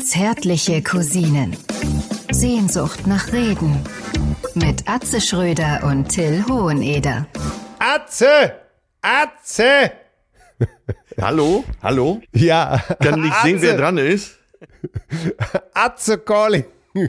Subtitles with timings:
[0.00, 1.56] Zärtliche Cousinen.
[2.32, 3.84] Sehnsucht nach Reden.
[4.54, 7.28] Mit Atze Schröder und Till Hoheneder.
[7.78, 8.54] Atze!
[9.00, 9.92] Atze!
[11.20, 11.64] Hallo?
[11.80, 12.20] Hallo?
[12.32, 12.82] Ja.
[13.00, 14.38] Kann nicht sehen, wer dran ist.
[15.74, 16.64] Atze calling.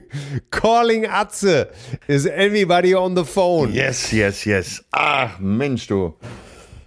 [0.52, 1.70] Calling Atze.
[2.08, 3.74] Is everybody on the phone?
[3.74, 4.84] Yes, yes, yes.
[4.92, 6.14] Ach, Mensch, du.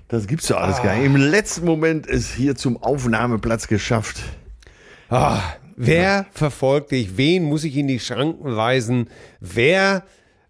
[0.07, 1.07] Das gibt's ja alles gar nicht.
[1.07, 4.23] Im letzten Moment ist hier zum Aufnahmeplatz geschafft.
[5.15, 5.43] Ah,
[5.77, 7.17] wer verfolgt dich?
[7.19, 9.09] Wen muss ich in die Schranken weisen?
[9.41, 10.05] Wer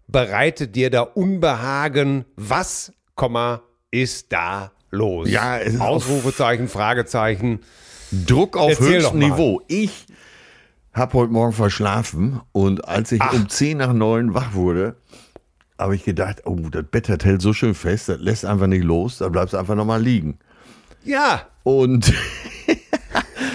[0.07, 2.23] bereitet dir da Unbehagen?
[2.37, 3.61] Was, Komma,
[3.91, 5.29] ist da los?
[5.29, 7.59] Ja, es ist auf- Ausrufezeichen, Fragezeichen.
[8.25, 9.19] Druck auf Erzähl höchstem.
[9.19, 9.61] Niveau.
[9.67, 10.05] Ich
[10.93, 14.95] habe heute Morgen verschlafen und als ich um 10 nach 9 wach wurde,
[15.77, 19.17] habe ich gedacht, oh, das Bett hält so schön fest, das lässt einfach nicht los,
[19.17, 20.37] da bleibst du einfach nochmal liegen.
[21.03, 22.13] Ja, Und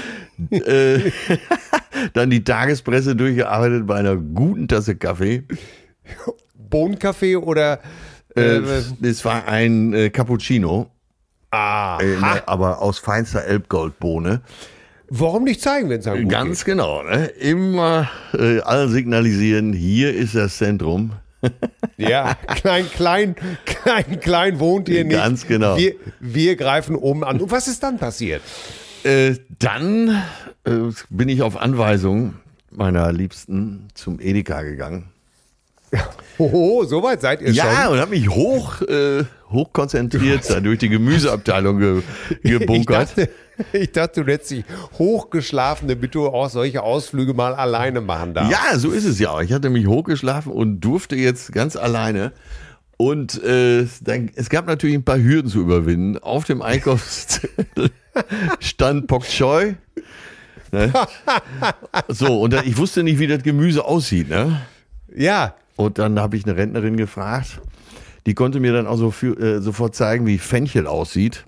[0.50, 1.10] äh,
[2.14, 5.44] dann die Tagespresse durchgearbeitet bei einer guten Tasse Kaffee.
[6.54, 7.80] Bohnenkaffee oder
[8.36, 10.90] Äh, äh, es war ein äh, Cappuccino,
[11.50, 11.98] ah,
[12.46, 14.42] aber aus feinster Elbgoldbohne.
[15.08, 17.26] warum nicht zeigen, wenn es einem gut Ganz genau, ne?
[17.26, 21.12] Immer äh, allen signalisieren, hier ist das Zentrum.
[21.40, 21.50] geht?
[21.96, 23.34] Ja, klein, klein,
[23.64, 25.16] klein, klein wohnt ihr nicht.
[25.16, 25.76] Ganz genau.
[25.76, 27.40] Wir, wir greifen oben an.
[27.40, 28.40] Und was ist dann passiert?
[29.04, 30.22] Äh, dann
[30.64, 30.70] äh,
[31.10, 32.34] bin ich auf Anweisung
[32.70, 35.10] meiner Liebsten zum Edeka gegangen.
[36.38, 37.94] Hoho, so weit seid ihr Ja, schon.
[37.94, 42.02] und habe mich hoch, äh, hoch konzentriert, da durch die Gemüseabteilung ge
[42.42, 43.10] Ich gebunkert.
[43.16, 43.30] dachte,
[43.72, 44.64] ich dachte, du hättest dich
[44.98, 48.52] hochgeschlafen, damit du auch solche Ausflüge mal alleine machen darfst.
[48.52, 49.40] Ja, so ist es ja auch.
[49.40, 52.32] Ich hatte mich hochgeschlafen und durfte jetzt ganz alleine.
[52.98, 56.18] Und äh, dann, es gab natürlich ein paar Hürden zu überwinden.
[56.18, 57.90] Auf dem Einkaufszettel
[58.60, 59.74] stand Pok Choi.
[60.72, 60.92] Ne?
[62.08, 64.28] So, und ich wusste nicht, wie das Gemüse aussieht.
[64.28, 64.60] Ne?
[65.14, 67.60] Ja, Und dann habe ich eine Rentnerin gefragt.
[68.26, 71.44] Die konnte mir dann auch so für, äh, sofort zeigen, wie Fenchel aussieht.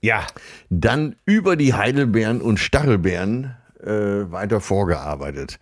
[0.00, 0.26] ja.
[0.70, 3.88] Dann über die Heidelbeeren und Stachelbeeren äh,
[4.30, 5.58] weiter vorgearbeitet.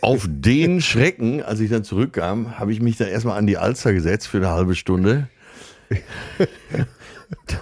[0.00, 3.92] Auf den Schrecken, als ich dann zurückkam, habe ich mich dann erstmal an die Alster
[3.92, 5.28] gesetzt für eine halbe Stunde.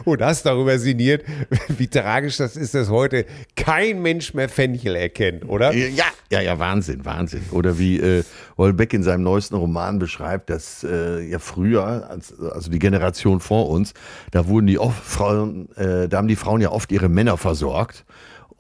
[0.05, 1.25] Und hast darüber sinniert,
[1.69, 5.73] wie tragisch das ist, dass heute kein Mensch mehr Fenchel erkennt, oder?
[5.73, 7.43] Ja, ja, ja, Wahnsinn, Wahnsinn.
[7.51, 8.25] Oder wie äh,
[8.57, 13.69] Holbeck in seinem neuesten Roman beschreibt, dass äh, ja früher, als, also die Generation vor
[13.69, 13.95] uns,
[14.31, 18.05] da wurden die oft Frauen, äh, da haben die Frauen ja oft ihre Männer versorgt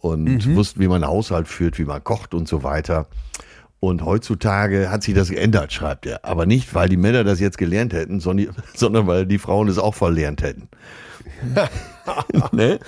[0.00, 3.06] und wussten, wie man einen Haushalt führt, wie man kocht und so weiter.
[3.81, 6.25] Und heutzutage hat sich das geändert, schreibt er.
[6.25, 9.79] Aber nicht, weil die Männer das jetzt gelernt hätten, sondern, sondern weil die Frauen es
[9.79, 10.69] auch verlernt hätten.
[12.53, 12.79] ne?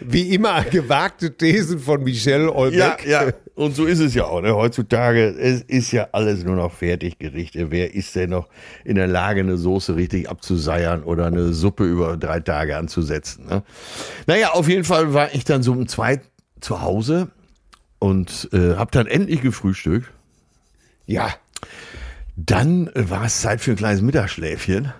[0.00, 3.06] Wie immer gewagte Thesen von Michel Ja, Olbeck.
[3.06, 4.40] ja, und so ist es ja auch.
[4.40, 4.54] Ne?
[4.54, 7.70] Heutzutage es ist ja alles nur noch Fertiggerichte.
[7.70, 8.48] Wer ist denn noch
[8.84, 13.46] in der Lage, eine Soße richtig abzuseiern oder eine Suppe über drei Tage anzusetzen?
[13.46, 13.62] Ne?
[14.26, 16.20] Naja, auf jeden Fall war ich dann so um zwei
[16.60, 17.28] zu Hause
[17.98, 20.10] und äh, habe dann endlich gefrühstückt.
[21.12, 21.34] Ja.
[22.36, 24.92] Dann war es Zeit für ein kleines Mittagsschläfchen.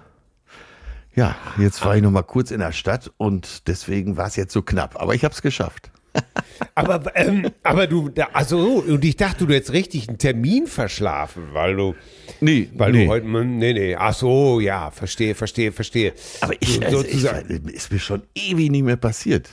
[1.14, 4.52] Ja, jetzt war ich noch mal kurz in der Stadt und deswegen war es jetzt
[4.52, 5.00] so knapp.
[5.00, 5.90] Aber ich habe es geschafft.
[6.74, 11.74] Aber, ähm, aber du, also, und ich dachte, du hättest richtig einen Termin verschlafen, weil
[11.76, 11.94] du,
[12.40, 13.04] Nee, weil nee.
[13.06, 16.12] du heute, nee, nee, ach so, ja, verstehe, verstehe, verstehe.
[16.42, 17.24] Aber ich, So- also ich,
[17.72, 19.48] ist mir schon ewig nicht mehr passiert.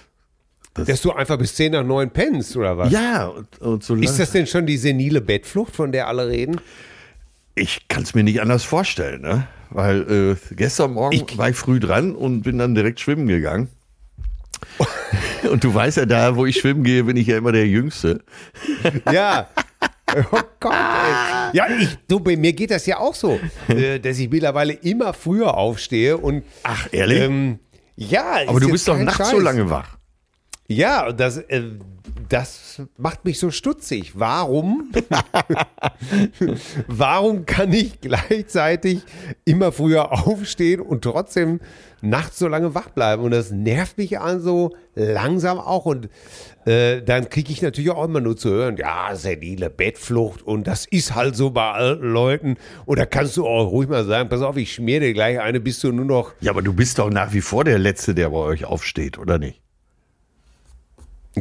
[0.85, 2.91] Dass du einfach bis 10 nach 9 pennst, oder was?
[2.91, 6.59] Ja, und, und so Ist das denn schon die senile Bettflucht, von der alle reden?
[7.55, 9.45] ich kann es mir nicht anders vorstellen, ne?
[9.69, 13.67] Weil äh, gestern Morgen Ich- war ich früh dran und bin dann direkt schwimmen gegangen.
[15.51, 18.21] und du weißt ja, da wo ich schwimmen gehe, bin ich ja immer der Jüngste.
[19.11, 19.47] Ja.
[20.31, 21.55] Oh Gott, ey.
[21.57, 25.13] Ja, ich, du, bei mir geht das ja auch so, äh, dass ich mittlerweile immer
[25.13, 26.43] früher aufstehe und.
[26.63, 27.19] Ach, ehrlich?
[27.21, 27.59] Ähm,
[27.95, 29.29] ja, Aber du bist doch nachts Scheiß.
[29.29, 29.98] so lange wach.
[30.71, 31.63] Ja, das, äh,
[32.29, 34.19] das macht mich so stutzig.
[34.19, 34.91] Warum?
[36.87, 39.01] Warum kann ich gleichzeitig
[39.45, 41.59] immer früher aufstehen und trotzdem
[42.01, 43.23] nachts so lange wach bleiben?
[43.23, 45.87] Und das nervt mich also langsam auch.
[45.87, 46.07] Und
[46.65, 50.85] äh, dann kriege ich natürlich auch immer nur zu hören, ja, senile Bettflucht und das
[50.85, 52.57] ist halt so bei alten Leuten.
[52.85, 55.59] Und da kannst du auch ruhig mal sagen, pass auf, ich schmier dir gleich eine,
[55.59, 58.29] bis du nur noch Ja, aber du bist doch nach wie vor der Letzte, der
[58.29, 59.63] bei euch aufsteht, oder nicht?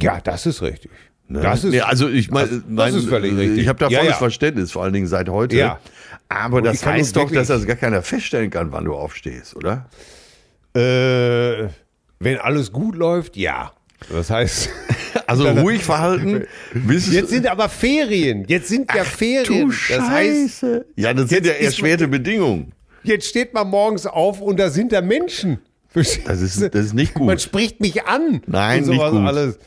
[0.03, 0.91] Ja, das ist richtig.
[1.29, 1.41] Ne?
[1.41, 3.59] Das ist, nee, also ich meine, das, das ist völlig richtig.
[3.59, 4.19] Ich habe da Ja, volles ja.
[4.19, 5.56] Verständnis, vor allen Dingen seit heute.
[5.56, 5.79] Ja.
[6.29, 9.89] Aber Und das heißt doch, dass das gar keiner feststellen kann, wann du aufstehst, oder?
[10.75, 11.69] Äh,
[12.21, 13.73] wenn alles gut läuft, ja.
[14.11, 14.71] Das heißt,
[15.27, 16.47] Also ruhig verhalten.
[16.89, 18.44] Jetzt sind aber Ferien.
[18.49, 19.69] Jetzt sind ja Ferien.
[19.69, 20.87] Du das heißt, Scheiße.
[20.97, 22.73] Ja, das sind ja erschwerte Bedingungen.
[23.03, 25.59] jetzt steht man morgens auf und da sind da Menschen.
[25.93, 27.41] Das ist, das ist nicht Man gut.
[27.43, 28.41] spricht mich an.
[28.47, 29.29] Nein, und sowas nicht gut.
[29.29, 29.59] Alles.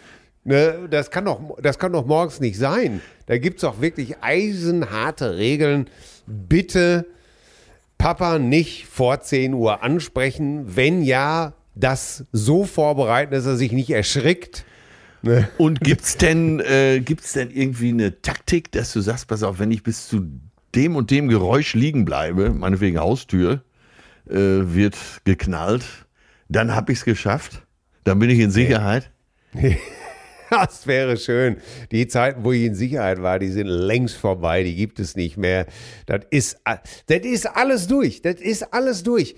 [0.43, 3.01] Ne, das, kann doch, das kann doch morgens nicht sein.
[3.27, 5.87] Da gibt es auch wirklich eisenharte Regeln.
[6.25, 7.05] Bitte
[7.97, 10.75] Papa nicht vor 10 Uhr ansprechen.
[10.75, 14.65] Wenn ja, das so vorbereiten, dass er sich nicht erschrickt.
[15.59, 19.69] Und gibt's denn, äh, gibt's denn irgendwie eine Taktik, dass du sagst, pass auf, wenn
[19.69, 20.25] ich bis zu
[20.73, 23.61] dem und dem Geräusch liegen bleibe, meinetwegen Haustür,
[24.27, 25.85] äh, wird geknallt,
[26.49, 27.61] dann hab ich's geschafft,
[28.03, 29.11] dann bin ich in Sicherheit.
[30.51, 31.57] Das wäre schön.
[31.91, 34.63] Die Zeiten, wo ich in Sicherheit war, die sind längst vorbei.
[34.63, 35.65] Die gibt es nicht mehr.
[36.07, 38.21] Das ist, das ist alles durch.
[38.21, 39.35] Das ist alles durch.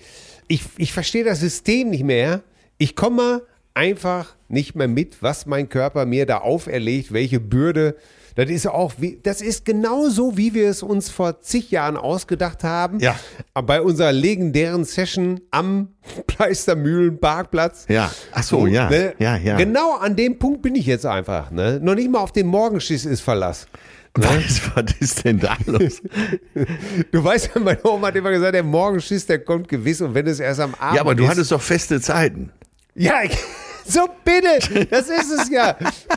[0.47, 2.41] Ich, ich verstehe das System nicht mehr.
[2.79, 3.43] Ich komme
[3.75, 7.95] einfach nicht mehr mit, was mein Körper mir da auferlegt, welche Bürde.
[8.35, 12.63] Das ist auch, wie, das ist genauso, wie wir es uns vor zig Jahren ausgedacht
[12.63, 12.99] haben.
[12.99, 13.15] Ja.
[13.53, 15.89] Bei unserer legendären Session am
[16.27, 17.85] Pleistermühlen-Parkplatz.
[17.89, 18.11] Ja.
[18.31, 18.89] Ach so, ja.
[18.89, 19.13] Ne?
[19.19, 19.57] Ja, ja.
[19.57, 21.51] Genau an dem Punkt bin ich jetzt einfach.
[21.51, 21.79] Ne?
[21.81, 23.67] Noch nicht mal auf den Morgenschiss ist Verlass.
[24.15, 26.01] Was, was ist denn da los?
[27.11, 30.27] Du weißt ja, meine Oma hat immer gesagt, der Morgenschiss, der kommt gewiss und wenn
[30.27, 31.29] es erst am Abend ja, aber du ist.
[31.31, 32.51] hattest doch feste Zeiten.
[32.95, 33.35] Ja, ich-
[33.85, 35.75] so bitte, das ist es ja.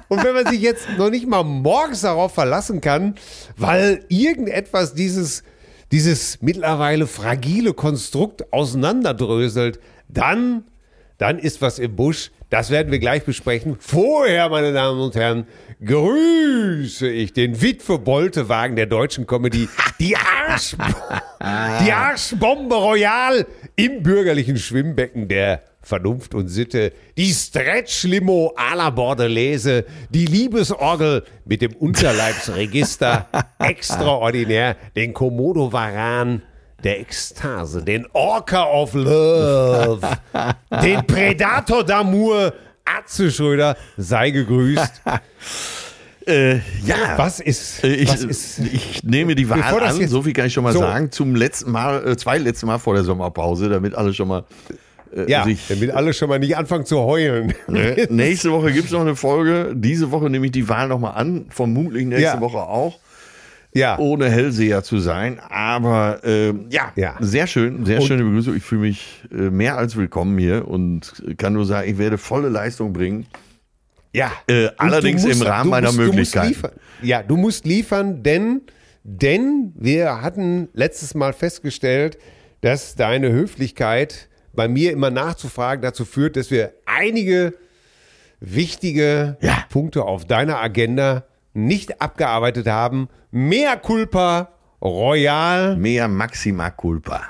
[0.09, 3.15] Und wenn man sich jetzt noch nicht mal morgens darauf verlassen kann,
[3.57, 5.43] weil irgendetwas dieses,
[5.93, 10.65] dieses mittlerweile fragile Konstrukt auseinanderdröselt, dann,
[11.19, 12.31] dann ist was im Busch.
[12.49, 13.77] Das werden wir gleich besprechen.
[13.81, 15.47] Vorher, meine Damen und Herren,
[15.85, 20.77] grüße ich den Witwe-Boltewagen der deutschen Comedy, die Arsch,
[21.85, 29.85] die Arschbombe Royal im bürgerlichen Schwimmbecken der Vernunft und Sitte, die Stretch-Limo à la Bordelaise,
[30.11, 33.29] die Liebesorgel mit dem Unterleibsregister,
[33.61, 36.43] extraordinär, den Komodo-Varan
[36.83, 40.01] der Ekstase, den Orca of Love,
[40.83, 42.53] den Predator d'Amour,
[42.85, 45.03] Atze Schröder, sei gegrüßt.
[46.29, 47.17] Äh, ja.
[47.17, 50.53] Was ist, Äh, Ich, was ist, ich nehme die Wahl an, so viel kann ich
[50.55, 50.81] schon mal So.
[50.81, 54.45] sagen, zum letzten Mal, äh, zwei letzten Mal vor der Sommerpause, damit alle schon mal
[55.17, 57.55] äh, ja, sich damit alle schon mal nicht anfangen zu heulen.
[57.69, 58.07] Ne?
[58.11, 59.73] Nächste Woche gibt es noch eine Folge.
[59.75, 61.47] Diese Woche nehme ich die Wahl nochmal an.
[61.49, 62.41] Vermutlich nächste Ja.
[62.41, 62.99] Woche auch.
[63.75, 65.39] Ja, Ohne Hellseher zu sein.
[65.51, 67.17] Aber ähm, ja, Ja.
[67.21, 67.85] sehr schön.
[67.85, 68.57] Sehr schöne Begrüßung.
[68.57, 72.49] Ich fühle mich äh, mehr als willkommen hier und kann nur sagen, ich werde volle
[72.49, 73.27] Leistung bringen.
[74.15, 74.33] Ja.
[74.47, 76.49] Äh, Und allerdings musst- im Rahmen meiner musst- du musst Möglichkeiten.
[76.49, 76.71] liefern.
[77.03, 78.63] Ja, du musst liefern, denn,
[79.05, 82.17] denn wir hatten letztes Mal festgestellt,
[82.63, 87.55] dass deine Höflichkeit bei mir immer nachzufragen dazu führt, dass wir einige
[88.41, 89.65] wichtige Ja.
[89.71, 91.25] Punkte auf deiner Agenda
[91.55, 93.09] nicht abgearbeitet haben.
[93.31, 94.51] Mehr Culpa
[94.83, 95.77] Royal.
[95.77, 97.23] Mehr Maxima Culpa.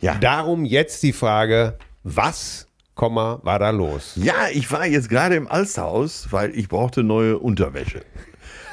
[0.00, 0.14] Ja.
[0.16, 4.12] Darum jetzt die Frage, was, Komma, war da los?
[4.16, 8.02] Ja, ich war jetzt gerade im Alsterhaus, weil ich brauchte neue Unterwäsche.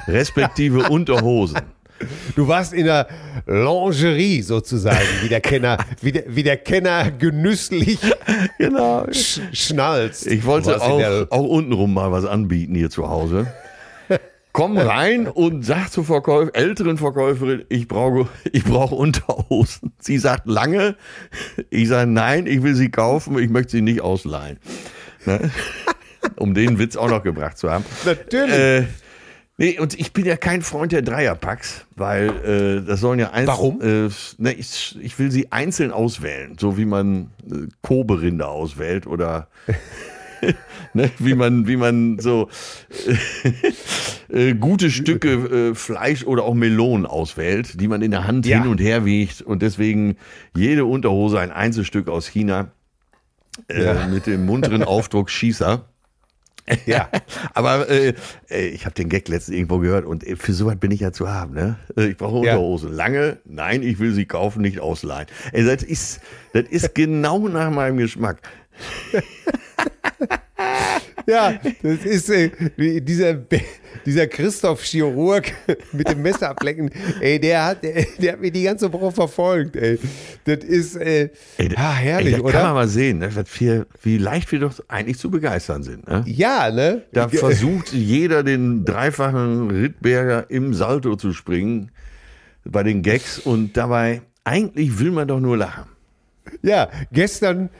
[0.06, 1.60] Respektive Unterhosen.
[2.34, 3.06] Du warst in der
[3.46, 7.98] Lingerie sozusagen, wie der Kenner, wie der, wie der Kenner genüsslich
[8.58, 9.06] Genau.
[9.12, 10.26] sch schnalzt.
[10.26, 13.46] Ich wollte auch, auch untenrum mal was anbieten hier zu Hause.
[14.52, 19.92] Komm rein und sag zur Verkäuf älteren Verkäuferin, ich brauche, ich brauche Unterhosen.
[19.98, 20.96] Sie sagt lange.
[21.70, 24.58] Ich sage nein, ich will sie kaufen, ich möchte sie nicht ausleihen.
[25.26, 25.50] Ne?
[26.36, 27.84] Um den Witz auch noch gebracht zu haben.
[28.06, 28.54] Natürlich.
[28.54, 28.86] Äh,
[29.56, 32.28] nee, und ich bin ja kein Freund der Dreierpacks, weil
[32.82, 33.46] äh, das sollen ja einzeln.
[33.48, 33.80] Warum?
[33.80, 34.08] Äh,
[34.38, 39.48] ne, ich, ich will sie einzeln auswählen, so wie man äh, Kobe-Rinder auswählt oder
[40.92, 42.50] ne, wie man, wie man so
[44.28, 48.60] äh, gute Stücke äh, Fleisch oder auch Melonen auswählt, die man in der Hand Ja.
[48.62, 50.16] hin und her wiegt und deswegen
[50.54, 52.72] jede Unterhose ein Einzelstück aus China
[53.68, 54.06] äh, Ja.
[54.06, 55.86] mit dem munteren Aufdruck Schießer.
[56.86, 57.08] ja.
[57.52, 58.14] Aber äh,
[58.48, 61.28] ich habe den Gag letztens irgendwo gehört und äh, für sowas bin ich ja zu
[61.28, 61.54] haben.
[61.54, 61.76] Ne?
[61.96, 62.54] Äh, Ich brauche Ja.
[62.54, 62.92] Unterhosen.
[62.92, 65.26] Lange, nein, ich will sie kaufen, nicht ausleihen.
[65.52, 66.20] Ey, das, ist,
[66.52, 68.38] das ist genau nach meinem Geschmack.
[71.26, 72.50] Ja, das ist äh,
[73.00, 73.34] dieser,
[74.04, 75.52] dieser Christoph Chirurg
[75.92, 76.90] mit dem Messer ablecken.
[77.20, 79.76] Ey, der hat, der, der hat mich die ganze Woche verfolgt.
[79.76, 79.98] Ey.
[80.44, 82.74] Das ist äh, Ey, ah, herrlich, ey, da kann man oder?
[82.74, 83.30] mal sehen, ne?
[83.58, 86.06] wir, wie leicht wir doch eigentlich zu begeistern sind.
[86.06, 86.24] Ne?
[86.26, 87.02] Ja, ne?
[87.12, 91.90] Da versucht jeder den dreifachen Rittberger im Salto zu springen
[92.64, 95.84] bei den Gags und dabei, eigentlich will man doch nur lachen.
[96.62, 97.70] Ja, gestern,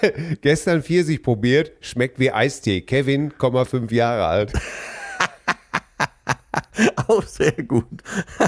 [0.40, 2.80] gestern Pfirsich probiert, schmeckt wie Eistee.
[2.80, 3.32] Kevin,
[3.66, 4.52] 5 Jahre alt.
[7.08, 8.02] Auch sehr gut.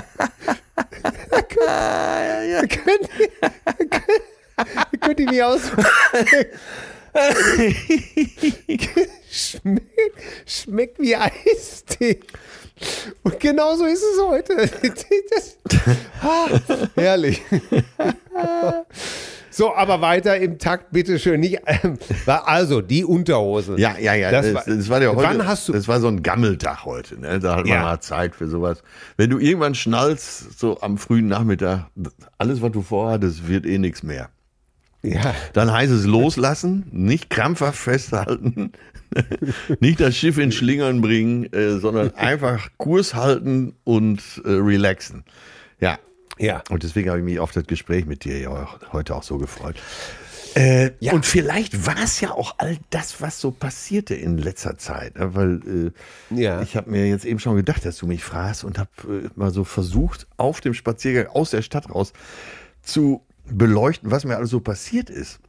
[1.66, 2.60] ja, ja.
[2.60, 3.08] Könnt,
[3.90, 5.60] könnt, könnt ihr nicht aus.
[9.30, 12.20] schmeckt, schmeckt wie Eistee.
[13.22, 14.56] Und genauso ist es heute.
[15.30, 15.56] Das,
[16.22, 16.48] ah,
[16.94, 17.42] herrlich.
[19.50, 21.40] So, aber weiter im Takt, bitteschön.
[21.40, 23.78] Nicht, ähm, also, die Unterhosen.
[23.78, 24.30] Ja, ja, ja.
[24.30, 26.84] Das Das, war- das war ja heute, Wann hast du- das war so ein Gammeltag
[26.84, 27.20] heute.
[27.20, 27.38] Ne?
[27.40, 27.82] Da hat man Ja.
[27.82, 28.82] mal Zeit für sowas.
[29.16, 31.86] Wenn du irgendwann schnallst, so am frühen Nachmittag,
[32.36, 34.28] alles, was du vorhattest, wird eh nichts mehr.
[35.02, 38.72] Ja, Dann heißt es loslassen, nicht krampfhaft festhalten,
[39.80, 45.24] nicht das Schiff in Schlingern bringen, äh, sondern einfach Kurs halten und äh, relaxen.
[45.80, 45.98] Ja.
[46.38, 46.62] Ja.
[46.70, 49.38] Und deswegen habe ich mich auf das Gespräch mit dir ja auch, heute auch so
[49.38, 49.76] gefreut.
[50.54, 51.12] Äh, Ja.
[51.12, 55.18] Und vielleicht war es ja auch all das, was so passierte in letzter Zeit.
[55.18, 55.34] Ne?
[55.34, 55.92] Weil
[56.32, 56.62] äh, Ja.
[56.62, 59.50] ich habe mir jetzt eben schon gedacht, dass du mich fragst und habe äh, mal
[59.52, 62.12] so versucht, auf dem Spaziergang aus der Stadt raus
[62.82, 65.40] zu beleuchten, was mir alles so passiert ist.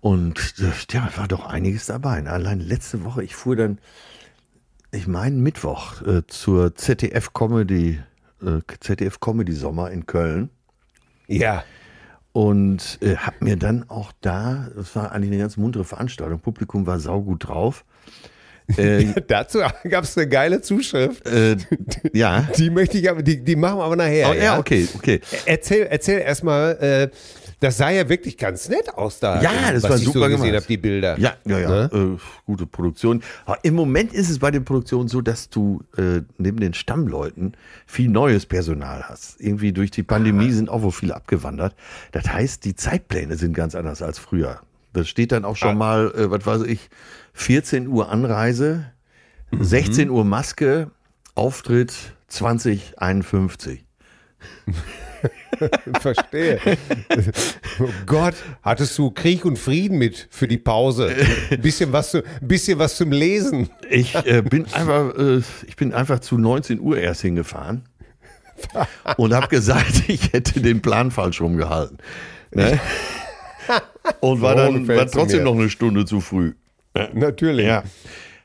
[0.00, 2.20] Und äh, ja, war doch einiges dabei.
[2.20, 2.30] Ne?
[2.30, 3.78] Allein letzte Woche, ich fuhr dann,
[4.92, 8.00] ich meine Mittwoch, äh, zur ZDF Comedy,
[8.46, 10.50] äh, ZDF Comedy Sommer in Köln
[11.28, 11.64] Ja.
[12.32, 16.86] und äh, habe mir dann auch da, das war eigentlich eine ganz muntere Veranstaltung, Publikum
[16.86, 17.84] war saugut drauf.
[18.76, 19.58] Äh, Dazu
[19.88, 21.26] gab es eine geile Zuschrift.
[21.26, 21.56] äh,
[22.12, 22.48] ja.
[22.56, 24.30] Die möchte ich aber, die, die machen wir aber nachher.
[24.30, 25.20] Oh, ja, okay, okay.
[25.44, 26.72] Erzähl, erzähl erstmal,
[27.12, 27.16] äh,
[27.64, 29.40] das sah ja wirklich ganz nett aus da.
[29.40, 31.18] Ja, das was war ich super so gesehen habe, die Bilder.
[31.18, 31.68] Ja, ja, ja.
[31.68, 31.90] Ne?
[31.92, 33.22] Äh, gute Produktion.
[33.46, 37.54] Aber Im Moment ist es bei den Produktionen so, dass du äh, neben den Stammleuten
[37.86, 39.40] viel neues Personal hast.
[39.40, 41.74] Irgendwie durch die Pandemie sind auch wohl viele abgewandert.
[42.12, 44.60] Das heißt, die Zeitpläne sind ganz anders als früher.
[44.92, 45.74] Das steht dann auch schon Ah.
[45.74, 46.90] mal, äh, was weiß ich,
[47.32, 48.84] 14 Uhr Anreise,
[49.50, 49.64] Mhm.
[49.64, 50.90] 16 Uhr Maske,
[51.34, 51.94] Auftritt
[52.28, 53.84] 2051.
[56.00, 56.58] Verstehe.
[57.80, 61.14] oh Gott, hattest du Krieg und Frieden mit für die Pause?
[61.50, 63.70] Ein bisschen was, zu, ein bisschen was zum Lesen.
[63.90, 67.82] Ich äh, bin einfach, äh, ich bin einfach zu 19 Uhr erst hingefahren
[69.16, 71.98] und habe gesagt, ich hätte den Plan falsch rumgehalten.
[72.52, 72.80] Ne?
[74.20, 76.52] Und war dann war trotzdem noch eine Stunde zu früh.
[77.12, 77.66] Natürlich.
[77.66, 77.82] Ja.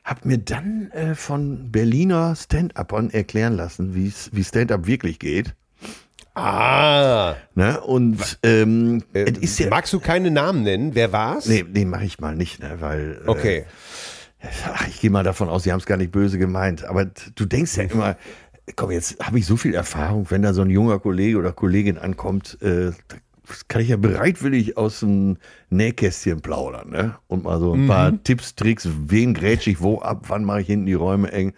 [0.04, 5.54] Hab mir dann äh, von Berliner Stand-Upern erklären lassen, wie Stand-Up wirklich geht.
[6.34, 7.34] Ah.
[7.54, 7.80] Ne?
[7.80, 9.68] Und ähm, Äh, ja.
[9.68, 10.94] magst du keine Namen nennen?
[10.94, 11.46] Wer war's?
[11.46, 12.76] Nee, nee mache ich mal nicht, ne?
[12.80, 13.20] weil.
[13.24, 13.64] Äh, Okay.
[14.72, 16.84] Ach, ich gehe mal davon aus, sie haben es gar nicht böse gemeint.
[16.84, 18.16] Aber du denkst ja immer,
[18.74, 21.98] komm, jetzt habe ich so viel Erfahrung, wenn da so ein junger Kollege oder Kollegin
[21.98, 22.92] ankommt, äh,
[23.68, 25.36] kann ich ja bereitwillig aus dem
[25.70, 27.16] Nähkästchen plaudern, ne?
[27.26, 30.68] Und mal so ein paar Tipps, Tricks, wen grätsch ich wo ab, wann mache ich
[30.68, 31.52] hinten die Räume eng,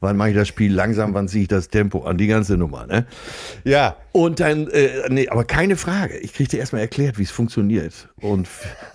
[0.00, 2.86] wann mache ich das Spiel langsam, wann ziehe ich das Tempo an, die ganze Nummer,
[2.86, 3.06] ne?
[3.64, 3.96] Ja.
[4.12, 6.16] Und dann, äh, nee, aber keine Frage.
[6.18, 8.08] Ich krieg dir erstmal erklärt, wie es funktioniert.
[8.20, 8.48] Und,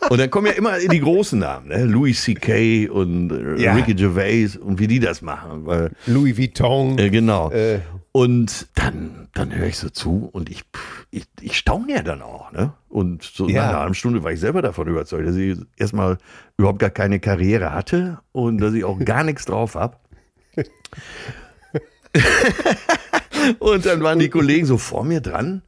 [0.09, 1.85] und dann kommen ja immer die großen Namen, ne?
[1.85, 2.89] Louis C.K.
[2.89, 3.73] und äh, Ja.
[3.75, 5.65] Ricky Gervais und wie die das machen.
[5.65, 6.97] Weil, Louis Vuitton.
[6.97, 7.51] äh, genau.
[7.51, 7.79] Äh.
[8.13, 10.63] Und dann, dann höre ich so zu und ich,
[11.11, 12.73] ich, ich staune ja dann auch, ne?
[12.89, 13.61] Und so Ja.
[13.63, 16.17] nach einer halben Stunde war ich selber davon überzeugt, dass ich erstmal
[16.57, 19.95] überhaupt gar keine Karriere hatte und dass ich auch gar nichts drauf habe.
[23.59, 25.61] Und dann waren die Kollegen so vor mir dran.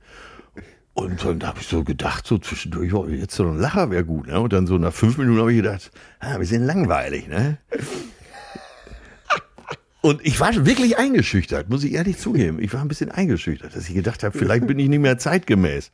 [0.94, 4.28] Und dann habe ich so gedacht, so zwischendurch, oh, jetzt so ein Lacher wäre gut.
[4.28, 4.40] Ne?
[4.40, 7.28] Und dann so nach fünf Minuten habe ich gedacht, ah, wir sind langweilig.
[7.28, 7.58] Ne?
[10.02, 12.60] Und ich war wirklich eingeschüchtert, muss ich ehrlich zugeben.
[12.60, 15.92] Ich war ein bisschen eingeschüchtert, dass ich gedacht habe, vielleicht bin ich nicht mehr zeitgemäß.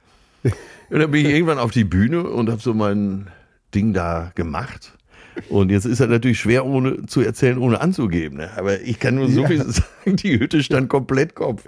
[0.90, 3.28] Und dann bin ich irgendwann auf die Bühne und habe so mein
[3.74, 4.98] Ding da gemacht.
[5.50, 8.38] Und jetzt ist er natürlich schwer ohne zu erzählen, ohne anzugeben.
[8.40, 8.50] Ne?
[8.58, 11.66] Aber ich kann nur so viel sagen, die Hütte stand komplett Kopf.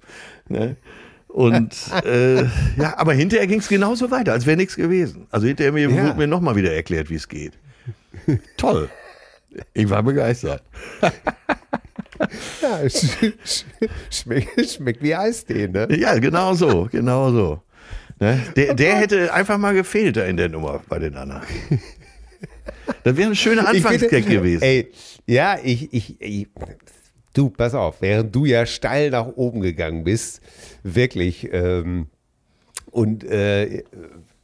[0.50, 0.76] Ne?
[1.28, 1.74] Und
[2.06, 2.44] äh,
[2.78, 5.28] ja, aber hinterher ging es genauso weiter, als wäre nichts gewesen.
[5.32, 6.08] Also hinterher mir, Ja.
[6.08, 7.54] wurde mir nochmal wieder erklärt, wie es geht.
[8.58, 8.90] Toll.
[9.74, 10.64] Ich war begeistert.
[12.62, 13.64] Ja, sch sch
[14.12, 15.88] schmeckt, schmeckt wie Eistee, ne?
[15.98, 17.64] Ja, genau so, genau so.
[18.20, 18.40] Ne?
[18.56, 21.42] Der, der hätte einfach mal gefehlt da in der Nummer bei den anderen.
[23.04, 24.64] Das wäre ein schöner Anfangsgag gewesen.
[24.64, 24.92] Ey,
[25.26, 26.48] ja, ich, ich, ich,
[27.34, 30.42] du, pass auf, während du ja steil nach oben gegangen bist,
[30.84, 32.08] wirklich, ähm,
[32.92, 33.84] und äh,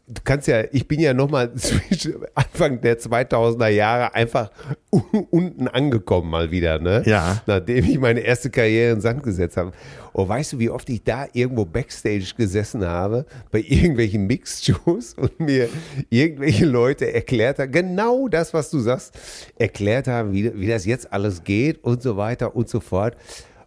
[0.07, 1.51] du kannst ja, ich bin ja nochmal
[2.35, 4.51] Anfang der 2000er Jahre einfach
[4.89, 7.03] unten angekommen mal wieder, ne?
[7.05, 7.41] Ja.
[7.45, 9.73] Nachdem ich meine erste Karriere in Sand gesetzt habe.
[10.13, 15.39] Oh, weißt du, wie oft ich da irgendwo Backstage gesessen habe, bei irgendwelchen Mixed-Shows und
[15.39, 15.69] mir
[16.09, 19.13] irgendwelche Leute erklärt haben, genau das, was du sagst,
[19.59, 23.15] erklärt haben, wie, wie das jetzt alles geht und so weiter und so fort.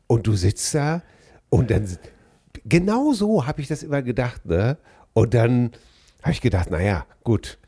[0.06, 1.02] Und du sitzt da
[1.50, 1.86] und dann,
[2.64, 4.78] genau so habe ich das immer gedacht, ne?
[5.12, 5.72] Und dann
[6.22, 7.58] habe ich gedacht, naja, gut,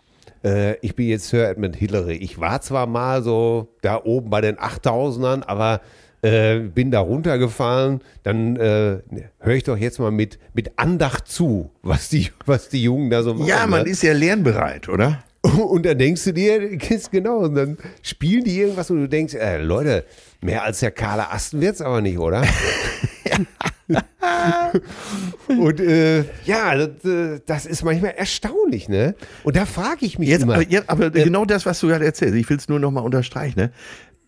[0.44, 2.16] äh, ich bin jetzt Sir Edmund Hillary.
[2.16, 5.80] Ich war zwar mal so da oben bei den 8000ern, aber
[6.22, 8.00] äh, bin da runtergefallen.
[8.22, 8.98] Dann äh,
[9.40, 13.22] höre ich doch jetzt mal mit, mit Andacht zu, was die, was die Jungen da
[13.22, 13.46] so machen.
[13.46, 13.90] Ja, man ne?
[13.90, 15.22] ist ja lernbereit, oder?
[15.42, 16.78] Und dann denkst du dir,
[17.10, 20.04] genau, und dann spielen die irgendwas und du denkst, äh, Leute,
[20.40, 22.44] mehr als der kahle Asten wird es aber nicht, oder?
[25.48, 29.14] und äh, ja, das, äh, das, ist manchmal erstaunlich, ne?
[29.44, 30.54] Und da frage ich mich Jetzt, immer.
[30.54, 33.00] aber, ja, aber genau das, was du gerade erzählst, ich will es nur noch mal
[33.00, 33.72] unterstreichen, ne?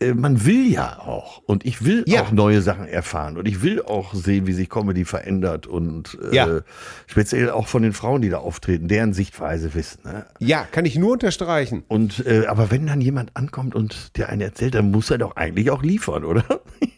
[0.01, 2.23] Äh, Man will ja auch und ich will Ja.
[2.23, 6.35] auch neue Sachen erfahren und ich will auch sehen, wie sich Comedy verändert und äh,
[6.35, 6.61] Ja.
[7.07, 10.01] speziell auch von den Frauen, die da auftreten, deren Sichtweise wissen.
[10.05, 10.27] Ne?
[10.41, 11.85] ja, kann ich nur unterstreichen.
[11.87, 15.37] Und äh, aber wenn dann jemand ankommt und der einen erzählt, dann muss er doch
[15.37, 16.45] eigentlich auch liefern, oder?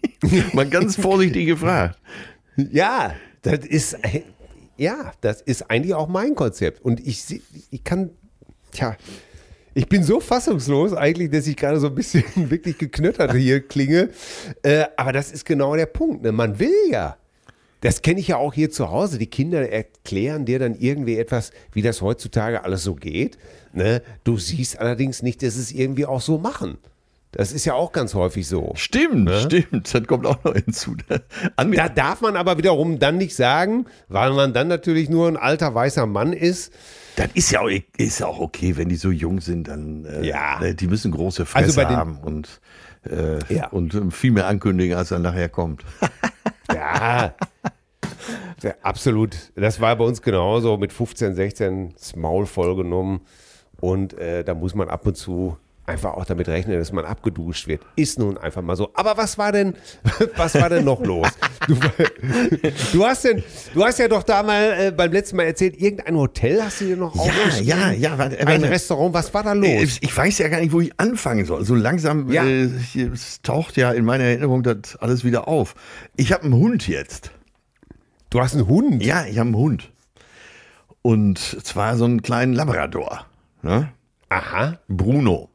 [0.54, 1.98] Mal ganz vorsichtig gefragt.
[2.56, 3.96] Ja, das ist,
[4.76, 6.84] ja, das ist eigentlich auch mein Konzept.
[6.84, 8.10] Und ich, ich kann,
[8.72, 8.96] tja,
[9.74, 14.08] ich bin so fassungslos eigentlich, dass ich gerade so ein bisschen wirklich geknöttert hier klinge.
[14.62, 16.22] Äh, aber das ist genau der Punkt.
[16.22, 16.32] Ne?
[16.32, 17.16] Man will ja.
[17.82, 19.18] Das kenne ich ja auch hier zu Hause.
[19.18, 23.36] Die Kinder erklären dir dann irgendwie etwas, wie das heutzutage alles so geht.
[23.74, 24.02] Ne?
[24.24, 26.78] Du siehst allerdings nicht, dass es irgendwie auch so machen.
[27.38, 28.72] Das ist ja auch ganz häufig so.
[28.76, 29.92] Stimmt, stimmt.
[29.94, 30.96] Das kommt auch noch hinzu.
[31.56, 35.36] An Da darf man aber wiederum dann nicht sagen, weil man dann natürlich nur ein
[35.36, 36.72] alter weißer Mann ist.
[37.16, 40.26] Das ist ja auch, ist ja auch okay, wenn die so jung sind, dann äh,
[40.26, 40.60] Ja.
[40.60, 42.60] ne, die müssen große Fresse Also bei den- haben und,
[43.04, 43.68] äh, Ja.
[43.68, 45.84] und ähm, viel mehr ankündigen, als dann nachher kommt.
[46.74, 47.34] Ja,
[48.62, 49.36] ja, absolut.
[49.54, 53.20] Das war bei uns genauso mit 15, 16 das Maul vollgenommen.
[53.80, 57.68] Und äh, da muss man ab und zu einfach auch damit rechnen, dass man abgeduscht
[57.68, 57.80] wird.
[57.94, 58.90] Ist nun einfach mal so.
[58.94, 59.74] Aber was war denn,
[60.36, 61.28] was war denn noch los?
[61.68, 61.76] Du,
[62.92, 63.42] du hast denn,
[63.74, 66.86] du hast ja doch da mal äh, beim letzten Mal erzählt, irgendein Hotel hast du
[66.86, 67.66] dir noch aufgeschrieben?
[67.68, 68.70] ja, ja, warte, Ein warte.
[68.70, 69.98] Restaurant, was war da Äh, los?
[70.00, 71.64] Ich weiß ja gar nicht, wo ich anfangen soll.
[71.64, 72.44] So langsam Ja.
[72.44, 72.64] äh,
[73.12, 75.74] es taucht ja in meiner Erinnerung das alles wieder auf.
[76.16, 77.30] Ich habe einen Hund jetzt.
[78.30, 79.04] Du hast einen Hund?
[79.04, 79.92] Ja, ich habe einen Hund.
[81.02, 83.26] Und zwar so einen kleinen Labrador.
[83.62, 83.88] Ne?
[84.28, 84.78] Aha.
[84.88, 85.50] Bruno.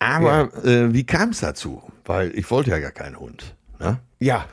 [0.00, 1.82] Aber äh, wie kam es dazu?
[2.04, 3.54] Weil ich wollte ja gar keinen Hund.
[3.78, 4.00] Ne?
[4.18, 4.46] Ja.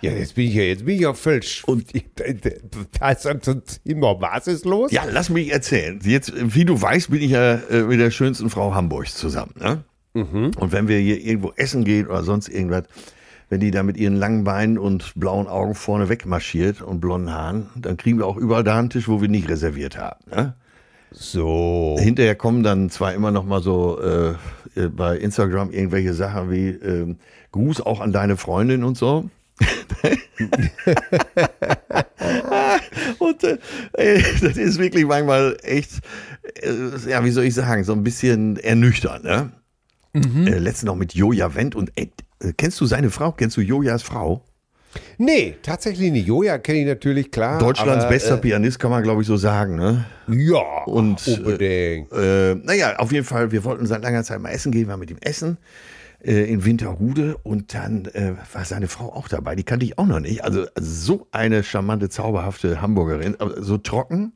[0.00, 1.62] Ja, jetzt bin ich ja, jetzt bin ich ja völlig.
[1.66, 1.86] Und
[2.98, 3.40] da ist dann
[3.84, 4.90] immer, was ist los?
[4.90, 6.00] Ja, lass mich erzählen.
[6.02, 9.54] Jetzt, wie du weißt, bin ich ja äh, mit der schönsten Frau Hamburgs zusammen.
[9.58, 9.84] Ne?
[10.58, 12.84] Und wenn wir hier irgendwo essen gehen oder sonst irgendwas,
[13.48, 17.68] wenn die da mit ihren langen Beinen und blauen Augen vorne wegmarschiert und blonden Haaren,
[17.76, 20.20] dann kriegen wir auch überall da einen Tisch, wo wir nicht reserviert haben.
[20.30, 20.54] Ne?
[21.10, 21.96] So.
[21.98, 24.34] Hinterher kommen dann zwar immer noch mal so äh,
[24.76, 27.16] äh, bei Instagram irgendwelche Sachen wie ähm,
[27.52, 29.30] Gruß auch an deine Freundin und so.
[33.18, 33.56] und äh,
[34.40, 36.00] das ist wirklich manchmal echt,
[36.62, 36.72] äh,
[37.08, 39.24] ja, wie soll ich sagen, so ein bisschen ernüchternd.
[39.24, 39.52] Ne?
[40.14, 42.08] Äh, letztens noch mit Joja Wendt und äh,
[42.56, 43.32] kennst du seine Frau?
[43.32, 44.44] Kennst du Jojas Frau?
[45.18, 46.26] Nee, tatsächlich nicht.
[46.26, 47.58] Joja kenne ich natürlich, klar.
[47.58, 49.76] Deutschlands aber, bester Pianist, kann man glaube ich so sagen.
[49.76, 50.04] Ne?
[50.28, 52.12] Äh, ja, Und, unbedingt.
[52.12, 55.10] Äh, naja, auf jeden Fall, wir wollten seit langer Zeit mal essen gehen, waren mit
[55.10, 55.58] ihm essen
[56.24, 60.06] äh, in Winterhude und dann äh, war seine Frau auch dabei, die kannte ich auch
[60.06, 60.44] noch nicht.
[60.44, 64.32] Also so eine charmante, zauberhafte Hamburgerin, aber so trocken,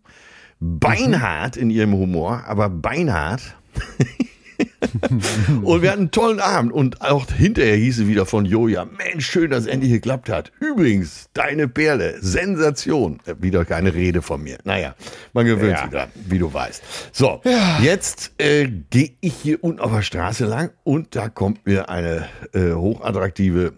[0.60, 3.56] beinhart in ihrem Humor, aber beinhart.
[5.62, 9.26] und wir hatten einen tollen Abend und auch hinterher hieß es wieder von Joja, Mensch,
[9.26, 10.52] schön, dass es endlich geklappt hat.
[10.60, 13.20] Übrigens, deine Perle, Sensation.
[13.26, 14.58] Äh, Wieder keine Rede von mir.
[14.64, 14.94] Naja,
[15.32, 15.82] man gewöhnt Ja.
[15.82, 16.82] sich dran, wie du weißt.
[17.12, 17.40] So,
[17.82, 22.28] jetzt äh, gehe ich hier unten auf der Straße lang und da kommt mir eine
[22.52, 23.72] äh, hochattraktive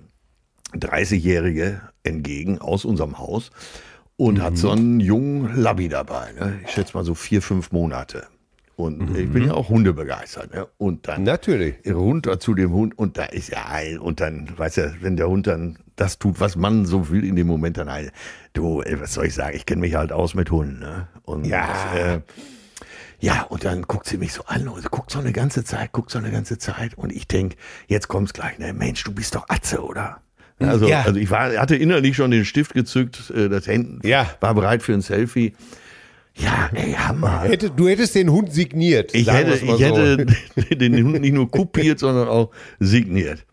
[0.74, 3.50] 30-Jährige entgegen aus unserem Haus
[4.16, 6.32] und hat so einen jungen Labby dabei.
[6.38, 6.60] Ne?
[6.64, 8.26] Ich schätze mal so vier, fünf Monate.
[8.80, 10.54] Und ich bin ja auch hundebegeistert.
[10.54, 10.66] Ne?
[10.78, 11.74] Und dann Natürlich.
[11.86, 15.28] runter zu dem Hund und da ist ja ein und dann, weißt du, wenn der
[15.28, 18.12] Hund dann das tut, was man so will in dem Moment, dann halt,
[18.54, 20.78] du, ey, was soll ich sagen, ich kenne mich halt aus mit Hunden.
[20.80, 21.08] Ne?
[21.22, 21.94] Und Ja.
[21.94, 22.20] äh,
[23.22, 26.10] ja, und dann guckt sie mich so an und guckt so eine ganze Zeit, guckt
[26.10, 28.72] so eine ganze Zeit und ich denk, jetzt kommt's gleich, ne?
[28.72, 30.22] Mensch, du bist doch Atze, oder?
[30.58, 31.02] Also, Ja.
[31.02, 34.26] also ich war, hatte innerlich schon den Stift gezückt, äh, das Händen Ja.
[34.40, 35.54] war bereit für ein Selfie.
[36.42, 37.42] Ja, ey, Hammer.
[37.42, 39.14] Hätte, du hättest den Hund signiert.
[39.14, 39.78] Ich hätte, ich so.
[39.78, 40.26] hätte
[40.76, 43.44] den Hund nicht nur kopiert, sondern auch signiert.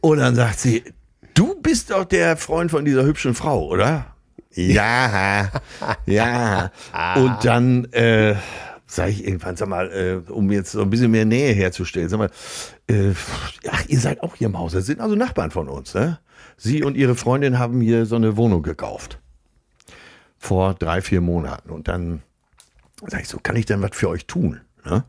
[0.00, 0.82] Und dann sagt sie,
[1.34, 4.14] du bist doch der Freund von dieser hübschen Frau, oder?
[4.54, 5.50] Ja,
[6.06, 6.70] ja.
[7.16, 8.36] Und dann äh,
[8.86, 12.18] sage ich irgendwann, sag mal, äh, um jetzt so ein bisschen mehr Nähe herzustellen, sag
[12.18, 12.30] mal,
[12.88, 13.12] äh,
[13.68, 16.20] ach, ihr seid auch hier im Haus, das sind also Nachbarn von uns, ne?
[16.56, 19.20] Sie und ihre Freundin haben hier so eine Wohnung gekauft.
[20.38, 21.70] Vor drei, vier Monaten.
[21.70, 22.22] Und dann
[23.06, 24.60] sage ich so, kann ich denn was für euch tun?
[24.84, 25.04] Ne?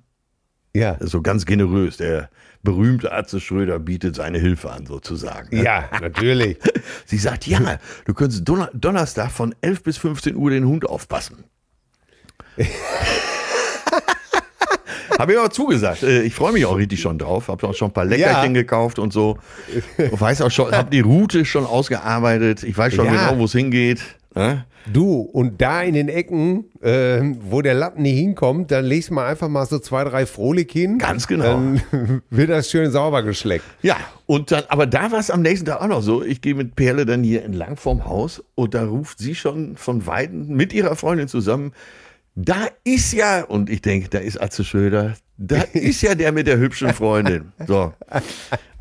[0.75, 0.97] Ja.
[0.99, 1.97] So ganz generös.
[1.97, 2.29] Der
[2.63, 5.55] berühmte Atze Schröder bietet seine Hilfe an, sozusagen.
[5.55, 5.63] ne?
[5.63, 6.57] ja, natürlich.
[7.05, 11.45] Sie sagt, ja, du könntest Donner Donnerstag von 11 bis 15 Uhr den Hund aufpassen.
[15.19, 16.03] Habe ich auch zugesagt.
[16.03, 17.47] Äh, Ich freue mich auch richtig schon drauf.
[17.47, 18.61] Habe auch schon ein paar Leckerchen Ja.
[18.61, 19.39] gekauft und so.
[19.67, 19.83] Ich
[20.19, 22.63] weiß auch schon, habe die Route schon ausgearbeitet.
[22.63, 23.11] Ich weiß schon Ja.
[23.29, 24.01] genau, wo es hingeht.
[24.91, 29.15] Du, und da in den Ecken, äh, wo der Lappen nicht hinkommt, dann legst du
[29.15, 30.97] mal einfach mal so zwei, drei Frohlich hin.
[30.97, 31.43] Ganz genau.
[31.43, 31.81] Dann
[32.29, 33.65] wird das schön sauber geschleckt.
[33.81, 36.23] Ja, und dann, aber da war es am nächsten Tag auch noch so.
[36.23, 40.05] Ich gehe mit Perle dann hier entlang vorm Haus und da ruft sie schon von
[40.05, 41.73] Weitem mit ihrer Freundin zusammen.
[42.35, 46.47] Da ist ja, und ich denke, da ist Atze Schröder, da ist ja der mit
[46.47, 47.51] der hübschen Freundin.
[47.67, 47.93] So.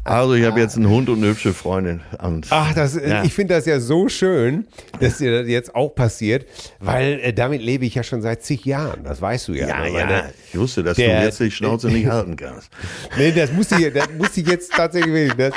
[0.07, 2.01] Also ich habe jetzt einen Hund und eine hübsche Freundin.
[2.23, 3.25] Und Ach, das, Ja.
[3.25, 4.67] ich finde das ja so schön,
[5.01, 6.47] dass dir das jetzt auch passiert,
[6.81, 9.03] weil äh, damit lebe ich ja schon seit zig Jahren.
[9.05, 9.67] Das weißt du ja.
[9.69, 9.87] ja, ne?
[9.89, 12.71] ja, Meine- ich wusste, dass der- du jetzt die Schnauze nicht halten kannst.
[13.19, 15.53] Nee, das muss ich, das muss ich jetzt tatsächlich, das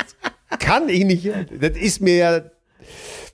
[0.60, 1.30] kann ich nicht.
[1.60, 2.42] Das ist mir ja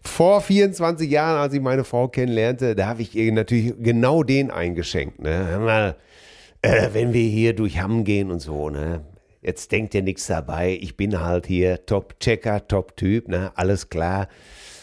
[0.03, 4.51] vor 24 Jahren, als ich meine Frau kennenlernte, da habe ich ihr natürlich genau den
[4.51, 5.19] eingeschenkt.
[5.21, 5.47] Ne?
[5.49, 5.95] Hör mal,
[6.61, 9.01] äh, wenn wir hier durch Hamm gehen und so, ne?
[9.45, 10.75] Jetzt denkt ihr nichts dabei.
[10.81, 13.51] Ich bin halt hier Top-Checker, Top-Typ, ne?
[13.53, 14.27] Alles klar.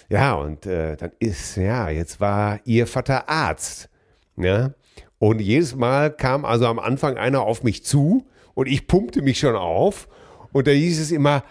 [0.08, 3.88] Ja, und äh, dann ist, ja, jetzt war ihr Vater Arzt.
[4.36, 4.74] Ne?
[5.18, 9.40] Und jedes Mal kam also am Anfang einer auf mich zu und ich pumpte mich
[9.40, 10.06] schon auf.
[10.52, 11.42] Und da hieß es immer,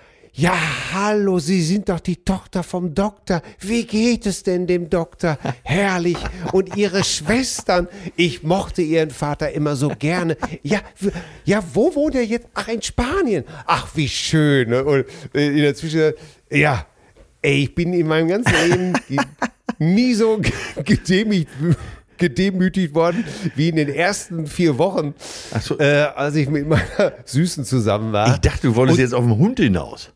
[0.41, 0.57] ja,
[0.91, 3.43] hallo, Sie sind doch die Tochter vom Doktor.
[3.59, 5.37] Wie geht es denn dem Doktor?
[5.63, 6.17] Herrlich.
[6.51, 7.87] Und Ihre Schwestern.
[8.15, 10.37] Ich mochte Ihren Vater immer so gerne.
[10.63, 10.79] Ja,
[11.45, 12.47] ja, wo wohnt er jetzt?
[12.55, 13.43] Ach, in Spanien.
[13.67, 14.69] Ach, wie schön.
[14.69, 14.83] ne?
[14.83, 16.15] Und äh, in der Zwischenzeit,
[16.49, 16.87] ja,
[17.43, 18.93] ey, ich bin in meinem ganzen Leben
[19.77, 20.41] nie so
[20.83, 21.49] gedemütigt,
[22.17, 23.23] gedemütigt worden
[23.55, 25.13] wie in den ersten vier Wochen,
[25.61, 25.77] so.
[25.77, 28.33] äh, als ich mit meiner Süßen zusammen war.
[28.33, 30.11] Ich dachte, du wolltest jetzt auf den Hund hinaus.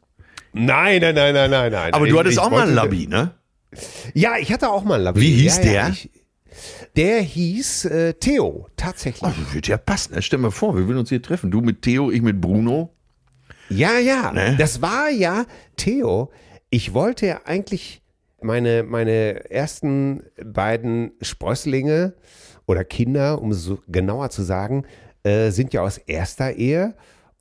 [0.55, 1.93] Nein, nein, nein, nein, nein, nein.
[1.93, 3.31] Aber du hattest ich auch mal einen Labby, ne?
[4.13, 5.21] Ja, ich hatte auch mal einen Labby.
[5.21, 5.73] Wie hieß ja, der?
[5.73, 6.09] Ja, ich,
[6.95, 9.29] der hieß äh, Theo, tatsächlich.
[9.29, 10.21] Oh, das wird ja passen.
[10.21, 11.51] Stell dir mal vor, wir würden uns hier treffen.
[11.51, 12.93] Du mit Theo, ich mit Bruno.
[13.69, 14.31] Ja, ja.
[14.31, 14.55] Ne?
[14.57, 16.31] Das war ja Theo.
[16.69, 18.01] Ich wollte ja eigentlich
[18.41, 22.13] meine, meine ersten beiden Sprösslinge
[22.65, 24.85] oder Kinder, um es so genauer zu sagen,
[25.23, 26.95] äh, sind ja aus erster Ehe.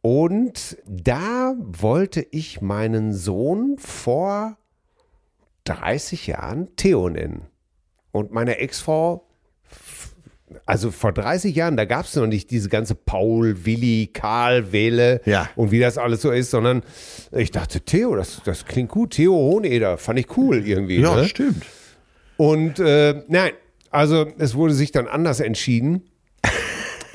[0.06, 4.58] Und da wollte ich meinen Sohn vor
[5.64, 7.46] 30 Jahren Theo nennen.
[8.12, 9.26] Und meine Ex-Frau
[10.66, 15.22] also vor 30 Jahren, da gab es noch nicht diese ganze Paul, Willi, Karl, Wähle
[15.24, 15.48] Ja.
[15.56, 16.82] und wie das alles so ist, sondern
[17.32, 19.12] ich dachte, Theo, das, das klingt gut.
[19.12, 21.00] Theo Hoheneder, fand ich cool irgendwie.
[21.00, 21.24] Ja, ne?
[21.26, 21.64] stimmt.
[22.36, 23.52] Und äh, nein,
[23.90, 26.02] also es wurde sich dann anders entschieden.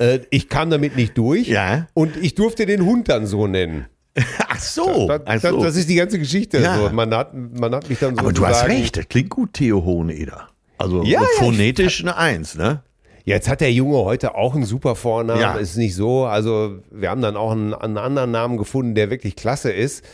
[0.00, 1.86] Äh, ich kam damit nicht durch Ja.
[1.94, 3.86] und ich durfte den Hund dann so nennen.
[4.48, 5.06] Ach so.
[5.06, 5.62] Das, das, so.
[5.62, 6.58] das ist die ganze Geschichte.
[6.58, 6.76] Ja.
[6.76, 6.90] So.
[6.90, 9.84] Man, hat, man hat mich dann so Aber du hast recht, das klingt gut, Theo
[9.84, 10.48] Hoheneder.
[10.78, 12.82] Also Ja, ja, phonetisch eine Eins, ne?
[13.24, 15.54] Jetzt hat der Junge heute auch einen super Vornamen, Ja.
[15.54, 16.24] ist nicht so.
[16.24, 20.04] Also wir haben dann auch einen, einen anderen Namen gefunden, der wirklich klasse ist.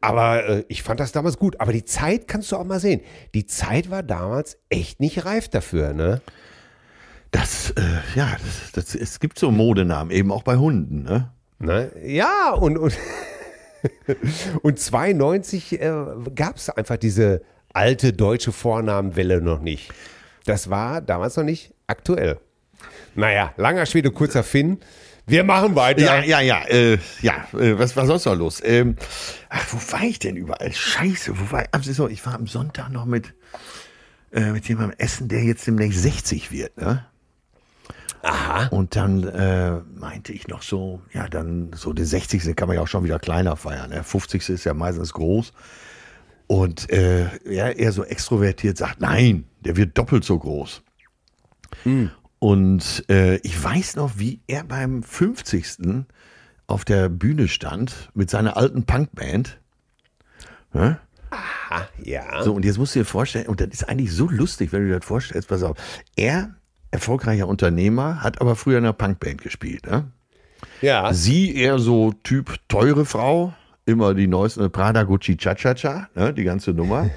[0.00, 1.60] Aber äh, ich fand das damals gut.
[1.60, 3.00] Aber die Zeit kannst du auch mal sehen.
[3.34, 6.22] Die Zeit war damals echt nicht reif dafür, ne?
[7.32, 7.82] Das, äh,
[8.14, 11.30] ja, das, das, es gibt so Modenamen, eben auch bei Hunden, ne?
[11.58, 11.90] ne?
[12.04, 12.96] Ja, und, und,
[14.62, 15.92] und 92 äh,
[16.34, 17.42] gab es einfach diese
[17.72, 19.90] alte deutsche Vornamenwelle noch nicht.
[20.44, 22.38] Das war damals noch nicht aktuell.
[23.14, 24.80] Naja, langer Schwede, kurzer Finn.
[25.26, 26.02] Wir machen weiter.
[26.02, 28.60] Ja, ja, ja, äh, ja, äh, was war sonst noch los?
[28.62, 28.96] Ähm,
[29.48, 30.72] ach, wo war ich denn überall?
[30.72, 31.98] Scheiße, wo war ich?
[32.12, 33.32] Ich war am Sonntag noch mit,
[34.32, 37.06] äh, mit jemandem essen, der jetzt demnächst 60 wird, ne?
[38.22, 38.68] Aha.
[38.68, 42.54] Und dann äh, meinte ich noch so, ja, dann so die 60.
[42.54, 43.90] kann man ja auch schon wieder kleiner feiern.
[43.90, 44.04] Ne?
[44.04, 44.48] 50.
[44.48, 45.52] ist ja meistens groß.
[46.46, 50.82] Und äh, ja, er so extrovertiert sagt, nein, der wird doppelt so groß.
[52.38, 56.04] Und äh, ich weiß noch, wie er beim 50.
[56.66, 59.60] auf der Bühne stand mit seiner alten Punkband.
[60.72, 60.98] Ne?
[62.02, 62.42] Ja.
[62.42, 64.88] So, und jetzt musst du dir vorstellen, und das ist eigentlich so lustig, wenn du
[64.88, 65.76] dir das vorstellst, pass auf,
[66.16, 66.54] er
[66.92, 69.86] erfolgreicher Unternehmer, hat aber früher in einer Punkband gespielt.
[69.86, 70.04] Ne?
[70.80, 71.12] Ja.
[71.12, 73.54] Sie eher so Typ teure Frau,
[73.86, 77.10] immer die neuesten Prada, Gucci, Cha-Cha-Cha, ne, die ganze Nummer.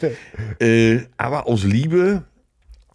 [0.58, 2.24] äh, aber aus Liebe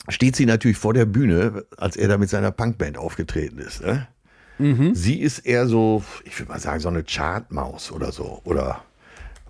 [0.10, 3.82] steht sie natürlich vor der Bühne, als er da mit seiner Punkband aufgetreten ist.
[3.82, 4.08] Ne?
[4.94, 8.42] Sie ist eher so, ich würde mal sagen, so eine Chartmaus oder so.
[8.44, 8.84] Oder,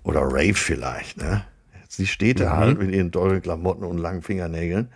[0.02, 1.16] oder Rave vielleicht.
[1.16, 1.44] Ne?
[1.88, 4.88] Sie steht da halt mit ihren teuren Klamotten und langen Fingernägeln.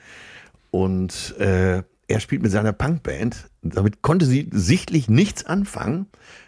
[0.70, 3.48] Und äh, er spielt mit seiner Punkband.
[3.62, 6.06] Damit konnte sie sichtlich nichts anfangen.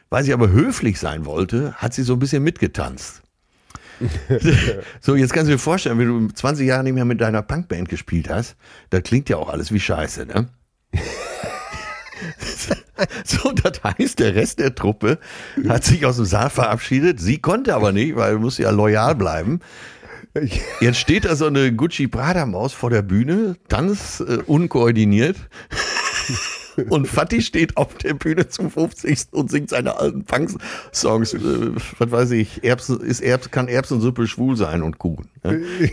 [0.08, 3.22] Weil sie aber höflich sein wollte, hat sie so ein bisschen mitgetanzt.
[5.00, 7.88] so, jetzt kannst du dir vorstellen, wenn du 20 Jahre nicht mehr mit deiner Punkband
[7.88, 8.56] gespielt hast,
[8.90, 10.48] da klingt ja auch alles wie Scheiße, ne?
[13.24, 15.18] so, das heißt, der Rest der Truppe
[15.68, 17.20] hat sich aus dem Saal verabschiedet.
[17.20, 19.60] Sie konnte aber nicht, weil musste ja loyal bleiben.
[20.80, 25.36] Jetzt steht da so eine Gucci Prada Maus vor der Bühne, tanzt äh, unkoordiniert.
[26.88, 29.32] Und Fatih steht auf der Bühne zum 50.
[29.32, 31.34] und singt seine alten Punk-Songs.
[31.34, 35.28] Äh, was weiß ich, Erbsen, ist Erbs, kann Erbsensuppe schwul sein und Kuchen.
[35.42, 35.60] Ne?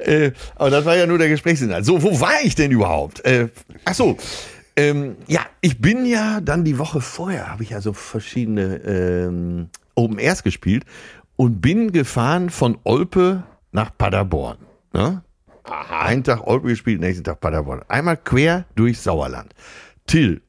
[0.00, 1.86] äh, aber das war ja nur der Gesprächsinhalt.
[1.86, 3.24] So, wo war ich denn überhaupt?
[3.24, 3.48] Äh,
[3.86, 4.18] ach so,
[4.76, 9.70] ähm, ja, ich bin ja dann die Woche vorher, habe ich ja so verschiedene ähm,
[9.94, 10.84] Open Airs gespielt
[11.36, 14.58] und bin gefahren von Olpe nach Paderborn.
[14.92, 15.22] Ne?
[15.64, 17.82] Einen Tag Olpe gespielt, nächsten Tag Paderborn.
[17.88, 19.54] Einmal quer durch Sauerland.
[20.06, 20.42] Till,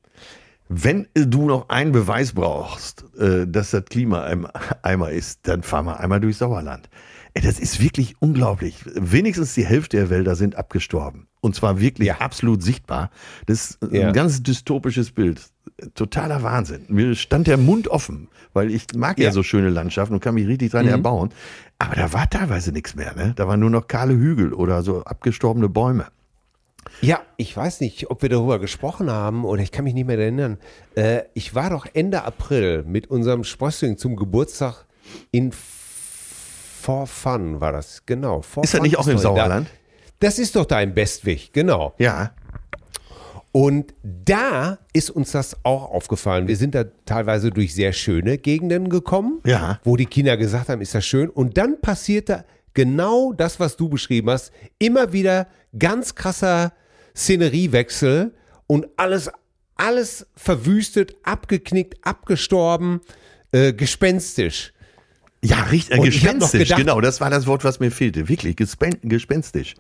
[0.67, 4.48] wenn du noch einen Beweis brauchst, äh, dass das Klima ein
[4.82, 6.89] Eimer ist, dann fahr mal einmal durch Sauerland.
[7.34, 8.84] Das ist wirklich unglaublich.
[8.95, 11.28] Wenigstens die Hälfte der Wälder sind abgestorben.
[11.45, 12.17] Und zwar wirklich Ja.
[12.21, 13.12] absolut sichtbar.
[13.45, 14.08] Das ist Ja.
[14.08, 15.41] ein ganz dystopisches Bild.
[15.93, 16.86] Totaler Wahnsinn.
[16.89, 19.31] Mir stand der Mund offen, weil ich mag ja, Ja.
[19.31, 21.29] so schöne Landschaften und kann mich richtig dran erbauen.
[21.77, 23.13] Aber da war teilweise nichts mehr.
[23.15, 23.34] Ne?
[23.36, 26.08] Da waren nur noch kahle Hügel oder so abgestorbene Bäume.
[27.01, 30.17] Ja, ich weiß nicht, ob wir darüber gesprochen haben oder ich kann mich nicht mehr
[30.17, 30.58] erinnern.
[30.95, 34.86] Äh, ich war doch Ende April mit unserem Sprössling zum Geburtstag
[35.31, 38.41] in For Fun, war das, genau.
[38.41, 39.65] For Ist das Fun nicht auch im doch da.
[40.19, 41.93] Das ist doch da im Bestweg, genau.
[41.97, 42.32] Ja.
[43.51, 46.47] Und da ist uns das auch aufgefallen.
[46.49, 49.80] Wir sind da teilweise durch sehr schöne Gegenden gekommen, Ja.
[49.86, 51.30] wo die Kinder gesagt haben, ist das schön.
[51.30, 54.51] Und dann passierte genau das, was du beschrieben hast.
[54.78, 55.47] Immer wieder
[55.78, 56.73] ganz krasser
[57.15, 58.34] Szeneriewechsel
[58.67, 59.32] und alles,
[59.78, 62.99] alles verwüstet, abgeknickt, abgestorben,
[63.51, 64.73] äh, gespenstisch.
[65.41, 65.97] Ja, richtig.
[65.97, 66.99] Noch gespenstisch, gedacht- genau.
[67.01, 68.28] Das war das Wort, was mir fehlte.
[68.28, 69.75] Wirklich, gespen gespenstisch.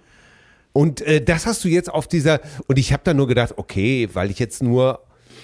[0.75, 4.09] Und äh, das hast du jetzt auf dieser, und ich habe dann nur gedacht, okay,
[4.11, 4.99] weil ich jetzt nur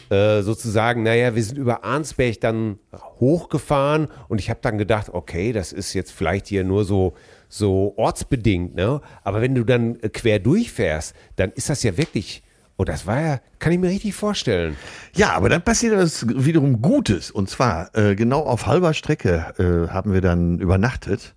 [0.09, 2.79] äh, sozusagen, naja, wir sind über Arnsberg dann
[3.21, 7.13] hochgefahren und ich habe dann gedacht, okay, das ist jetzt vielleicht hier nur so,
[7.47, 8.99] so ortsbedingt, ne?
[9.23, 12.43] Aber wenn du dann äh, quer durchfährst, dann ist das ja wirklich,
[12.75, 14.75] oh, das war ja, kann ich mir richtig vorstellen.
[15.15, 17.31] Ja, aber dann passiert das wiederum Gutes.
[17.31, 21.35] Und zwar, äh, genau auf halber Strecke äh, haben wir dann übernachtet.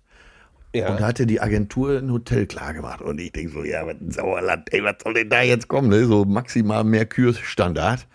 [0.75, 0.89] Ja.
[0.89, 3.01] Und da hatte die Agentur ein Hotel klar gemacht.
[3.01, 5.89] Und ich denke so, ja, was ein Sauerland, ey, was soll denn da jetzt kommen?
[5.89, 6.05] Ne?
[6.05, 8.05] So maximal Merkur-Standard.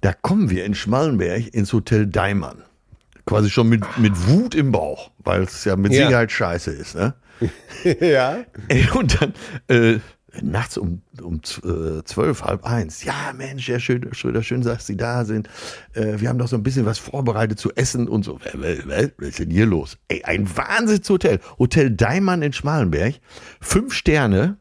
[0.00, 2.64] Da kommen wir in Schmallenberg ins Hotel Daimann.
[3.26, 6.06] Quasi schon mit, mit Wut im Bauch, weil es ja mit Ja.
[6.06, 6.96] Sicherheit scheiße ist.
[6.96, 7.14] Ne?
[8.00, 8.44] ja.
[8.68, 9.34] Ey, und dann
[9.68, 9.98] äh,
[10.42, 13.04] nachts um, um äh, zwölf, halb eins.
[13.04, 15.48] Ja, Mensch, Herr Schröder, Schröder, schön, dass Sie da sind.
[15.94, 18.38] Äh, wir haben doch so ein bisschen was vorbereitet zu essen und so.
[18.42, 19.98] Was ist denn hier los?
[20.08, 21.40] Ey, ein Wahnsinnshotel.
[21.58, 23.14] Hotel Daimann in Schmalenberg.
[23.60, 24.56] Fünf Sterne.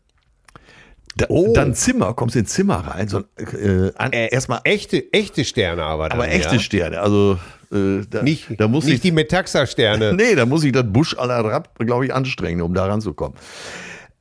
[1.15, 1.53] Da, Oh.
[1.53, 3.07] Dann Zimmer, kommst ins Zimmer rein.
[3.07, 6.59] So, äh, an, Äh, erstmal, Echte, echte Sterne aber dann, aber echte ja?
[6.61, 7.01] Sterne.
[7.01, 7.37] Also
[7.71, 10.13] äh, da, Nicht, da muss nicht ich, die Metaxa-Sterne.
[10.17, 13.37] Nee, da muss ich das Busch la Rapp, glaube ich, anstrengen, um da ranzukommen.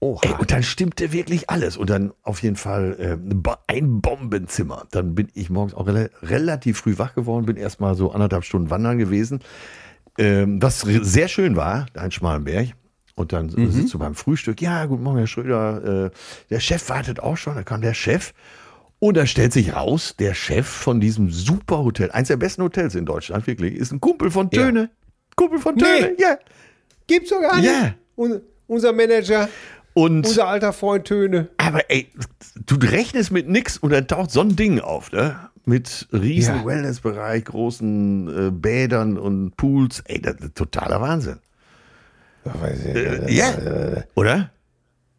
[0.00, 1.76] Ey, und dann stimmte wirklich alles.
[1.76, 4.86] Und dann auf jeden Fall äh, ein Bombenzimmer.
[4.92, 8.70] Dann bin ich morgens auch rela relativ früh wach geworden, bin erstmal so anderthalb Stunden
[8.70, 9.40] wandern gewesen.
[10.16, 12.68] Ähm, was re- sehr schön war, da in Schmalenberg.
[13.16, 13.70] Und dann Mhm.
[13.72, 14.62] sitzt du beim Frühstück.
[14.62, 16.06] Ja, guten Morgen, Herr Schröder.
[16.06, 16.10] Äh,
[16.50, 17.56] der Chef wartet auch schon.
[17.56, 18.32] Da kam der Chef.
[19.00, 22.96] Und da stellt sich raus, der Chef von diesem super Hotel, eins der besten Hotels
[22.96, 24.64] in Deutschland, wirklich, ist ein Kumpel von Ja.
[24.64, 24.90] Töne.
[25.36, 25.82] Kumpel von Nee.
[25.82, 26.36] Töne, ja.
[27.06, 27.66] Gibt's doch gar nicht.
[27.66, 27.94] Ja.
[28.16, 29.48] Un unser Manager,
[29.98, 31.48] Und unser alter Freund Töne.
[31.56, 32.08] Aber ey,
[32.66, 35.36] du rechnest mit nix und dann taucht so ein Ding auf, ne?
[35.64, 36.64] Mit riesen Ja.
[36.66, 40.00] Wellnessbereich, großen äh, Bädern und Pools.
[40.06, 41.40] Ey, das ist totaler Wahnsinn.
[42.44, 43.52] Äh, ja.
[44.14, 44.50] Oder?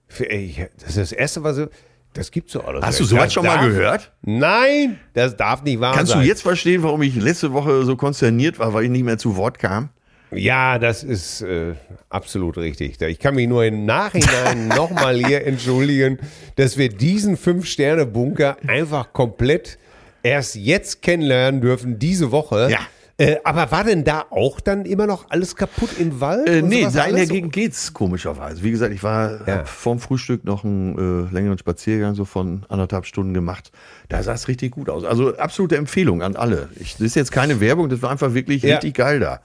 [0.07, 1.67] Für- ey, Das ist das Erste, was ich,
[2.13, 2.83] das gibt's so alles.
[2.83, 4.11] Hast du sowas schon mal darf- gehört?
[4.23, 6.21] Nein, das darf nicht wahr Kannst sein.
[6.21, 9.35] du jetzt verstehen, warum ich letzte Woche so konsterniert war, weil ich nicht mehr zu
[9.35, 9.89] Wort kam?
[10.31, 11.73] Ja, das ist äh,
[12.09, 13.01] absolut richtig.
[13.01, 16.19] Ich kann mich nur im Nachhinein nochmal hier entschuldigen,
[16.55, 19.77] dass wir diesen Fünf-Sterne-Bunker einfach komplett
[20.21, 22.69] erst jetzt kennenlernen dürfen, diese Woche.
[22.71, 22.79] Ja.
[23.17, 26.47] Äh, aber war denn da auch dann immer noch alles kaputt im Wald?
[26.47, 27.25] Äh, nee, da in der?
[27.25, 28.63] Gegend geht's komischerweise.
[28.63, 29.65] Wie gesagt, ich war Ja.
[29.65, 33.71] vorm Frühstück noch einen äh, längeren Spaziergang so von anderthalb Stunden gemacht.
[34.07, 35.03] Da sah es richtig gut aus.
[35.03, 36.69] Also absolute Empfehlung an alle.
[36.79, 38.75] Ich, das ist jetzt keine Werbung, das war einfach wirklich Ja.
[38.75, 39.41] richtig geil da.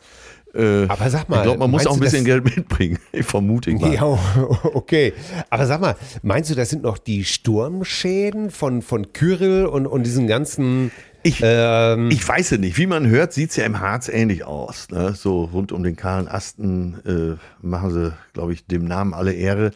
[0.55, 2.99] Äh, Aber sag mal, ich glaube, man muss auch ein bisschen Geld mitbringen.
[3.12, 3.93] Ich vermute mal.
[3.93, 4.03] Ja,
[4.75, 5.12] okay.
[5.51, 10.05] Aber sag mal, meinst du, das sind noch die Sturmschäden von, von Kyrill und, und
[10.05, 10.90] diesen ganzen.
[11.23, 12.77] Ich, ähm, ich weiß es nicht.
[12.77, 14.88] Wie man hört, sieht es ja im Harz ähnlich aus.
[14.90, 15.14] Ne?
[15.14, 19.71] So rund um den kahlen Asten äh, machen sie, glaube ich, dem Namen alle Ehre.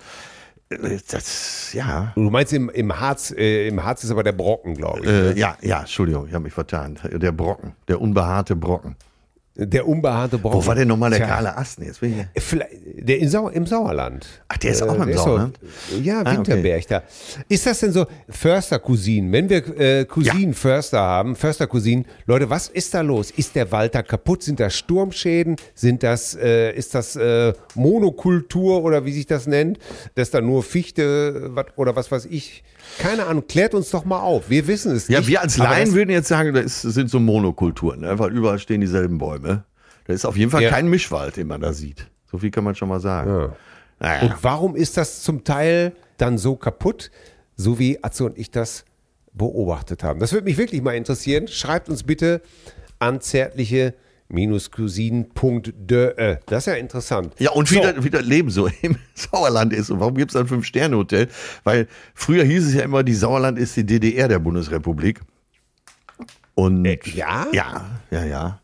[0.69, 2.13] Äh, Das, ja.
[2.15, 5.07] du meinst im, im Harz, äh, im Harz ist aber der Brocken, glaube ich.
[5.09, 6.99] Äh, ja, ja, Entschuldigung, ich habe mich vertan.
[7.11, 8.97] Der Brocken, der unbehaarte Brocken.
[9.61, 10.63] Der unbehaarte Brocken.
[10.63, 11.81] Wo war denn nochmal der Tja, kahle Ast?
[11.81, 14.25] Jetzt bin ich Vielleicht, der in Sau, im Sauerland.
[14.25, 15.59] Äh, Ach, der ist auch im der ist Sauerland?
[16.01, 17.03] ja, Ah, Winterberg da.
[17.49, 19.33] Ist das denn so Förster-Cousinen?
[19.33, 23.33] Wenn wir äh, Cousinen Förster haben, Förster-Cousinen, Leute, was ist da los?
[23.33, 24.45] Ist der Wald da kaputt?
[24.45, 25.57] Sind das Sturmschäden?
[25.75, 29.79] Sind das, äh, ist das äh, Monokultur oder wie sich das nennt?
[30.15, 32.63] Dass da nur Fichte wat, oder was weiß ich?
[32.99, 34.49] Keine Ahnung, klärt uns doch mal auf.
[34.51, 35.29] Wir wissen es Ja, nicht.
[35.29, 38.19] wir als Laien würden jetzt sagen, das ist- sind so Monokulturen, ne?
[38.19, 39.65] weil überall stehen dieselben Bäume.
[40.07, 40.71] Da ist auf jeden Fall Ja.
[40.71, 42.09] kein Mischwald, den man da sieht.
[42.31, 43.31] So viel kann man schon mal sagen.
[43.31, 43.57] Ja.
[44.01, 44.23] Naja.
[44.23, 47.11] Und warum ist das zum Teil dann so kaputt,
[47.57, 48.85] so wie Atze und ich das
[49.33, 50.21] beobachtet haben?
[50.21, 51.49] Das würde mich wirklich mal interessieren.
[51.49, 52.41] Schreibt uns bitte
[52.99, 53.95] an zärtliche
[54.71, 56.39] cousinen.de.
[56.47, 57.35] Das ist ja interessant.
[57.39, 57.81] Ja, und wie, So.
[57.83, 59.91] das, wie das Leben so im Sauerland ist.
[59.91, 61.29] Und warum gibt es ein Fünf-Sterne-Hotel?
[61.65, 65.21] Weil früher hieß es ja immer, die Sauerland ist die DDR der Bundesrepublik.
[66.55, 67.47] Und Äh, ja?
[67.53, 68.61] Ja, ja, ja.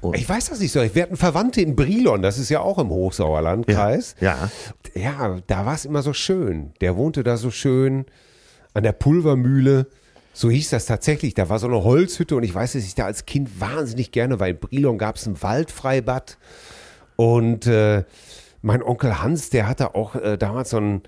[0.00, 0.80] Und, Ich weiß das nicht so.
[0.94, 4.16] Wir hatten Verwandte in Brilon, das ist ja auch im Hochsauerlandkreis.
[4.20, 4.50] ja.
[4.94, 6.72] Ja, da war es immer so schön.
[6.80, 8.04] Der wohnte da so schön
[8.74, 9.88] an der Pulvermühle.
[10.36, 11.32] So hieß das tatsächlich.
[11.34, 14.40] Da war so eine Holzhütte und ich weiß, dass ich da als Kind wahnsinnig gerne,
[14.40, 16.36] weil in Brilon gab es ein Waldfreibad.
[17.16, 18.02] Und äh,
[18.60, 21.02] mein Onkel Hans, der hatte auch äh, damals so einen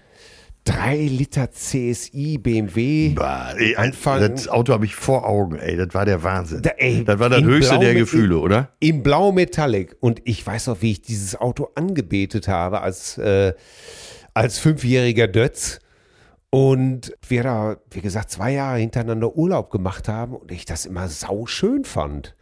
[0.65, 3.11] 3 Liter CSI BMW.
[3.11, 5.77] Bah, ey, Anfang- das Auto habe ich vor Augen, ey.
[5.77, 6.63] Das war der Wahnsinn.
[6.63, 8.71] Da, ey, das war das in höchste Blau der Gefühle, oder?
[8.81, 9.97] In Blau Metallic.
[10.01, 13.55] Und ich weiß noch, wie ich dieses Auto angebetet habe als, äh,
[14.35, 15.79] als fünfjähriger Dötz.
[16.51, 21.09] Und wir da, wie gesagt, zwei Jahre hintereinander Urlaub gemacht haben und ich das immer
[21.09, 22.35] sauschön fand.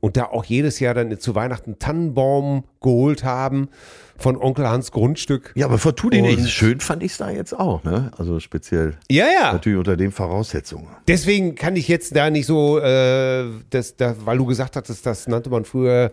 [0.00, 3.68] Und da auch jedes Jahr dann zu Weihnachten Tannenbaum geholt haben
[4.16, 5.52] von Onkel Hans Grundstück.
[5.54, 6.48] Ja, aber vertu Und- nicht.
[6.50, 8.10] Schön fand ich es da jetzt auch, ne?
[8.16, 9.52] Also speziell Ja, ja.
[9.52, 10.88] natürlich unter den Voraussetzungen.
[11.06, 15.28] Deswegen kann ich jetzt da nicht so, äh, das, das, weil du gesagt hattest, das
[15.28, 16.12] nannte man früher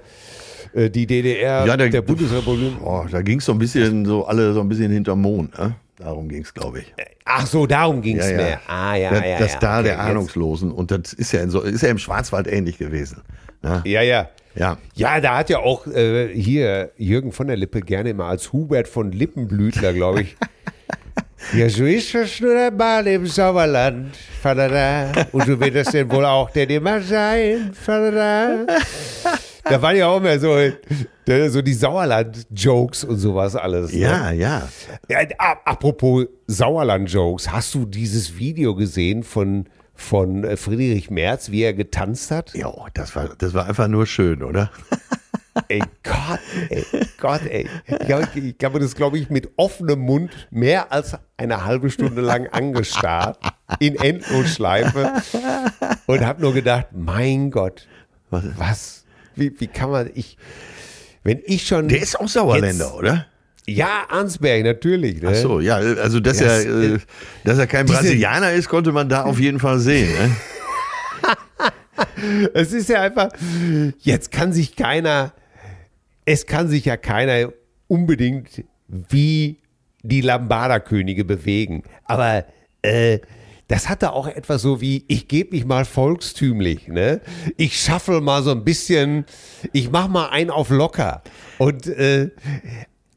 [0.74, 2.74] äh, die DDR Ja, der- der Bundesrepublik.
[2.84, 5.76] Oh, da ging es so ein bisschen, so alle so ein bisschen hinterm Mond, ne?
[5.98, 6.94] Darum ging es, glaube ich.
[7.26, 8.38] Ach so, darum ging es Ja, ja.
[8.38, 8.62] mehr.
[8.68, 9.60] Ah, ja, das, ja, das ja.
[9.60, 10.72] da okay, der jetzt- Ahnungslosen.
[10.72, 13.24] Und das ist ja, in so, ist ja im Schwarzwald ähnlich gewesen.
[13.64, 13.82] Ne?
[13.86, 14.30] Ja, ja.
[14.54, 14.78] Ja.
[14.94, 18.88] Ja, da hat ja auch äh, hier Jürgen von der Lippe gerne immer als Hubert
[18.88, 20.38] von Lippenblütler, glaube ich.
[21.54, 24.16] ja, so ist das nur einmal im Sauerland.
[24.42, 25.12] Fadada.
[25.32, 27.72] Und so wird das denn wohl auch denn immer sein.
[27.74, 28.66] Fadada.
[29.70, 30.56] Da waren ja auch mehr so,
[31.50, 33.92] so die Sauerland-Jokes und sowas alles.
[33.94, 34.00] ne?
[34.00, 34.68] Ja, ja.
[35.10, 35.20] Ja,
[35.66, 42.32] apropos Sauerland-Jokes, hast du dieses Video gesehen von, von äh, Friedrich Merz, wie er getanzt
[42.32, 42.54] hat?
[42.54, 44.72] Ja, das war, das war einfach nur schön, oder?
[45.70, 46.86] Ey, Gott, ey,
[47.20, 47.68] Gott, ey.
[47.88, 52.22] Ich habe ich habe das, glaube ich, mit offenem Mund mehr als eine halbe Stunde
[52.22, 53.40] lang angestarrt,
[53.80, 55.14] in Endlosschleife
[56.06, 57.88] und habe nur gedacht, mein Gott,
[58.30, 58.44] Was?
[58.56, 59.06] was,
[59.38, 60.38] wie, wie kann man, ich,
[61.24, 61.88] wenn ich schon...
[61.88, 63.26] Der ist auch Sauerländer, Jetzt- oder?
[63.70, 65.22] Ja, Arnsberg, natürlich.
[65.22, 65.30] Ne?
[65.32, 66.98] Ach so, ja, also dass, Das, er, äh,
[67.44, 70.10] dass er kein diese- Brasilianer ist, konnte man da auf jeden Fall sehen.
[70.14, 70.36] Ne?
[72.54, 73.30] Es ist ja einfach,
[74.00, 75.34] jetzt kann sich keiner,
[76.26, 77.52] es kann sich ja keiner
[77.88, 79.58] unbedingt wie
[80.04, 81.84] die Lambada-Könige bewegen.
[82.06, 82.46] Aber
[82.84, 83.20] äh,
[83.68, 87.22] das hatte auch etwas so wie, ich gebe mich mal volkstümlich, ne?
[87.58, 89.26] Ich schaffel mal so ein bisschen,
[89.74, 91.22] ich mach mal einen auf locker.
[91.58, 92.32] Und äh,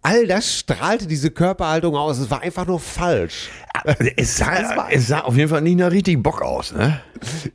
[0.03, 2.19] all das strahlte diese Körperhaltung aus.
[2.19, 3.49] Es war einfach nur falsch.
[4.17, 7.01] Es sah, es sah auf jeden Fall nicht nach richtig Bock aus, ne?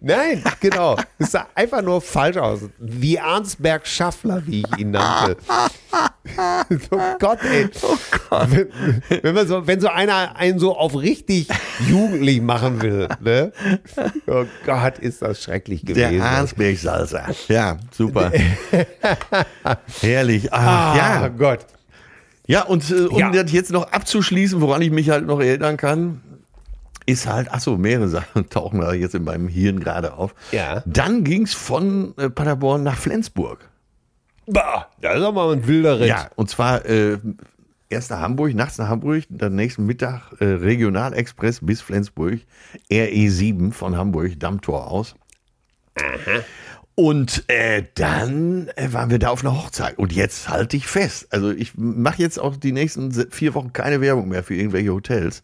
[0.01, 0.95] Nein, genau.
[1.19, 2.61] Es sah einfach nur falsch aus.
[2.79, 5.37] Wie Arnsberg Schaffler, wie ich ihn nannte.
[6.91, 7.67] oh Gott, ey.
[7.83, 7.97] Oh
[8.29, 8.47] Gott.
[8.51, 8.67] Wenn,
[9.23, 11.47] wenn, man so, wenn so einer einen so auf richtig
[11.87, 13.51] jugendlich machen will, ne?
[14.27, 16.11] Oh Gott, ist das schrecklich gewesen.
[16.17, 17.27] Der Arnsberg-Salsa.
[17.47, 18.31] Ja, super.
[20.01, 20.51] Herrlich.
[20.53, 21.27] Ah, Ah, ja.
[21.29, 21.65] Gott.
[22.47, 23.31] Ja, und äh, um Ja.
[23.31, 26.21] das jetzt noch abzuschließen, woran ich mich halt noch erinnern kann,
[27.07, 30.33] ist halt, ach so, mehrere Sachen tauchen da jetzt in meinem Hirn gerade auf.
[30.51, 30.81] Ja.
[30.85, 33.69] Dann ging's von äh, Paderborn nach Flensburg.
[34.47, 36.07] Bah, das ist aber mal ein wilder Ritt.
[36.07, 37.17] Ja, und zwar äh,
[37.89, 42.39] erst nach Hamburg, nachts nach Hamburg, dann nächsten Mittag äh, Regionalexpress bis Flensburg,
[42.91, 45.15] RE7 von Hamburg, Dammtor aus.
[46.95, 49.97] Und äh, dann äh, waren wir da auf einer Hochzeit.
[49.97, 51.27] Und jetzt halte ich fest.
[51.29, 55.43] Also ich mache jetzt auch die nächsten vier Wochen keine Werbung mehr für irgendwelche Hotels.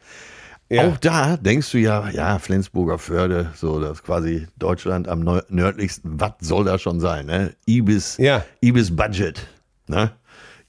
[0.74, 0.88] Ja.
[0.88, 5.20] Auch da denkst du ja, ja, Flensburger Förde, so das ist quasi Deutschland am
[5.50, 6.18] nördlichsten.
[6.20, 7.26] Was soll da schon sein?
[7.26, 7.54] Ne?
[7.68, 8.46] Ibis, Ja.
[8.62, 9.46] Ibis Budget.
[9.88, 10.12] Ne?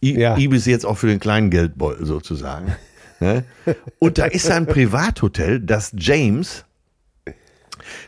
[0.02, 0.36] I, Ja.
[0.36, 2.74] Ibis jetzt auch für den kleinen Geldbeutel sozusagen.
[3.20, 3.44] ne?
[4.00, 6.64] Und da ist ein Privathotel, das James,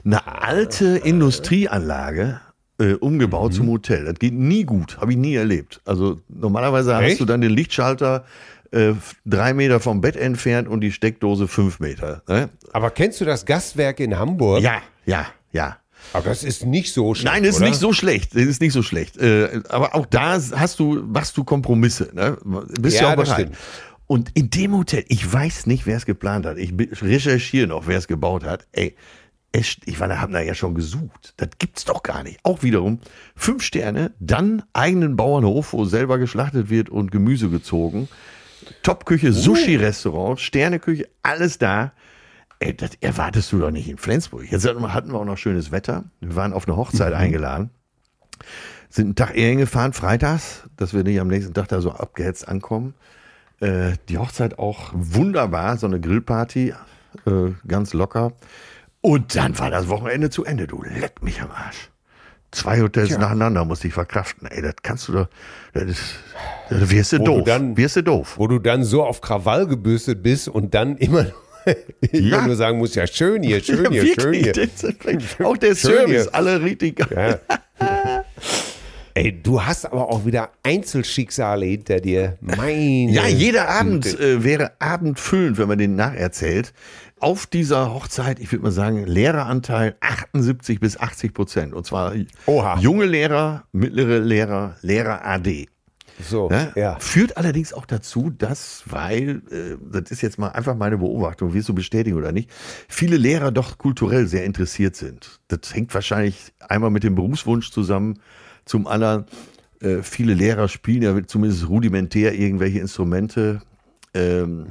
[0.04, 2.40] eine alte Industrieanlage
[2.80, 3.56] äh, umgebaut Mhm.
[3.56, 4.04] zum Hotel.
[4.04, 5.80] Das geht nie gut, habe ich nie erlebt.
[5.84, 7.20] Also normalerweise hast Echt?
[7.20, 8.24] du dann den Lichtschalter
[8.74, 8.94] äh,
[9.24, 12.22] drei Meter vom Bett entfernt und die Steckdose fünf Meter.
[12.28, 12.50] Ne?
[12.72, 14.62] Aber kennst du das Gastwerk in Hamburg?
[14.62, 15.78] Ja, ja, ja.
[16.12, 17.32] Aber das ist nicht so schlecht.
[17.32, 17.66] Nein, ist oder?
[17.66, 18.34] nicht so schlecht.
[18.34, 19.16] Das ist nicht so schlecht.
[19.16, 22.10] Äh, aber auch da hast du, machst du Kompromisse.
[22.12, 22.36] Ne?
[22.80, 23.52] Bist ja, Ja, auch das bereit.
[24.06, 26.58] Und in dem Hotel, ich weiß nicht, wer es geplant hat.
[26.58, 28.66] Ich recherchiere noch, wer es gebaut hat.
[28.72, 28.94] Ey,
[29.54, 31.32] ich war, haben da ja schon gesucht.
[31.36, 32.38] Das gibt's doch gar nicht.
[32.42, 32.98] Auch wiederum
[33.36, 38.08] fünf Sterne, dann eigenen Bauernhof, wo selber geschlachtet wird und Gemüse gezogen.
[38.82, 41.92] Top-Küche, Sushi-Restaurant, Sterneküche, alles da.
[42.60, 44.50] Ey, das erwartest du doch nicht in Flensburg.
[44.50, 46.04] Jetzt hatten wir auch noch schönes Wetter.
[46.20, 47.70] Wir waren auf eine Hochzeit eingeladen.
[48.88, 52.46] Sind einen Tag eher hingefahren, freitags, dass wir nicht am nächsten Tag da so abgehetzt
[52.46, 52.94] ankommen.
[53.60, 56.74] Äh, die Hochzeit auch wunderbar, so eine Grillparty,
[57.26, 58.32] äh, ganz locker.
[59.00, 60.66] Und dann war das Wochenende zu Ende.
[60.66, 61.90] Du leck mich am Arsch.
[62.54, 64.46] Zwei Hotels nacheinander musste ich verkraften.
[64.48, 65.28] Ey, das kannst du doch.
[65.72, 66.00] Das ist,
[66.70, 67.38] das wirst du Wo doof.
[67.38, 68.34] du dann- wirst du doof.
[68.38, 71.26] Wo du dann so auf Krawall gebürstet bist und dann immer,
[72.12, 72.46] Ja.
[72.46, 74.14] nur sagen musst, ja schön hier, schön hier, Wirklich,
[75.02, 75.46] schön hier.
[75.46, 76.34] auch der Schön Service, hier.
[76.34, 77.04] alle richtig.
[77.10, 77.38] Ja.
[79.16, 82.36] Ey, du hast aber auch wieder Einzelschicksale hinter dir.
[82.40, 86.72] Meine Ja, jeder Abend äh, wäre abendfüllend, wenn man den nacherzählt.
[87.24, 91.72] Auf dieser Hochzeit, ich würde mal sagen, Lehreranteil 78 bis 80 Prozent.
[91.72, 92.12] Und zwar
[92.44, 92.78] Oha.
[92.80, 95.70] junge Lehrer, mittlere Lehrer, Lehrer AD.
[96.22, 96.70] So, Ne?
[96.76, 96.98] ja.
[97.00, 101.70] Führt allerdings auch dazu, dass, weil, äh, das ist jetzt mal einfach meine Beobachtung, wirst
[101.70, 102.50] du bestätigen oder nicht,
[102.88, 105.40] viele Lehrer doch kulturell sehr interessiert sind.
[105.48, 108.20] Das hängt wahrscheinlich einmal mit dem Berufswunsch zusammen,
[108.66, 109.24] zum anderen,
[109.80, 113.62] äh, viele Lehrer spielen ja zumindest rudimentär irgendwelche Instrumente.
[114.12, 114.66] Ähm,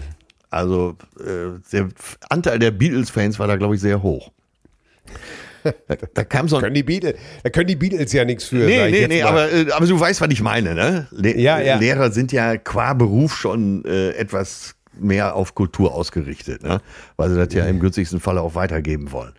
[0.54, 1.90] also äh, der
[2.30, 4.32] Anteil der Beatles-Fans war da, glaube ich, sehr hoch.
[5.64, 5.72] Da,
[6.14, 8.66] da kam so ein Können die Beatles, da können die Beatles ja nichts für.
[8.66, 11.08] Nee, nee, nee, aber, äh, aber du weißt, was ich meine, ne?
[11.12, 11.78] Le Ja, ja.
[11.78, 16.82] Lehrer sind ja qua Beruf schon äh, etwas mehr auf Kultur ausgerichtet, ne?
[17.16, 19.34] Weil sie das ja im günstigsten Falle auch weitergeben wollen.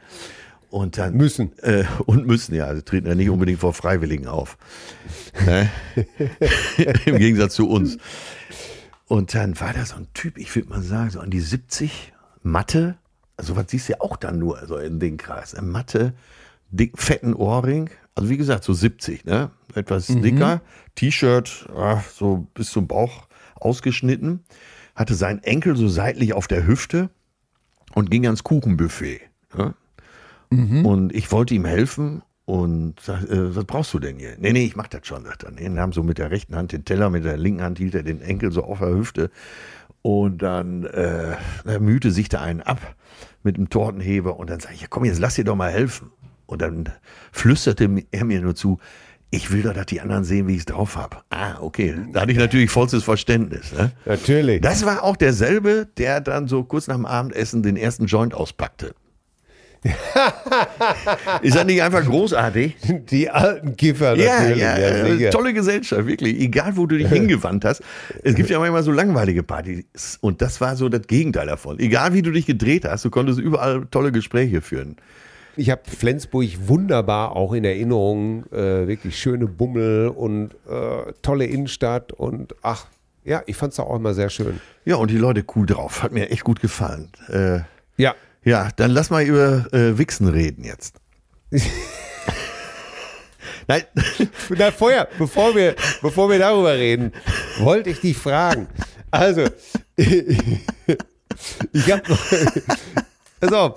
[0.70, 1.52] Und dann Müssen.
[1.62, 2.74] Äh, und müssen, ja.
[2.74, 4.56] Sie treten ja nicht unbedingt vor Freiwilligen auf.
[5.46, 5.70] Ne?
[7.06, 7.96] Im Gegensatz zu uns.
[9.06, 12.12] Und dann war da so ein Typ, ich würde mal sagen, so an die 70,
[12.42, 12.96] Mathe,
[13.36, 16.14] also was siehst du ja auch dann nur, also in den Kreis, in Mathe,
[16.70, 19.50] dick, fetten Ohrring, also wie gesagt, so 70, ne?
[19.74, 20.62] Etwas dicker,
[20.94, 23.26] T-Shirt, ah, so bis zum Bauch
[23.56, 24.44] ausgeschnitten,
[24.94, 27.10] hatte seinen Enkel so seitlich auf der Hüfte
[27.94, 29.20] und ging ans Kuchenbuffet.
[29.56, 29.74] Ne?
[30.84, 34.36] Und ich wollte ihm helfen und sag, äh, was brauchst du denn hier?
[34.38, 35.50] Nee, nee, ich mach das schon, sagt er.
[35.50, 38.02] Nee, nahm so mit der rechten Hand den Teller, mit der linken Hand hielt er
[38.02, 39.30] den Enkel so auf der Hüfte.
[40.02, 42.94] Und dann äh, er mühte sich da einen ab
[43.42, 46.10] mit dem Tortenheber und dann sag ich, ja, komm, jetzt lass dir doch mal helfen.
[46.46, 46.90] Und dann
[47.32, 48.78] flüsterte er mir nur zu,
[49.30, 51.24] ich will doch, dass die anderen sehen, wie ich es drauf hab.
[51.30, 51.96] Ah, okay.
[52.12, 53.72] Da hatte ich natürlich vollstes Verständnis.
[53.72, 53.92] Ne?
[54.04, 54.60] Natürlich.
[54.60, 58.94] Das war auch derselbe, der dann so kurz nach dem Abendessen den ersten Joint auspackte.
[61.42, 62.76] Ist das nicht einfach großartig?
[63.10, 64.58] Die alten Kiffer Ja, natürlich.
[64.62, 65.30] ja, ja, sicher.
[65.30, 66.40] tolle Gesellschaft, wirklich.
[66.40, 67.82] Egal, wo du dich hingewandt hast.
[68.22, 69.84] Es gibt ja manchmal so langweilige Partys.
[70.20, 71.78] Und das war so das Gegenteil davon.
[71.78, 74.96] Egal, wie du dich gedreht hast, du konntest überall tolle Gespräche führen.
[75.56, 78.44] Ich habe Flensburg wunderbar auch in Erinnerung.
[78.52, 82.12] Äh, wirklich schöne Bummel und äh, tolle Innenstadt.
[82.12, 82.86] Und ach,
[83.24, 84.60] ja, ich fand es auch immer sehr schön.
[84.84, 86.02] Ja, und die Leute cool drauf.
[86.02, 87.10] Hat mir echt gut gefallen.
[87.28, 87.60] Äh,
[87.96, 88.14] Ja,
[88.44, 90.96] ja, dann lass mal über äh, Wichsen reden jetzt.
[93.66, 93.82] Nein,
[94.50, 97.12] Na, vorher, bevor wir, bevor wir darüber reden,
[97.58, 98.68] wollte ich dich fragen.
[99.10, 99.44] Also,
[99.96, 102.18] ich noch.
[103.40, 103.74] Pass auf.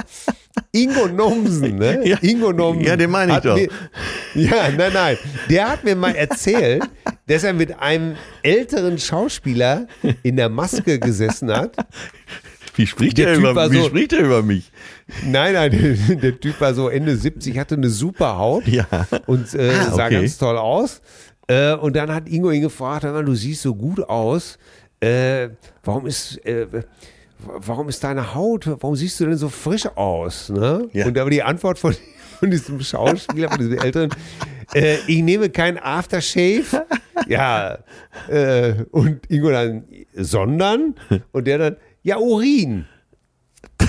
[0.72, 2.08] Ingo Nomsen, ne?
[2.08, 2.18] Ja.
[2.22, 2.84] Ingo Nomsen.
[2.84, 3.56] Ja, den meine ich doch.
[3.56, 3.70] Mir,
[4.34, 5.18] ja, nein, nein.
[5.50, 6.84] Der hat mir mal erzählt,
[7.28, 9.88] dass er mit einem älteren Schauspieler
[10.24, 11.76] in der Maske gesessen hat.
[12.78, 14.72] Wie spricht Der er Typ über, wie so- spricht er über mich?
[15.26, 15.72] Nein, nein,
[16.08, 18.86] der, der Typ war so Ende 70, hatte eine super Haut Ja.
[19.26, 20.16] und äh, Ah, sah okay.
[20.22, 21.02] ganz toll aus.
[21.48, 24.58] Äh, und dann hat Ingo ihn gefragt, mal, du siehst so gut aus.
[25.00, 25.50] Äh,
[25.84, 26.68] warum ist äh,
[27.40, 30.50] warum ist deine Haut, warum siehst du denn so frisch aus?
[30.50, 30.88] Ne?
[30.94, 31.06] Ja.
[31.06, 31.96] Und da war die Antwort von,
[32.40, 34.10] von diesem Schauspieler, von diesem Älteren,
[34.74, 36.86] äh, ich nehme kein Aftershave.
[37.28, 37.80] Ja,
[38.30, 40.94] äh, und Ingo dann, sondern?
[41.32, 41.76] Und der dann,
[42.08, 42.86] ja, Urin.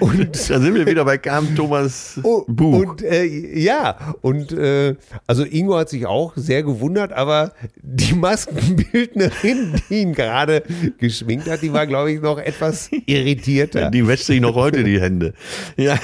[0.00, 2.82] Und Da sind wir wieder bei Carmen Thomas Buch.
[2.82, 4.94] Und äh, ja, und äh,
[5.26, 10.62] also Ingo hat sich auch sehr gewundert, aber die Maskenbildnerin, die ihn gerade
[10.98, 13.90] geschminkt hat, die war, glaube ich, noch etwas irritierter.
[13.90, 15.32] Die wäscht sich noch heute die Hände.
[15.76, 15.98] Ja.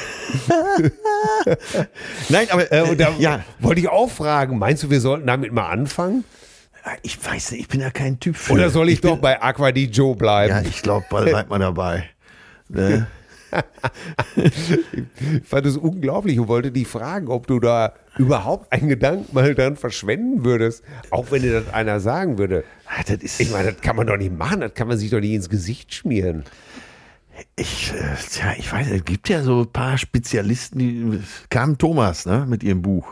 [2.28, 5.52] Nein, aber Äh, und da ja, wollte ich auch fragen, meinst du, wir sollten damit
[5.52, 6.24] mal anfangen?
[7.02, 8.52] Ich weiß nicht, ich bin ja kein Typ für.
[8.52, 10.54] Oder soll ich, bin, doch bei Aqua di Joe bleiben?
[10.54, 12.10] Ja, ich glaube, bleibt mal dabei.
[12.68, 13.06] Ne?
[14.36, 19.54] Ich fand es unglaublich und wollte dich fragen, ob du da überhaupt einen Gedanken mal
[19.54, 22.64] dran verschwenden würdest, auch wenn dir das einer sagen würde.
[22.86, 25.10] Ah, Das ist, Ich meine, das kann man doch nicht machen, das kann man sich
[25.10, 26.44] doch nicht ins Gesicht schmieren.
[27.56, 32.26] ich, äh, tja, ich weiß, es gibt ja so ein paar Spezialisten, die Carmen Thomas,
[32.26, 33.06] ne, mit ihrem Buch.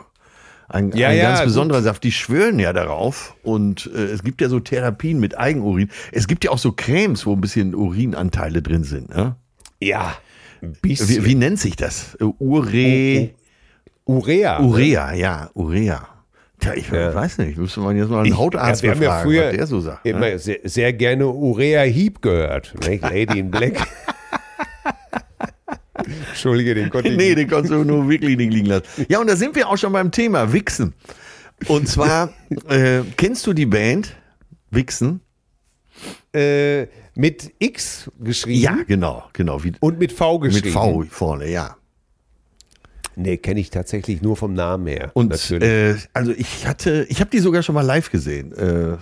[0.73, 1.45] Ein, Ja, ein ja, ganz gut.
[1.47, 2.03] besonderer Saft.
[2.03, 3.35] Die schwören ja darauf.
[3.43, 5.89] Und äh, es gibt ja so Therapien mit Eigenurin.
[6.11, 9.15] Es gibt ja auch so Cremes, wo ein bisschen Urinanteile drin sind.
[9.15, 9.35] Ne?
[9.79, 10.15] Ja.
[10.81, 12.15] Wie, wie nennt sich das?
[12.19, 13.29] Äh, Ure,
[14.05, 14.59] Urea.
[14.61, 16.07] Urea, ja, Urea.
[16.59, 17.13] Tja, ich Ja.
[17.13, 19.55] weiß nicht, müsste man jetzt mal einen Hautarzt ja, wir haben ja befragen, früher was
[19.57, 20.05] der so sagt.
[20.05, 20.39] immer Ne?
[20.39, 22.73] sehr, sehr gerne Urea Heap gehört.
[22.87, 23.03] Nicht?
[23.03, 23.85] Lady in Black.
[26.29, 28.85] Entschuldige, den konnte ich Nee, den konntest du nur wirklich nicht liegen lassen.
[29.09, 30.93] Ja, und da sind wir auch schon beim Thema Wichsen.
[31.67, 32.33] Und zwar,
[32.69, 34.15] äh, kennst du die Band
[34.71, 35.21] Wichsen?
[36.33, 39.63] äh, mit X geschrieben Ja, genau, genau.
[39.63, 40.65] Wie, und mit V geschrieben.
[40.65, 41.77] mit V vorne, ja.
[43.15, 45.11] Nee, kenne ich tatsächlich nur vom Namen her.
[45.13, 45.63] Und natürlich.
[45.69, 48.51] äh, also ich hatte, ich habe die sogar schon mal live gesehen.
[48.53, 48.93] Äh,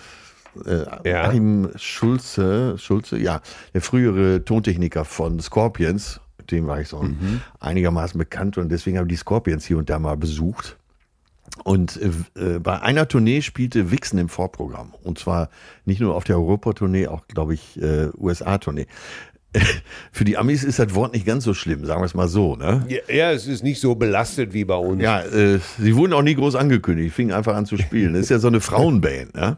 [0.70, 1.30] äh, Ja.
[1.30, 3.41] Achim Schulze, Schulze, ja,
[3.74, 6.20] der frühere Tontechniker von Scorpions,
[6.52, 7.41] mit dem war ich so Mhm.
[7.60, 10.78] einigermaßen bekannt und deswegen habe ich die Scorpions hier und da mal besucht.
[11.64, 11.99] Und
[12.36, 14.93] äh, äh, bei einer Tournee spielte Wixen im Vorprogramm.
[15.04, 15.49] Und zwar
[15.86, 18.88] nicht nur auf der Europa-Tournee, auch, glaube ich, äh, USA-Tournee.
[20.14, 22.56] Für die Amis ist das Wort nicht ganz so schlimm, sagen wir es mal so.
[22.56, 22.86] Ne?
[22.88, 25.02] ja, ja, es ist nicht so belastet wie bei uns.
[25.04, 28.14] Ja, äh, sie wurden auch nie groß angekündigt, fingen einfach an zu spielen.
[28.14, 29.36] Das ist ja so eine Frauenband.
[29.36, 29.58] Ne?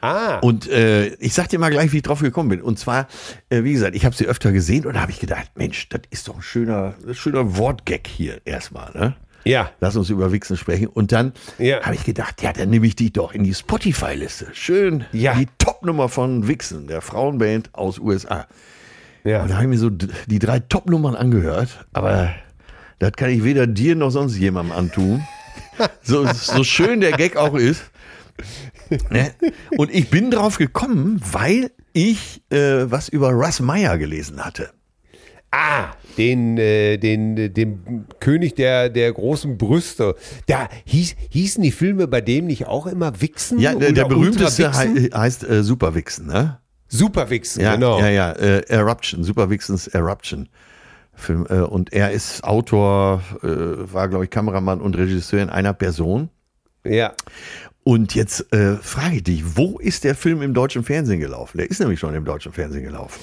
[0.00, 2.62] Ah, Und äh, ich sag dir mal gleich, wie ich drauf gekommen bin.
[2.62, 3.08] Und zwar,
[3.50, 6.02] äh, wie gesagt, ich habe sie öfter gesehen und da habe ich gedacht, Mensch, das
[6.10, 8.92] ist doch ein schöner, schöner Wortgag hier erstmal.
[8.92, 9.16] Ne?
[9.44, 9.70] ja.
[9.80, 10.88] Lass uns über Wichsen sprechen.
[10.88, 11.80] Und dann Ja.
[11.82, 14.48] habe ich gedacht, ja, dann nehme ich die doch in die Spotify-Liste.
[14.52, 15.34] Schön, Ja.
[15.34, 18.46] die Topnummer von Wichsen, der Frauenband aus USA.
[19.24, 19.42] ja.
[19.42, 22.34] Und da habe ich mir so die drei Top-Nummern angehört, aber
[22.98, 25.22] das kann ich weder dir noch sonst jemandem antun.
[26.02, 27.84] So, so schön der Gag auch ist.
[29.10, 29.32] Ne?
[29.76, 34.70] Und ich bin drauf gekommen, weil ich äh, was über Russ Meyer gelesen hatte.
[35.50, 40.14] Ah, den, äh, den, den König der, der großen Brüste.
[40.46, 43.58] Da hieß, hießen die Filme bei dem nicht auch immer Wichsen?
[43.58, 46.58] Ja, der, der berühmteste hei heißt äh, Superwichsen, ne?
[46.88, 47.98] Superwichsen, Ja, genau.
[47.98, 48.32] ja, ja.
[48.32, 50.48] Äh, Eruption, Superwixens Eruption.
[51.14, 55.72] Film, äh, und er ist Autor, äh, war, glaube ich, Kameramann und Regisseur in einer
[55.72, 56.28] Person.
[56.84, 57.12] Ja.
[57.88, 61.56] Und jetzt äh, frage ich dich, wo ist der Film im deutschen Fernsehen gelaufen?
[61.56, 63.18] Der ist nämlich schon im deutschen Fernsehen gelaufen.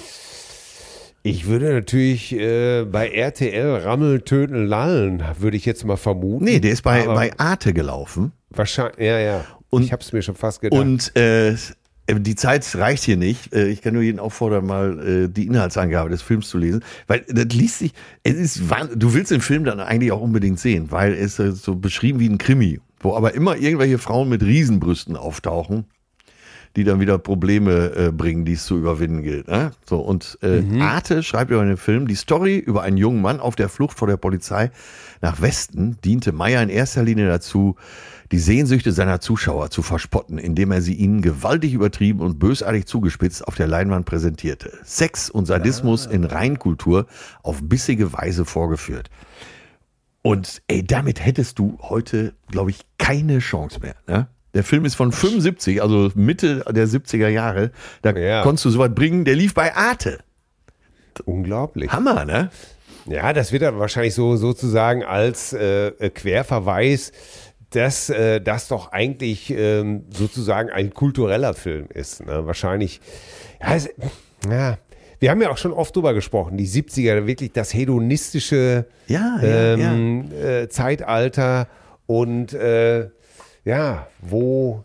[1.21, 6.45] Ich würde natürlich äh, bei RTL Rammel, Töten, Lallen, würde ich jetzt mal vermuten.
[6.45, 8.31] Nee, der ist bei, bei Arte gelaufen.
[8.49, 9.45] Wahrscheinlich, ja, ja.
[9.69, 10.81] Und- ich habe es mir schon fast gedacht.
[10.81, 11.53] Und äh,
[12.09, 13.53] die Zeit reicht hier nicht.
[13.53, 16.83] Äh, Ich kann nur jeden auffordern, mal äh, die Inhaltsangabe des Films zu lesen.
[17.05, 17.91] Weil das liest sich,
[18.23, 18.61] es ist,
[18.95, 22.29] du willst den Film dann eigentlich auch unbedingt sehen, weil es ist so beschrieben wie
[22.29, 25.85] ein Krimi, wo aber immer irgendwelche Frauen mit Riesenbrüsten auftauchen,
[26.75, 29.47] die dann wieder Probleme äh, bringen, die es zu überwinden gilt.
[29.47, 29.71] Ne?
[29.85, 33.55] So, und äh, Arte schreibt über den Film, die Story über einen jungen Mann auf
[33.55, 34.71] der Flucht vor der Polizei
[35.21, 37.75] nach Westen diente Meyer in erster Linie dazu,
[38.31, 43.47] die Sehnsüchte seiner Zuschauer zu verspotten, indem er sie ihnen gewaltig übertrieben und bösartig zugespitzt
[43.47, 44.79] auf der Leinwand präsentierte.
[44.83, 47.05] Sex und Sadismus in Reinkultur
[47.43, 49.09] auf bissige Weise vorgeführt.
[50.25, 53.93] Und ey, damit hättest du heute, glaube ich, keine Chance mehr.
[54.07, 54.27] Ne?
[54.55, 57.69] Der Film ist von 75, also Mitte der 70er Jahre.
[58.01, 58.41] Da Ja.
[58.41, 59.23] konntest du sowas bringen.
[59.23, 60.17] Der lief bei Arte.
[61.25, 61.91] Unglaublich.
[61.91, 62.49] Hammer, ne?
[63.05, 67.11] Ja, das wird dann wahrscheinlich so sozusagen als äh, Querverweis,
[67.69, 72.25] dass äh, das doch eigentlich ähm, sozusagen ein kultureller Film ist.
[72.25, 72.47] Ne?
[72.47, 72.99] Wahrscheinlich,
[73.61, 73.89] ja, es,
[74.49, 74.79] ja,
[75.19, 79.73] wir haben ja auch schon oft drüber gesprochen, die 70er, wirklich das hedonistische Ja, ja,
[79.73, 81.67] ähm, Äh, Zeitalter
[82.07, 83.09] und äh,
[83.63, 84.83] ja, wo,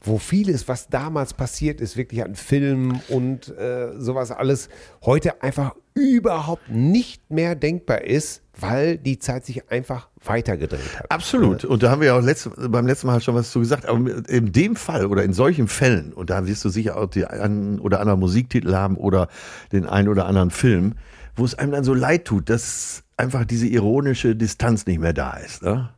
[0.00, 4.68] wo vieles, was damals passiert ist, wirklich an Filmen und äh, sowas alles
[5.04, 11.10] heute einfach überhaupt nicht mehr denkbar ist, weil die Zeit sich einfach weitergedreht hat.
[11.10, 11.64] Absolut.
[11.64, 13.86] Und da haben wir ja auch letzt, beim letzten Mal schon was zu gesagt.
[13.86, 17.26] Aber in dem Fall oder in solchen Fällen, und da wirst du sicher auch die
[17.26, 19.28] einen oder anderen Musiktitel haben oder
[19.72, 20.94] den einen oder anderen Film,
[21.34, 25.34] wo es einem dann so leid tut, dass einfach diese ironische Distanz nicht mehr da
[25.34, 25.62] ist.
[25.62, 25.90] Ne?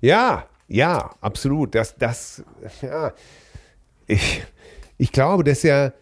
[0.00, 1.74] Ja, ja, absolut.
[1.74, 2.42] Das, das,
[2.80, 3.12] ja.
[4.06, 4.42] Ich,
[4.96, 5.92] ich glaube, dass ja,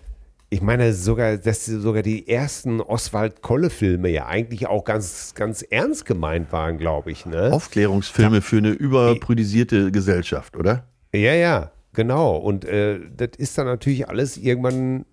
[0.53, 6.05] ich meine sogar, dass sogar die ersten Oswald Kolle-Filme ja eigentlich auch ganz, ganz ernst
[6.05, 7.24] gemeint waren, glaube ich.
[7.24, 7.50] Ne?
[7.50, 10.84] Aufklärungsfilme für eine überprüdisierte Gesellschaft, oder?
[11.14, 12.36] Ja, ja, genau.
[12.36, 15.07] Und äh, das ist dann natürlich alles irgendwann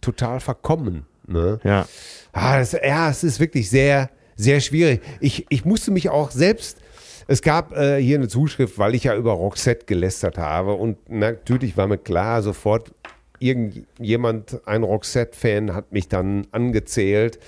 [0.00, 1.06] total verkommen.
[1.26, 1.58] Ne?
[1.64, 1.88] Ja.
[2.32, 5.00] Ah, das, ja, es ist wirklich sehr, sehr schwierig.
[5.18, 6.78] Ich, ich musste mich auch selbst.
[7.26, 10.74] Es gab äh, hier eine Zuschrift, weil ich ja über Roxette gelästert habe.
[10.74, 12.92] Und natürlich war mir klar, sofort
[13.38, 17.38] irgendjemand, ein Roxette-Fan, hat mich dann angezählt.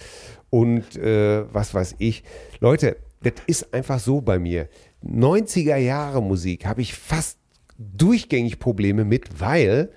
[0.50, 2.24] Und äh, was weiß ich.
[2.60, 4.68] Leute, das ist einfach so bei mir.
[5.04, 7.38] 90er Jahre Musik habe ich fast
[7.78, 9.90] durchgängig Probleme mit, weil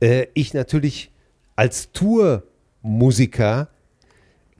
[0.00, 1.10] äh, ich natürlich
[1.56, 3.68] als Tourmusiker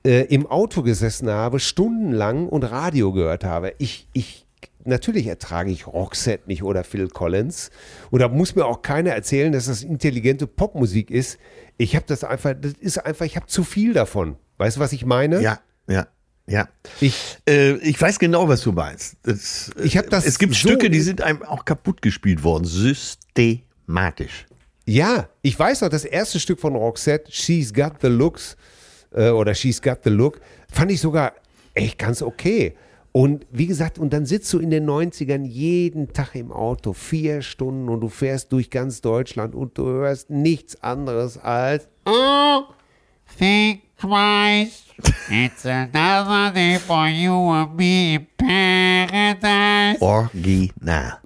[0.05, 3.75] äh, im Auto gesessen habe, stundenlang und Radio gehört habe.
[3.79, 4.44] Ich, ich,
[4.85, 7.71] natürlich ertrage ich Roxette nicht oder Phil Collins.
[8.11, 11.39] Und da muss mir auch keiner erzählen, dass das intelligente Popmusik ist.
[11.77, 14.37] Ich habe das einfach, das ist einfach, ich habe zu viel davon.
[14.59, 15.41] Weißt du, was ich meine?
[15.43, 16.07] Ja, ja,
[16.47, 16.69] ja.
[17.01, 19.17] Ich, Äh, ich weiß genau, was du meinst.
[19.23, 22.43] Das, äh, Ich hab das es gibt so- Stücke, die sind einem auch kaputt gespielt
[22.45, 24.47] worden, systematisch.
[24.87, 28.57] Ja, ich weiß noch, das erste Stück von Roxette, She's Got the Looks
[29.15, 31.33] äh, oder She's Got the Look, fand ich sogar
[31.73, 32.75] echt ganz okay.
[33.17, 37.43] Und wie gesagt, und dann sitzt du in den 90ern jeden Tag im Auto, vier
[37.43, 42.63] Stunden und du fährst durch ganz Deutschland und du hörst nichts anderes als Oh,
[43.39, 44.87] think twice.
[45.31, 50.03] It's another day for you and me in paradise.
[50.03, 51.21] Original.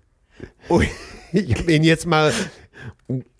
[1.32, 2.34] Ich habe ihn jetzt mal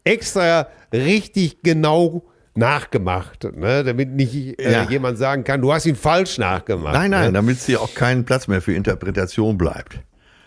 [0.05, 2.23] extra richtig genau
[2.59, 3.85] nachgemacht, ne?
[3.85, 4.83] damit nicht äh, Ja.
[4.91, 6.95] jemand sagen kann, du hast ihn falsch nachgemacht.
[6.95, 7.17] Nein, ne?
[7.21, 10.01] nein, damit es hier auch keinen Platz mehr für Interpretation bleibt.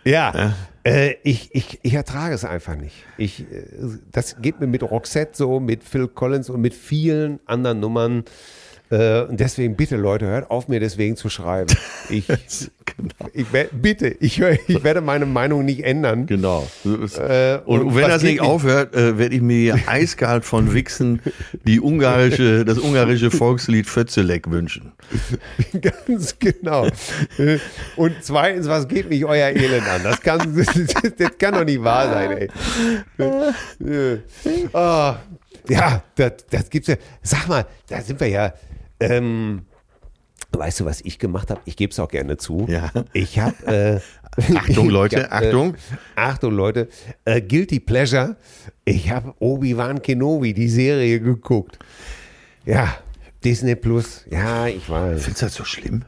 [0.04, 0.54] Ja,
[0.84, 2.96] äh, ich, ich, ich ertrage es einfach nicht.
[3.18, 3.66] Ich, äh,
[4.12, 8.24] das geht mir mit Roxette so, mit Phil Collins und mit vielen anderen Nummern.
[8.92, 11.74] Äh, und deswegen bitte, Leute, hört auf, mir deswegen zu schreiben.
[12.10, 12.28] Ich,
[13.34, 16.26] ich wer- bitte, ich, ich werde meine Meinung nicht ändern.
[16.26, 16.68] Genau.
[16.84, 21.22] Äh, und, und wenn das nicht aufhört, äh, werde ich mir eiskalt von Wixen
[21.66, 24.92] die ungarische, das ungarische Volkslied Fötzelek wünschen.
[25.82, 26.88] Ganz genau.
[27.96, 30.02] Und zweitens, was geht mich euer Elend an?
[30.04, 30.54] Das kann,
[31.18, 32.50] das kann doch nicht wahr sein, ey.
[34.74, 35.16] Ah,
[35.70, 36.96] ja, das, das gibt's ja.
[37.22, 38.54] Sag mal, da sind wir ja.
[39.02, 39.66] Ähm,
[40.52, 41.62] weißt du, was ich gemacht habe?
[41.66, 42.66] Ich gebe es auch gerne zu.
[42.70, 42.92] Ja.
[43.14, 44.02] Ich habe.
[44.38, 45.74] Äh, Achtung, Leute, hab, Achtung.
[45.74, 45.78] Äh,
[46.16, 46.88] Achtung, Leute.
[47.26, 48.38] Äh, Guilty Pleasure.
[48.86, 51.78] Ich habe Obi-Wan Kenobi, die Serie, geguckt.
[52.66, 52.98] Ja,
[53.44, 54.26] Disney Plus.
[54.30, 55.24] Ja, ich weiß.
[55.24, 56.04] Findest du das so schlimm?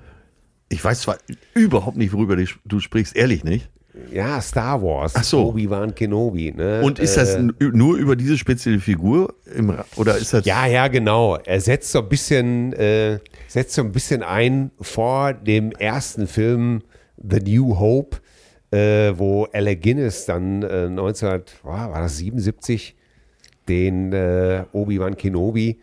[0.69, 1.17] Ich weiß zwar
[1.53, 3.69] überhaupt nicht, worüber du sprichst, ehrlich nicht.
[4.11, 5.13] Ja, Star Wars.
[5.15, 5.47] Ach so.
[5.49, 6.51] Obi-Wan Kenobi.
[6.51, 6.81] Ne?
[6.83, 10.87] Und ist das n- nur über diese spezielle Figur im, oder ist das Ja, ja,
[10.87, 11.35] genau.
[11.37, 16.81] Er setzt so ein bisschen, äh, setzt so ein bisschen ein vor dem ersten Film
[17.17, 18.17] The New Hope,
[18.71, 22.95] äh, wo Alec Guinness dann äh, 19, oh, war das 77,
[23.69, 25.79] den äh, Obi-Wan Kenobi,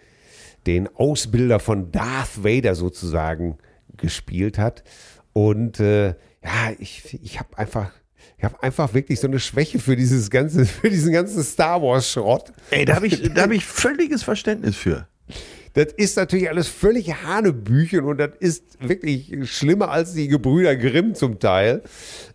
[0.66, 3.56] den Ausbilder von Darth Vader sozusagen
[3.96, 4.82] gespielt hat.
[5.32, 6.08] Und äh,
[6.42, 7.92] ja, ich, ich habe einfach,
[8.41, 12.11] ich habe einfach wirklich so eine Schwäche für dieses ganze, für diesen ganzen Star Wars
[12.11, 12.55] Schrott.
[12.70, 15.07] Ey, da habe ich, da hab ich völliges Verständnis für.
[15.74, 21.14] Das ist natürlich alles völlig Hanebüchen und das ist wirklich schlimmer als die Gebrüder Grimm
[21.14, 21.82] zum Teil.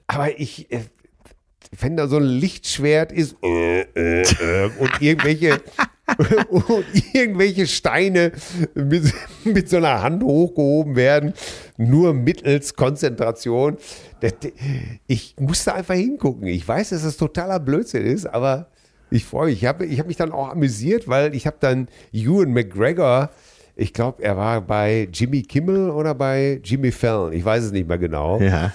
[0.06, 0.82] Aber ich, äh,
[1.80, 5.61] wenn da so ein Lichtschwert ist äh, äh, äh, und irgendwelche
[6.49, 8.32] und irgendwelche Steine
[8.76, 9.11] mit,
[9.43, 11.34] mit so einer Hand hochgehoben werden,
[11.78, 13.78] nur mittels Konzentration.
[15.07, 16.47] Ich musste einfach hingucken.
[16.47, 18.69] Ich weiß, dass das totaler Blödsinn ist, aber
[19.09, 19.63] ich freue mich.
[19.63, 23.30] Ich habe ich hab mich dann auch amüsiert, weil ich habe dann Ewan McGregor,
[23.76, 27.88] ich glaube, er war bei Jimmy Kimmel oder bei Jimmy Fallon, ich weiß es nicht
[27.88, 28.39] mehr genau.
[28.39, 28.73] Ja.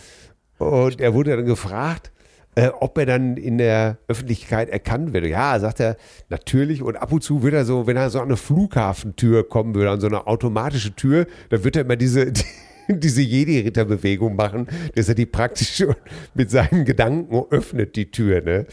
[0.59, 2.10] Und er wurde dann gefragt,
[2.57, 5.27] äh, ob er dann in der Öffentlichkeit erkannt wird.
[5.27, 5.97] Ja, sagt er,
[6.29, 6.83] natürlich.
[6.83, 9.91] Und ab und zu wird er so, wenn er so an eine Flughafentür kommen würde,
[9.91, 12.33] an so eine automatische Tür, dann wird er immer diese,
[12.89, 15.95] diese Jedi-Ritter-Bewegung machen, dass er die praktisch schon
[16.35, 18.43] mit seinen Gedanken öffnet, die Tür.
[18.43, 18.67] Ne?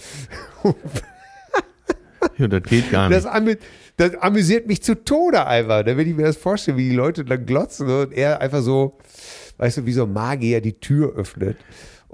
[2.38, 3.18] ja, das geht gar nicht.
[3.18, 3.58] Das, amü
[3.98, 5.84] das amüsiert mich zu Tode einfach.
[5.84, 8.98] Da wenn ich mir das vorstelle, wie die Leute dann glotzen und er einfach so,
[9.58, 11.58] weißt du, wie so ein Magier die Tür öffnet.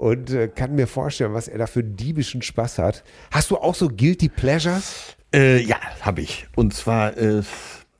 [0.04, 3.04] Und äh, kann mir vorstellen, was er da für diebischen Spaß hat.
[3.30, 5.16] Hast du auch so Guilty Pleasures?
[5.34, 6.46] Äh, ja, habe ich.
[6.54, 7.40] Und zwar, äh,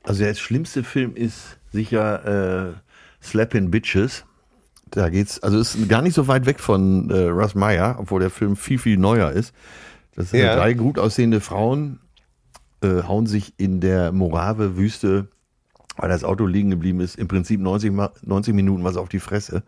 [0.03, 4.23] also der schlimmste Film ist sicher äh, Slappin' Bitches.
[4.91, 8.29] Da geht's, also ist gar nicht so weit weg von äh, Russ Meyer, obwohl der
[8.29, 9.51] Film viel, viel neuer ist.
[10.15, 10.55] Das sind Ja.
[10.55, 12.01] drei gut aussehende Frauen,
[12.83, 15.27] äh, hauen sich in der Morave-Wüste,
[15.97, 19.19] weil das Auto liegen geblieben ist, im Prinzip 90, Ma 90 Minuten was auf die
[19.19, 19.63] Fresse.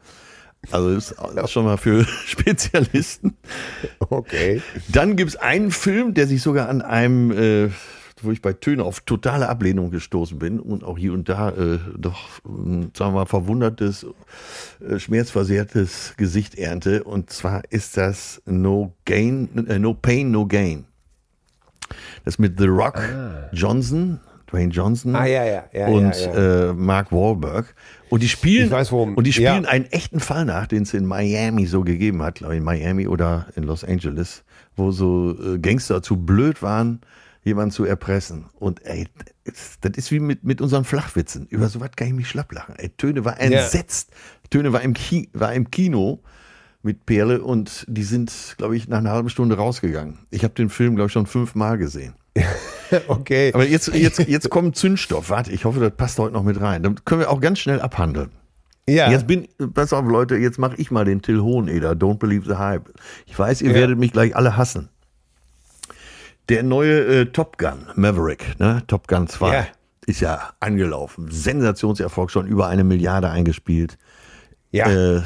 [0.71, 3.37] Also ist auch schon mal für Spezialisten.
[3.99, 4.61] Okay.
[4.89, 7.69] Dann gibt es einen Film, der sich sogar an einem, äh,
[8.21, 11.79] wo ich bei Töne auf totale Ablehnung gestoßen bin und auch hier und da äh,
[11.97, 14.05] doch, ähm, sagen wir mal, verwundertes,
[14.87, 17.03] äh, schmerzversehrtes Gesicht ernte.
[17.03, 20.85] Und zwar ist das No Gain, äh, No Pain, No Gain.
[22.25, 22.99] Das mit The Rock
[23.53, 24.19] Johnson,
[24.51, 26.13] Dwayne Johnson Ah, ja, ja, ja, und.
[26.13, 27.73] Äh, Mark Wahlberg.
[28.09, 29.69] Und die spielen, weiß, und die spielen ja.
[29.69, 33.07] einen echten Fall nach, den es in Miami so gegeben hat, glaube ich, in Miami
[33.07, 34.43] oder in Los Angeles,
[34.75, 37.01] wo so äh, Gangster zu blöd waren,
[37.43, 38.45] jemanden zu erpressen.
[38.59, 39.07] Und ey,
[39.43, 41.47] das, ist wie mit, mit unseren Flachwitzen.
[41.47, 42.75] Über sowas kann ich mich schlapp lachen.
[42.77, 44.11] Ey, Töne war entsetzt.
[44.49, 46.21] Töne war im, Ki war im Kino
[46.83, 50.19] mit Perle und die sind, glaube ich, nach einer halben Stunde rausgegangen.
[50.29, 52.15] Ich habe den Film, glaube ich, schon fünfmal gesehen.
[53.07, 53.51] Okay.
[53.53, 55.29] Aber jetzt, jetzt, jetzt kommt Zündstoff.
[55.29, 56.83] Warte, ich hoffe, das passt heute noch mit rein.
[56.83, 58.31] Dann können wir auch ganz schnell abhandeln.
[58.87, 59.09] ja.
[59.11, 61.91] Jetzt bin, pass auf, Leute, jetzt mache ich mal den Till Hoheneder.
[61.91, 62.89] Don't believe the hype.
[63.25, 64.89] Ich weiß, ihr werdet mich gleich alle hassen.
[66.49, 68.81] Der neue äh, Top Gun, Maverick, ne?
[68.87, 69.67] Top Gun 2, Ja.
[70.05, 71.27] ist ja angelaufen.
[71.29, 73.97] Sensationserfolg, schon über eine Milliarde eingespielt.
[74.71, 74.89] ja.
[75.17, 75.21] Äh,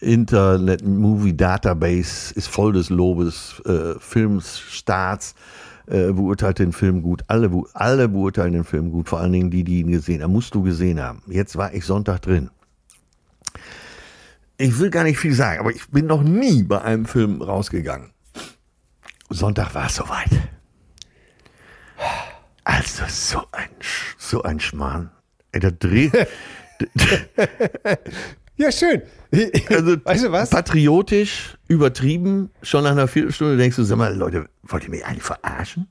[0.00, 5.34] Internet Movie Database ist voll des Lobes, äh, Filmstarts
[5.86, 9.64] äh, beurteilt den Film gut, alle, alle beurteilen den Film gut, vor allen Dingen die,
[9.64, 10.32] die ihn gesehen haben.
[10.32, 11.22] Musst du gesehen haben.
[11.26, 12.50] Jetzt war ich Sonntag drin.
[14.56, 18.10] Ich will gar nicht viel sagen, aber ich bin noch nie bei einem Film rausgegangen.
[19.28, 20.30] Sonntag war es soweit.
[22.62, 23.68] Also so ein,
[24.16, 25.10] so ein Schmarrn.
[25.52, 26.10] Ey, der Dreh,
[28.56, 29.02] ja, schön.
[29.68, 30.50] Also, weißt du was?
[30.50, 35.22] Patriotisch, übertrieben, schon nach einer Viertelstunde denkst du, sag mal, Leute, wollt ihr mich eigentlich
[35.24, 35.88] verarschen?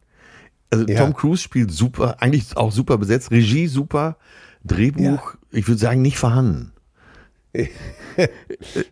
[0.69, 1.01] Also Ja.
[1.03, 4.17] Tom Cruise spielt super, eigentlich auch super besetzt, Regie super,
[4.63, 6.71] Drehbuch, ich würde sagen, nicht vorhanden.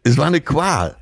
[0.03, 0.95] es war eine Qual.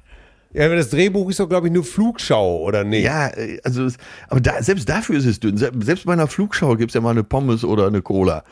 [0.51, 3.03] Ja, aber das Drehbuch ist doch, glaube ich, nur Flugschau, oder nicht?
[3.03, 3.30] Ja,
[3.63, 3.88] also,
[4.30, 5.57] aber da, selbst dafür ist es dünn.
[5.57, 8.43] Se- Selbst bei einer Flugschau gibt es ja mal eine Pommes oder eine Cola.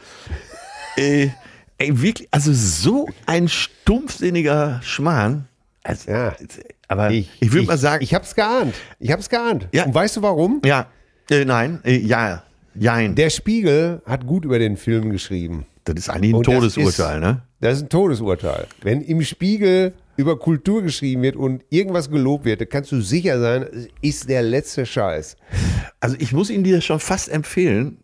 [0.95, 1.29] äh,
[1.77, 5.47] ey, wirklich, also so ein stumpfsinniger Schmarrn.
[5.83, 6.35] Also, Ja.
[6.89, 8.73] Aber ich, würde mal sagen, Ich hab's geahnt.
[8.99, 9.67] Ich hab's geahnt.
[9.73, 9.85] Ja.
[9.85, 10.61] Und weißt du warum?
[10.63, 10.87] Ja,
[11.29, 12.43] äh, nein, äh, ja,
[12.75, 13.13] jein.
[13.15, 15.65] Der Spiegel hat gut über den Film geschrieben.
[15.83, 17.41] das ist eigentlich ein Und Todesurteil, ist- ne?
[17.59, 18.67] Das ist ein Todesurteil.
[18.81, 23.39] Wenn im Spiegel über Kultur geschrieben wird und irgendwas gelobt wird, dann kannst du sicher
[23.39, 25.35] sein, es ist der letzte Scheiß.
[25.99, 27.97] Also ich muss ihn dir schon fast empfehlen,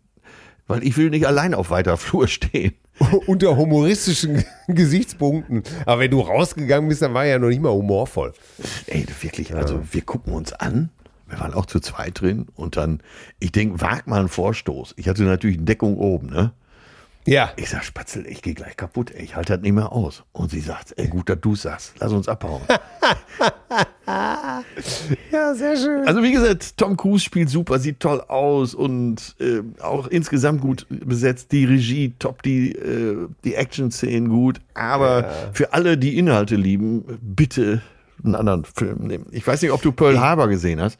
[0.66, 2.74] weil ich will nicht allein auf weiter Flur stehen.
[3.26, 5.62] Unter humoristischen Gesichtspunkten.
[5.84, 8.32] Aber wenn du rausgegangen bist, dann war er ja noch nicht mal humorvoll.
[8.86, 10.90] Ey, wirklich, also wir gucken uns an.
[11.28, 13.00] Wir waren auch zu zweit drin und dann,
[13.40, 14.94] ich denke, wag mal einen Vorstoß.
[14.96, 16.52] Ich hatte natürlich Deckung oben, ne?
[17.26, 17.52] Ja.
[17.56, 20.24] Ich sag, Spatzel, ich gehe gleich kaputt, ey, ich halte das nicht mehr aus.
[20.32, 22.62] Und sie sagt, ey, gut, dass du sagst, lass uns abhauen.
[25.32, 26.06] Ja, sehr schön.
[26.06, 30.86] Also wie gesagt, Tom Cruise spielt super, sieht toll aus und äh, auch insgesamt gut
[30.90, 31.50] besetzt.
[31.52, 34.60] Die Regie top, die, äh, die Action-Szenen gut.
[34.74, 37.82] Aber für alle, die Inhalte lieben, bitte
[38.22, 39.26] einen anderen Film nehmen.
[39.32, 40.98] Ich weiß nicht, ob du Pearl Harbor gesehen hast.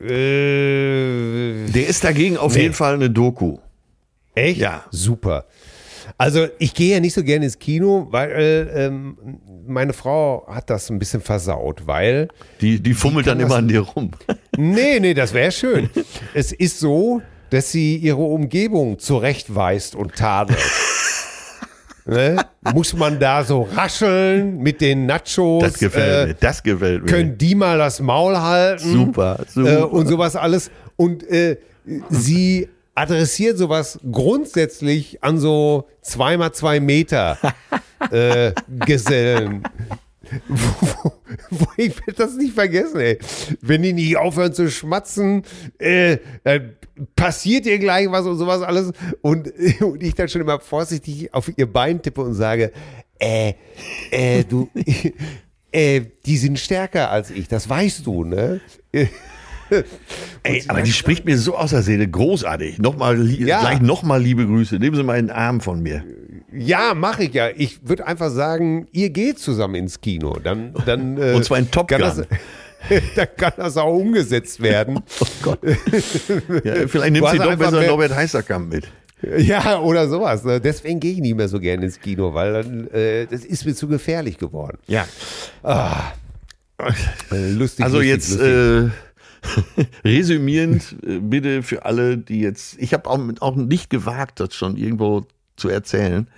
[0.00, 2.62] Äh, Der ist dagegen auf Nee.
[2.62, 3.58] jeden Fall eine Doku.
[4.34, 4.58] Echt?
[4.58, 4.84] Ja.
[4.90, 5.46] Super.
[6.18, 9.16] Also ich gehe ja nicht so gerne ins Kino, weil äh, ähm,
[9.66, 12.28] meine Frau hat das ein bisschen versaut, weil
[12.60, 14.10] Die, die fummelt dann immer an dir rum.
[14.58, 15.88] Nee, nee, das wäre schön.
[16.34, 20.58] es ist so, dass sie ihre Umgebung zurechtweist und tadelt.
[22.04, 22.36] Ne?
[22.74, 25.62] Muss man da so rascheln mit den Nachos?
[25.62, 26.34] Das gefällt äh, mir.
[26.34, 27.08] Das gefällt mir.
[27.08, 28.92] Können die mal das Maul halten?
[28.92, 29.78] Super, super.
[29.78, 30.72] Äh, und sowas alles.
[30.96, 31.58] Und äh,
[32.10, 37.38] sie adressiert sowas grundsätzlich an so zweimal zwei Meter
[38.10, 38.52] äh,
[38.86, 39.62] Gesellen.
[40.48, 41.12] Wo, wo,
[41.50, 43.18] wo, ich werde das nicht vergessen, ey.
[43.60, 45.42] Wenn die nicht aufhören zu schmatzen,
[45.78, 46.76] äh, dann
[47.16, 48.92] passiert ihr gleich was und sowas alles.
[49.20, 52.72] Und, und ich dann schon immer vorsichtig auf ihr Bein tippe und sage,
[53.18, 53.54] äh,
[54.10, 54.68] äh, du,
[55.72, 58.60] äh, die sind stärker als ich, das weißt du, ne?
[60.42, 62.06] Ey, aber die spricht mir so aus der Seele.
[62.08, 62.78] Großartig.
[62.78, 63.60] Nochmal, Ja.
[63.60, 64.76] gleich nochmal liebe Grüße.
[64.76, 66.04] Nehmen Sie mal einen Arm von mir.
[66.54, 67.48] Ja, mache ich ja.
[67.56, 70.36] Ich würde einfach sagen, ihr geht zusammen ins Kino.
[70.42, 72.00] Dann, dann, äh, Und zwar in Top Gun.
[72.00, 72.16] das,
[73.16, 75.00] dann kann das auch umgesetzt werden.
[75.20, 75.60] Oh Gott.
[76.64, 78.88] Ja, vielleicht nimmt sie doch besser mehr- Norbert Heißerkamp mit.
[79.38, 80.42] Ja, oder sowas.
[80.42, 80.60] ne?
[80.60, 83.72] Deswegen gehe ich nicht mehr so gerne ins Kino, weil dann, äh, das ist mir
[83.74, 84.78] zu gefährlich geworden.
[84.88, 85.06] Ja.
[87.30, 87.84] Äh, lustig.
[87.84, 88.48] Also lustig, jetzt lustig.
[88.48, 88.90] äh,
[90.04, 94.76] resümierend äh, bitte für alle, die jetzt, ich habe auch, auch nicht gewagt, das schon
[94.76, 95.26] irgendwo
[95.56, 96.28] zu erzählen.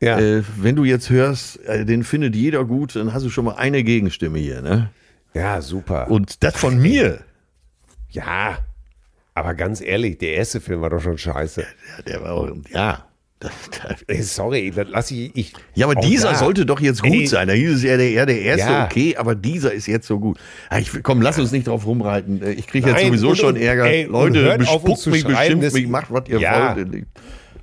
[0.00, 0.18] ja.
[0.18, 3.54] Äh, wenn du jetzt hörst, äh, den findet jeder gut, dann hast du schon mal
[3.54, 4.90] eine Gegenstimme hier, ne?
[5.34, 6.10] ja, super.
[6.10, 7.20] Und das von mir.
[8.10, 8.58] ja,
[9.34, 11.62] aber ganz ehrlich, der erste Film war doch schon scheiße.
[11.62, 13.06] Ja, der war auch, ja.
[13.42, 13.52] Das,
[13.88, 15.52] das, Ey, Sorry, das lasse ich, ich.
[15.74, 16.34] ja, aber dieser da.
[16.36, 17.48] sollte doch jetzt gut Ey, sein.
[17.48, 18.84] Da hieß es ja, der, ja, der erste Ja.
[18.84, 20.38] okay, aber dieser ist jetzt so gut.
[20.70, 22.40] Ja, ich, komm, lass uns nicht drauf rumreiten.
[22.42, 23.86] Äh, Ich kriege jetzt Nein, sowieso und- schon Ärger.
[23.86, 26.76] ey, Leute, bespuckt mich, beschimpft mich, macht, was ihr Ja.
[26.76, 26.88] wollt.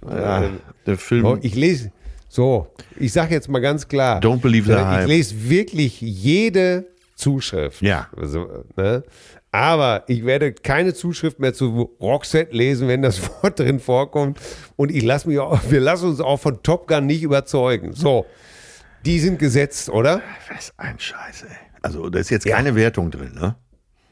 [0.09, 0.49] Ja,
[0.85, 1.39] der Film.
[1.41, 1.91] Ich lese,
[2.27, 2.67] so,
[2.99, 4.19] ich sage jetzt mal ganz klar.
[4.21, 5.01] Don't believe the äh, hype.
[5.03, 7.81] Ich lese wirklich jede Zuschrift.
[7.81, 8.07] Ja.
[8.15, 9.03] Also, ne?
[9.51, 14.39] Aber ich werde keine Zuschrift mehr zu Roxette lesen, wenn das Wort drin vorkommt.
[14.75, 17.93] Und ich lasse mich auch, wir lassen uns auch von Top Gun nicht überzeugen.
[17.93, 18.25] So,
[19.05, 20.21] die sind gesetzt, oder?
[20.53, 21.55] Was ein Scheiß, ey.
[21.81, 23.55] Also, da ist jetzt keine Wertung drin, ne?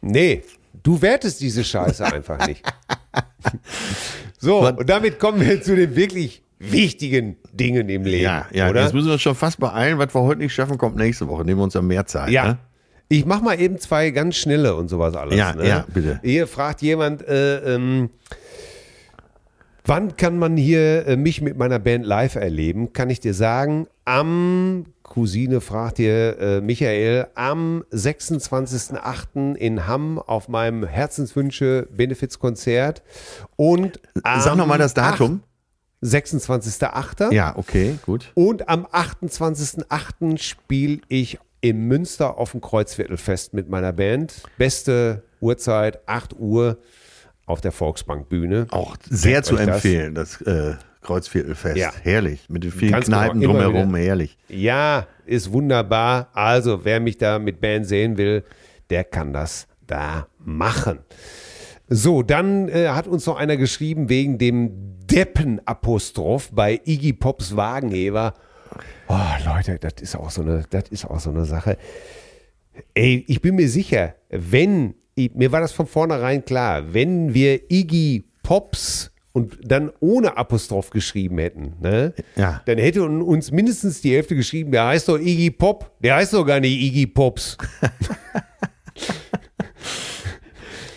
[0.02, 0.44] Nee,
[0.84, 2.64] du wertest diese Scheiße einfach nicht.
[4.40, 8.24] So, Was- und damit kommen wir zu den wirklich wichtigen Dingen im Leben.
[8.24, 8.70] Ja, ja.
[8.70, 8.84] oder?
[8.84, 10.00] Jetzt müssen wir uns schon fast beeilen.
[10.00, 11.44] Was wir heute nicht schaffen, kommt nächste Woche.
[11.44, 12.30] Nehmen wir uns dann mehr Zeit.
[12.30, 12.48] Ja.
[12.48, 12.58] Ne?
[13.10, 15.38] Ich mach mal eben zwei ganz schnelle und sowas alles.
[15.38, 15.68] Ja, ne?
[15.68, 16.20] ja, bitte.
[16.24, 18.10] Hier fragt jemand, äh, ähm,
[19.86, 22.92] wann kann man hier äh, mich mit meiner Band live erleben?
[22.92, 29.56] Kann ich dir sagen, am, Cousine fragt dir äh, Michael, am 26.08.
[29.56, 33.04] in Hamm auf meinem Herzenswünsche Benefizkonzert
[33.56, 35.44] und Sag nochmal das Datum.
[36.04, 37.34] 26.08.
[37.34, 38.32] Ja, okay, gut.
[38.36, 40.38] Und am 28.08.
[40.38, 44.44] spiele ich im Münster auf dem Kreuzviertelfest mit meiner Band.
[44.58, 46.78] Beste Uhrzeit, 8 Uhr
[47.46, 48.68] auf der Volksbankbühne.
[48.72, 49.76] Auch sehr zu euch das.
[49.76, 51.78] empfehlen, das, äh, Kreuzviertelfest.
[51.78, 51.92] Ja.
[52.04, 52.50] Herrlich.
[52.50, 54.04] Mit den vielen Ganz Kneipen genau, drumherum, wieder.
[54.04, 54.38] herrlich.
[54.50, 56.30] Ja, ist wunderbar.
[56.34, 58.44] Also, wer mich da mit Band sehen will,
[58.90, 61.00] der kann das da machen.
[61.88, 68.34] So, dann äh, hat uns noch einer geschrieben wegen dem Deppen-Apostroph bei Iggy Pops Wagenheber.
[69.08, 71.78] Oh, Leute, das ist auch so eine, das ist auch so eine Sache.
[72.94, 78.26] Ey, ich bin mir sicher, wenn, mir war das von vornherein klar, wenn wir Iggy
[78.44, 82.14] Pops und dann ohne Apostroph geschrieben hätten, ne?
[82.36, 82.62] Ja.
[82.66, 86.44] dann hätte uns mindestens die Hälfte geschrieben, der heißt doch Iggy Pop, der heißt doch
[86.46, 87.58] gar nicht Iggy Pops.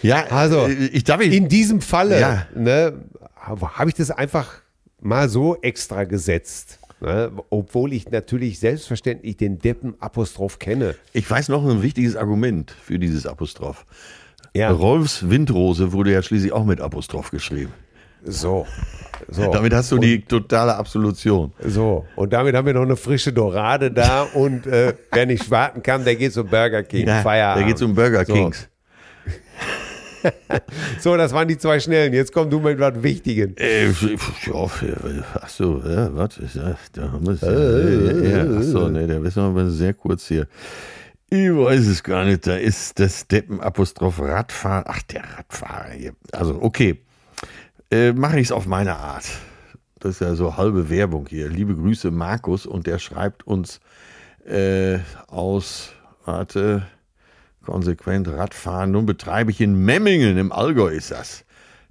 [0.03, 2.47] Ja, Also, äh, ich darf ich, In diesem Falle Ja.
[2.55, 3.05] ne,
[3.37, 4.63] habe ich das einfach
[5.01, 6.79] mal so extra gesetzt.
[7.01, 7.31] Ne?
[7.49, 10.95] Obwohl ich natürlich selbstverständlich den Deppen-Apostroph kenne.
[11.13, 13.87] ich weiß noch ein wichtiges Argument für dieses Apostroph.
[14.55, 17.73] Ja, Rolfs Windrose wurde ja schließlich auch mit Apostroph geschrieben.
[18.25, 18.67] so.
[19.29, 19.51] so.
[19.53, 21.53] Damit hast du die totale Absolution.
[21.65, 25.83] So, und damit haben wir noch eine frische Dorade da und äh, wer nicht warten
[25.83, 27.07] kann, der geht zum Burger King.
[27.23, 27.63] Feierabend.
[27.63, 28.25] da geht um Burger.
[28.25, 28.63] Kings.
[28.63, 28.67] So,
[31.05, 32.13] das waren die zwei Schnellen.
[32.13, 33.57] Jetzt komm du mit was Wichtigen.
[33.57, 33.93] Äh, ja,
[35.41, 36.79] ach so, ja, was ist das?
[36.93, 37.41] Da haben wir's.
[37.41, 40.47] ja, ja, ach so, nee, der ist noch aber sehr kurz hier.
[41.33, 44.85] Ich weiß es gar nicht, da ist das Deppen-Apostroph Radfahren.
[44.87, 46.13] Ach, der Radfahrer hier.
[46.33, 47.01] Also, okay.
[47.91, 49.27] Äh, Mache ich es auf meine Art.
[50.01, 51.49] Das ist ja so halbe Werbung hier.
[51.49, 52.67] Liebe Grüße, Markus.
[52.67, 53.81] Und der schreibt uns
[54.45, 54.99] äh,
[55.29, 55.93] aus,
[56.25, 56.87] warte,
[57.65, 58.93] konsequent Radfahren.
[58.93, 61.45] Nun betreibe ich in Memmingen, im Allgäu ist das.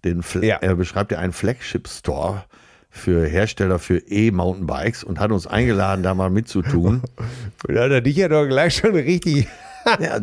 [0.03, 0.55] Den Fla Ja.
[0.57, 2.43] Er beschreibt ja einen Flagship-Store
[2.89, 7.01] für Hersteller für E-Mountainbikes und hat uns eingeladen, da mal mitzutun.
[7.67, 9.47] Da hat er dich ja doch gleich schon richtig
[9.99, 10.19] Ja,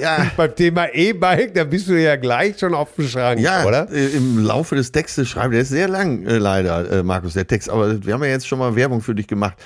[0.00, 3.88] ja, Beim Thema E-Bike, da bist du ja gleich schon auf dem Schrank, ja oder?
[3.90, 7.46] äh, im Laufe des Textes schreiben, der ist sehr lang äh, leider, äh, Markus, der
[7.46, 9.56] Text, aber wir haben ja jetzt schon mal Werbung für dich gemacht.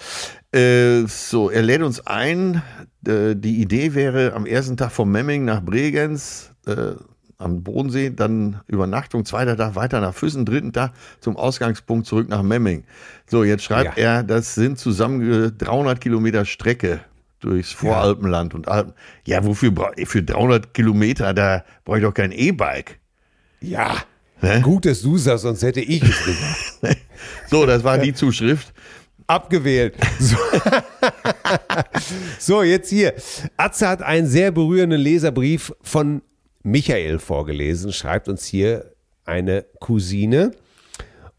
[0.54, 2.62] Äh, so, er lädt uns ein,
[3.06, 6.92] äh, die Idee wäre, am ersten Tag vom Memming nach Bregenz, äh,
[7.38, 12.42] am Bodensee, dann Übernachtung, zweiter Tag weiter nach Füssen, dritten Tag zum Ausgangspunkt zurück nach
[12.42, 12.84] Memming.
[13.26, 14.04] So, jetzt schreibt Ja.
[14.18, 17.00] er, das sind zusammen äh, 300 Kilometer Strecke
[17.40, 18.92] durchs Voralpenland und Alpen.
[19.26, 23.00] Ja, wofür bra- für 300 Kilometer, da brauche ich doch kein E-Bike.
[23.60, 23.96] Ja.
[24.40, 24.60] Hä?
[24.60, 26.98] Gut, dass du sagst, sonst hätte ich es gesagt.
[27.48, 28.72] So, das war die Zuschrift.
[29.26, 29.96] Abgewählt.
[30.18, 30.36] So.
[32.38, 33.14] so, jetzt hier.
[33.56, 36.22] Atze hat einen sehr berührenden Leserbrief von
[36.62, 38.92] Michael vorgelesen, schreibt uns hier
[39.24, 40.52] eine Cousine.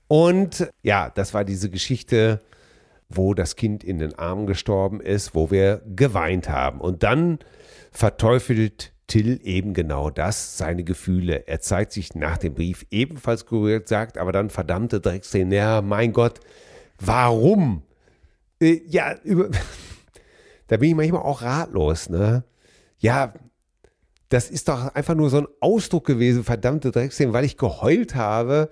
[0.08, 2.42] Und ja, das war diese Geschichte,
[3.10, 6.82] wo das Kind in den Armen gestorben ist, wo wir geweint haben.
[6.82, 7.40] Und dann
[7.92, 11.48] verteufelt Till eben genau das, seine Gefühle.
[11.48, 16.14] Er zeigt sich nach dem Brief ebenfalls gerührt, sagt aber dann, verdammte Drecksäge, ja, mein
[16.14, 16.40] Gott,
[17.06, 17.84] warum?
[18.60, 19.50] Äh, ja, über,
[20.68, 22.44] da bin ich manchmal auch ratlos, ne?
[22.98, 23.34] Ja,
[24.30, 28.70] das ist doch einfach nur so ein Ausdruck gewesen, verdammte Drecksäge, weil ich geheult habe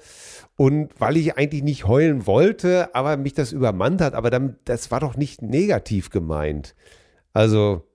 [0.56, 4.16] und weil ich eigentlich nicht heulen wollte, aber mich das übermannt hat.
[4.16, 6.74] Aber dann, das war doch nicht negativ gemeint.
[7.34, 7.88] Also,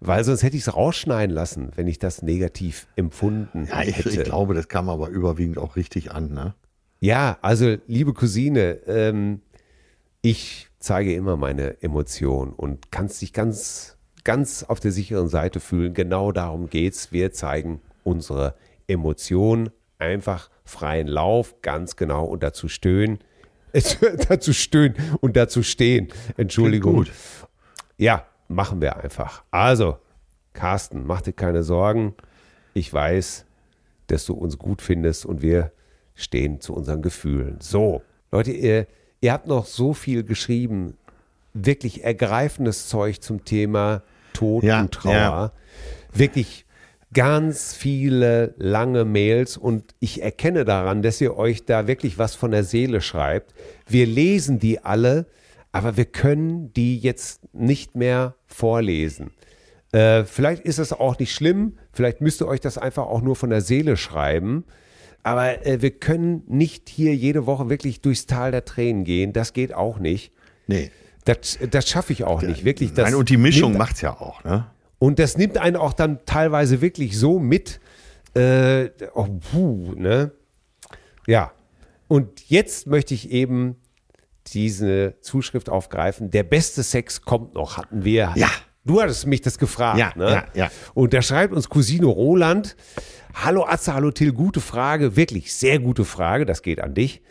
[0.00, 4.10] weil sonst hätte ich es rausschneiden lassen, wenn ich das negativ empfunden Ja, ich, hätte.
[4.10, 6.32] ich glaube, das kam aber überwiegend auch richtig an.
[6.32, 6.54] Ne?
[7.04, 9.42] Ja, also liebe Cousine, ähm,
[10.22, 15.92] ich zeige immer meine Emotionen und kannst dich ganz, ganz auf der sicheren Seite fühlen.
[15.92, 17.12] Genau darum geht's.
[17.12, 18.54] Wir zeigen unsere
[18.88, 23.18] Emotionen einfach freien Lauf, ganz genau und dazu stöhnen.
[24.30, 26.08] dazu stöhnen und dazu stehen.
[26.38, 27.04] Entschuldigung.
[27.98, 29.44] Ja, machen wir einfach.
[29.50, 29.98] Also,
[30.54, 32.14] Carsten, mach dir keine Sorgen.
[32.72, 33.44] Ich weiß,
[34.06, 35.70] dass du uns gut findest und wir
[36.14, 37.56] stehen zu unseren Gefühlen.
[37.60, 38.86] So, Leute, ihr,
[39.20, 40.96] ihr habt noch so viel geschrieben.
[41.52, 44.02] Wirklich ergreifendes Zeug zum Thema
[44.32, 45.12] Tod Ja, und Trauer.
[45.12, 45.52] ja.
[46.12, 46.64] Wirklich
[47.12, 52.50] ganz viele lange Mails und ich erkenne daran, dass ihr euch da wirklich was von
[52.50, 53.54] der Seele schreibt.
[53.86, 55.26] Wir lesen die alle,
[55.70, 59.30] aber wir können die jetzt nicht mehr vorlesen.
[59.92, 63.36] Äh, vielleicht ist es auch nicht schlimm, vielleicht müsst ihr euch das einfach auch nur
[63.36, 64.64] von der Seele schreiben.
[65.24, 69.32] Aber äh, wir können nicht hier jede Woche wirklich durchs Tal der Tränen gehen.
[69.32, 70.32] Das geht auch nicht.
[70.68, 70.90] Nee.
[71.24, 72.64] Das, das schaffe ich auch nicht.
[72.64, 74.44] Wirklich, das Nein, und die Mischung nimmt- macht's ja auch.
[74.44, 74.66] Ne?
[74.98, 77.80] und das nimmt einen auch dann teilweise wirklich so mit.
[78.34, 80.32] Äh, oh, puh, ne?
[81.26, 81.52] Ja.
[82.08, 83.76] Und jetzt möchte ich eben
[84.48, 86.30] diese Zuschrift aufgreifen.
[86.30, 88.32] Der beste Sex kommt noch, hatten wir.
[88.36, 88.50] Ja.
[88.86, 89.98] Du hattest mich das gefragt.
[89.98, 90.30] Ja, ne?
[90.30, 90.70] ja, ja.
[90.92, 92.76] Und da schreibt uns Cousine Roland.
[93.34, 97.22] Hallo Atze, hallo Till, gute Frage, wirklich sehr gute Frage, das geht an dich.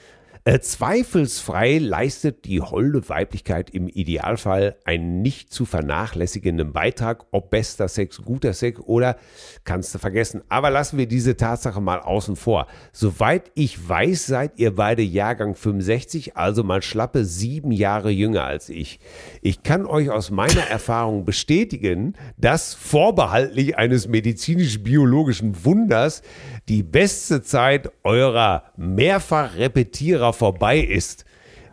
[0.46, 7.88] Äh, zweifelsfrei leistet die holde Weiblichkeit im Idealfall einen nicht zu vernachlässigenden Beitrag, ob bester
[7.88, 9.16] Sex, guter Sex oder
[9.64, 10.41] kannst du vergessen.
[10.50, 12.68] Aber lassen wir diese Tatsache mal außen vor.
[12.91, 18.68] Soweit ich weiß, seid ihr beide Jahrgang 65, also mal schlappe sieben Jahre jünger als
[18.68, 19.00] ich.
[19.41, 26.22] Ich kann euch aus meiner Erfahrung bestätigen, dass vorbehaltlich eines medizinisch-biologischen Wunders
[26.68, 28.66] die beste Zeit eurer
[30.34, 31.25] Vorbei ist.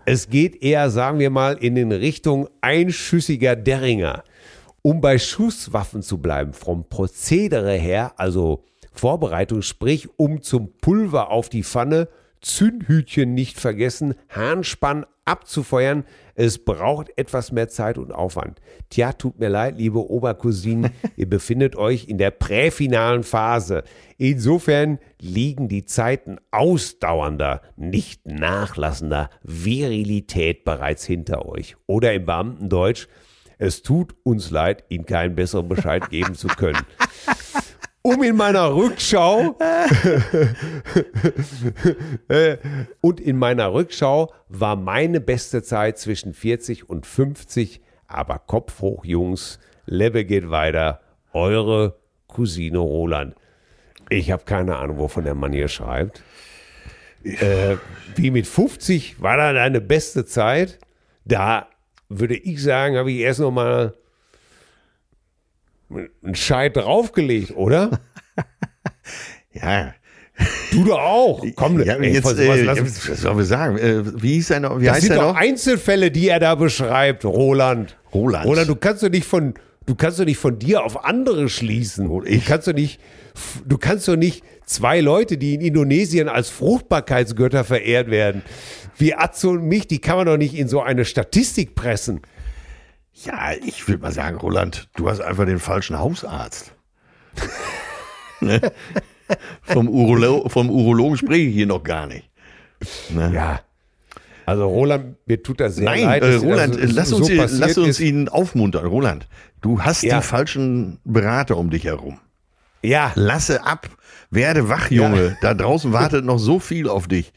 [0.06, 4.24] Es geht eher, sagen wir mal, in den Richtung einschüssiger Derringer.
[4.82, 11.48] Um bei Schusswaffen zu bleiben, vom Prozedere her, also Vorbereitung, sprich um zum Pulver auf
[11.48, 12.08] die Pfanne,
[12.40, 16.04] Zündhütchen nicht vergessen, Harnspann abzufeuern.
[16.34, 18.60] Es braucht etwas mehr Zeit und Aufwand.
[18.88, 23.84] Tja, tut mir leid, liebe Obercousinen, ihr befindet euch in der präfinalen Phase.
[24.18, 31.76] Insofern liegen die Zeiten ausdauernder, nicht nachlassender Virilität bereits hinter euch.
[31.86, 33.06] Oder im Beamtendeutsch,
[33.58, 36.80] es tut uns leid, Ihnen keinen besseren Bescheid geben zu können.
[38.02, 39.58] Um in meiner Rückschau
[42.28, 42.56] äh,
[43.02, 49.04] und in meiner Rückschau war meine beste Zeit zwischen 40 und 50, aber Kopf hoch,
[49.04, 51.00] Jungs, Lebe geht weiter,
[51.34, 51.96] eure
[52.26, 53.34] Cousine Roland.
[54.08, 56.22] Ich habe keine Ahnung, wovon der Mann hier schreibt.
[57.22, 57.76] Äh,
[58.16, 60.78] wie mit 50 war da deine beste Zeit?
[61.26, 61.68] Da
[62.08, 63.94] würde ich sagen, habe ich erst noch mal
[65.90, 68.00] einen Scheit draufgelegt, oder?
[69.52, 69.94] Ja.
[70.72, 71.44] Du doch auch.
[71.56, 73.76] Komm, ja, ey, jetzt, sowas äh, was sollen wir sagen?
[73.76, 74.80] Äh, wie hieß er noch?
[74.80, 75.40] Wie das heißt sind er doch noch?
[75.40, 77.98] Einzelfälle, die er da beschreibt, Roland.
[78.14, 78.46] Roland.
[78.46, 79.54] Roland, du kannst doch nicht von,
[79.86, 82.08] du kannst doch nicht von dir auf andere schließen.
[82.24, 83.00] Ich- Du kannst doch nicht,
[83.66, 88.42] du kannst doch nicht zwei Leute, die in Indonesien als Fruchtbarkeitsgötter verehrt werden,
[88.96, 92.20] wie Atze und mich, die kann man doch nicht in so eine Statistik pressen.
[93.12, 96.72] Ja, ich würde mal sagen, Roland, du hast einfach den falschen Hausarzt.
[98.40, 98.60] ne?
[99.62, 102.28] vom, Urolo vom Urologen spreche ich hier noch gar nicht.
[103.10, 103.30] Ne?
[103.34, 103.60] Ja.
[104.46, 106.22] Also Roland, mir tut das sehr Nein, leid.
[106.22, 108.86] äh, dass Roland, äh, lass uns, so lass uns ihn aufmuntern.
[108.86, 109.28] Roland,
[109.60, 110.18] du hast Ja.
[110.18, 112.18] die falschen Berater um dich herum.
[112.82, 113.88] Ja, Lasse ab,
[114.30, 115.36] werde wach, Junge.
[115.42, 117.32] Da draußen wartet noch so viel auf dich.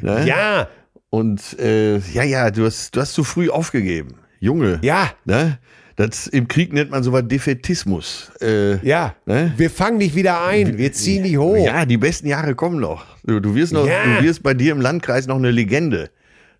[0.00, 0.24] Ne?
[0.26, 0.68] ja,
[1.10, 4.14] Und äh, ja, ja, du hast, du hast zu früh aufgegeben.
[4.44, 4.78] Junge.
[4.82, 5.58] ja, Ne?
[5.96, 8.32] Das, Im Krieg nennt man sowas Defetismus.
[8.40, 9.14] Äh, ja.
[9.26, 9.52] Ne?
[9.56, 11.56] Wir fangen nicht wieder ein, wir ziehen nicht hoch.
[11.56, 13.04] Ja, die besten Jahre kommen noch.
[13.24, 14.02] Du, du, wirst noch Ja.
[14.18, 16.10] du wirst bei dir im Landkreis noch eine Legende.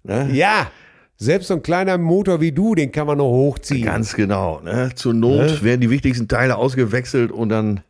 [0.04, 0.28] Ne?
[0.32, 0.70] Ja,
[1.16, 3.84] selbst so ein kleiner Motor wie du, den kann man noch hochziehen.
[3.84, 4.60] Ganz genau.
[4.60, 4.90] Ne?
[4.94, 7.80] Zur Not werden die wichtigsten Teile ausgewechselt und dann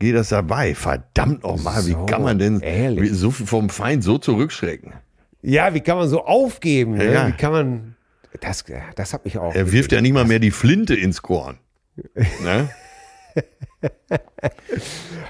[0.00, 0.74] geht das dabei.
[0.74, 3.04] Verdammt nochmal, wie So, kann man denn ehrlich.
[3.04, 4.94] wie- so vom Feind so zurückschrecken?
[5.42, 6.94] Ja, wie kann man so aufgeben?
[6.96, 7.12] Ne?
[7.12, 7.28] Ja.
[7.28, 7.94] Wie kann man.
[8.42, 8.64] Das,
[8.96, 9.54] das hat mich auch.
[9.54, 11.58] Er wirft ja nicht mal mehr die Flinte ins Korn.
[12.42, 12.68] Ne?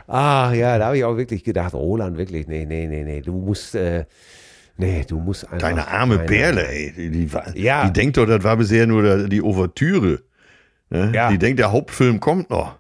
[0.07, 3.33] Ah, ja, da habe ich auch wirklich gedacht, Roland, wirklich, nee, nee, nee, nee, du
[3.33, 4.05] musst, äh,
[4.77, 5.59] nee, du musst einfach.
[5.69, 6.93] Deine arme Nein, Perle, ey.
[6.93, 7.87] Die, die, war, Ja.
[7.87, 10.23] die denkt doch, das war bisher nur die Ouvertüre.
[10.91, 11.13] Ne?
[11.15, 11.31] Ja.
[11.31, 12.79] Die denkt, der Hauptfilm kommt noch.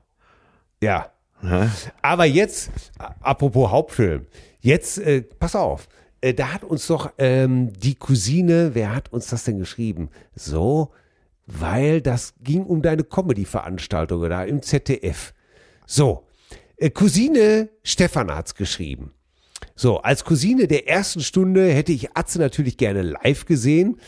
[0.83, 1.11] Ja.
[1.41, 1.70] Ne?
[2.03, 2.70] Aber jetzt,
[3.20, 4.26] apropos Hauptfilm,
[4.61, 5.89] jetzt, äh, pass auf,
[6.23, 10.09] äh, da hat uns doch ähm, die Cousine, wer hat uns das denn geschrieben?
[10.35, 10.91] So,
[11.47, 15.35] weil das ging um deine Comedy-Veranstaltung da im ZDF.
[15.85, 16.27] So,
[16.77, 19.12] äh, Cousine Stefan hat's geschrieben.
[19.75, 24.01] So, als Cousine der ersten Stunde hätte ich Atze natürlich gerne live gesehen,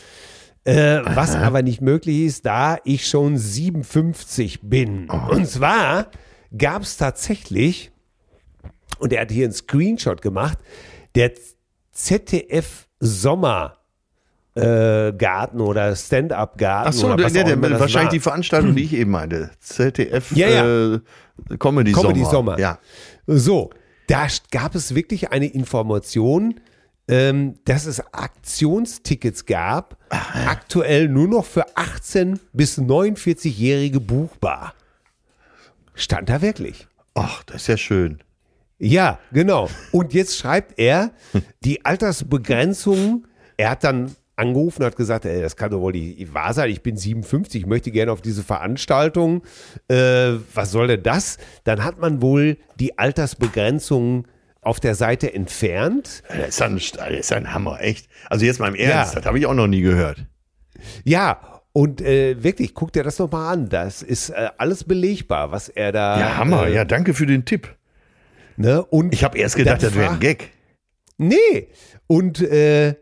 [0.63, 5.09] äh, was aber nicht möglich ist, da ich schon 57 bin.
[5.09, 6.09] Und zwar
[6.57, 7.91] gab es tatsächlich,
[8.99, 10.57] und er hat hier einen Screenshot gemacht,
[11.15, 11.33] der
[11.95, 13.77] ZDF Sommer
[14.55, 16.89] äh, Garten oder Stand-up-Garten.
[16.89, 18.11] Ach so, oder der, was der, auch immer der, das wahrscheinlich war.
[18.11, 19.51] die Veranstaltung, die ich eben meinte.
[19.59, 20.93] ZDF Ja, ja.
[20.95, 20.99] Äh,
[21.57, 22.31] Comedy, Comedy Sommer.
[22.31, 22.59] Sommer.
[22.59, 22.79] Ja.
[23.27, 23.71] So,
[24.07, 26.59] da gab es wirklich eine Information,
[27.07, 34.73] ähm, dass es Aktionstickets gab, aktuell nur noch für 18 bis 49-Jährige buchbar.
[35.93, 36.87] Stand da wirklich.
[37.13, 38.19] Ach, das ist ja schön.
[38.77, 39.69] Ja, genau.
[39.91, 41.11] Und jetzt schreibt er,
[41.63, 43.25] die Altersbegrenzung,
[43.57, 46.69] er hat dann angerufen und hat gesagt, ey, das kann doch wohl nicht wahr sein,
[46.69, 49.43] ich bin 57, ich möchte gerne auf diese Veranstaltung.
[49.87, 51.37] Äh, was soll denn das?
[51.63, 54.27] Dann hat man wohl die Altersbegrenzung
[54.61, 56.23] auf der Seite entfernt.
[56.27, 58.09] Das ist ein, das ist ein Hammer, echt.
[58.29, 59.19] Also jetzt mal im Ernst, Ja.
[59.19, 60.25] das habe ich auch noch nie gehört.
[61.05, 63.69] Ja, und äh, wirklich, guck dir das nochmal an.
[63.69, 66.19] Das ist äh, alles belegbar, was er da.
[66.19, 66.67] Ja, Hammer.
[66.67, 67.73] Äh, Ja, danke für den Tipp.
[68.57, 68.83] Ne?
[68.85, 70.51] Und Ich habe erst gedacht, das wäre ein Gag.
[71.17, 71.67] Nee.
[72.07, 72.95] Und äh,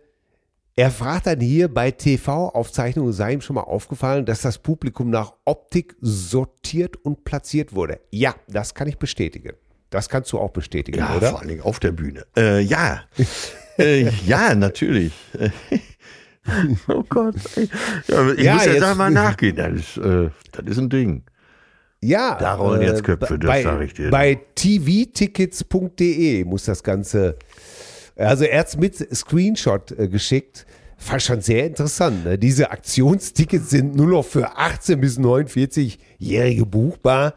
[0.75, 5.33] er fragt dann hier, bei TV-Aufzeichnungen sei ihm schon mal aufgefallen, dass das Publikum nach
[5.45, 7.99] Optik sortiert und platziert wurde.
[8.11, 9.53] Ja, das kann ich bestätigen.
[9.91, 11.29] Das kannst du auch bestätigen, Ja, oder?
[11.29, 12.25] vor allen Dingen auf der Bühne.
[12.35, 13.01] Äh, ja.
[13.77, 15.13] äh, ja, natürlich.
[16.87, 17.35] oh Gott.
[17.55, 17.69] ey.
[18.07, 19.55] Ja, ich Ja, muss jetzt jetzt- einmal nachgehen.
[19.55, 21.23] Das ist, äh, das ist ein Ding.
[22.03, 22.37] Ja.
[22.39, 24.09] Da rollen jetzt Köpfe, das bei, sag ich dir.
[24.09, 27.37] Bei tvtickets.de muss das Ganze.
[28.15, 30.65] Also er hat's mit Screenshot äh, geschickt.
[30.97, 32.23] Fand schon sehr interessant.
[32.25, 32.37] Ne?
[32.37, 37.33] Diese Aktionstickets sind nur noch für 18 bis 49-Jährige buchbar.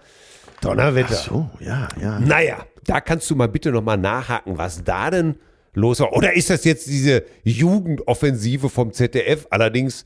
[0.60, 1.16] Donnerwetter.
[1.18, 2.20] Ach so, ja, ja.
[2.20, 5.36] Naja, da kannst du mal bitte nochmal nachhaken, was da denn
[5.74, 6.12] los war.
[6.12, 9.46] Oder ist das jetzt diese Jugendoffensive vom ZDF?
[9.50, 10.04] Allerdings,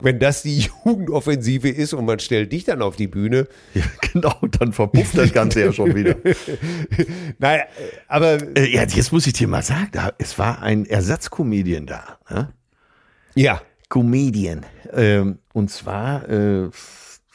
[0.00, 3.82] wenn das die Jugendoffensive ist und man stellt dich dann auf die Bühne, ja.
[4.12, 6.16] Genau, dann verpufft das Ganze ja schon wieder.
[7.38, 7.64] naja,
[8.08, 12.18] aber Äh, ja, jetzt muss ich dir mal sagen, da, es war ein Ersatzcomedian da.
[12.30, 12.52] Ne?
[13.34, 14.64] ja, Comedian.
[14.92, 16.70] Ähm, und zwar äh,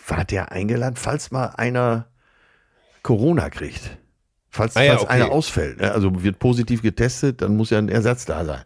[0.08, 2.08] war der eingeladen, falls mal einer
[3.04, 3.98] Corona kriegt.
[4.50, 5.14] Falls, Ah ja, falls okay.
[5.14, 5.80] einer ausfällt.
[5.80, 5.92] ne?
[5.92, 8.62] Also wird positiv getestet, dann muss ja ein Ersatz da sein.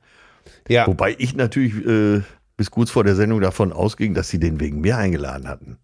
[0.67, 2.22] ja, Wobei ich natürlich äh,
[2.57, 5.77] bis kurz vor der Sendung davon ausging, dass sie den wegen mir eingeladen hatten.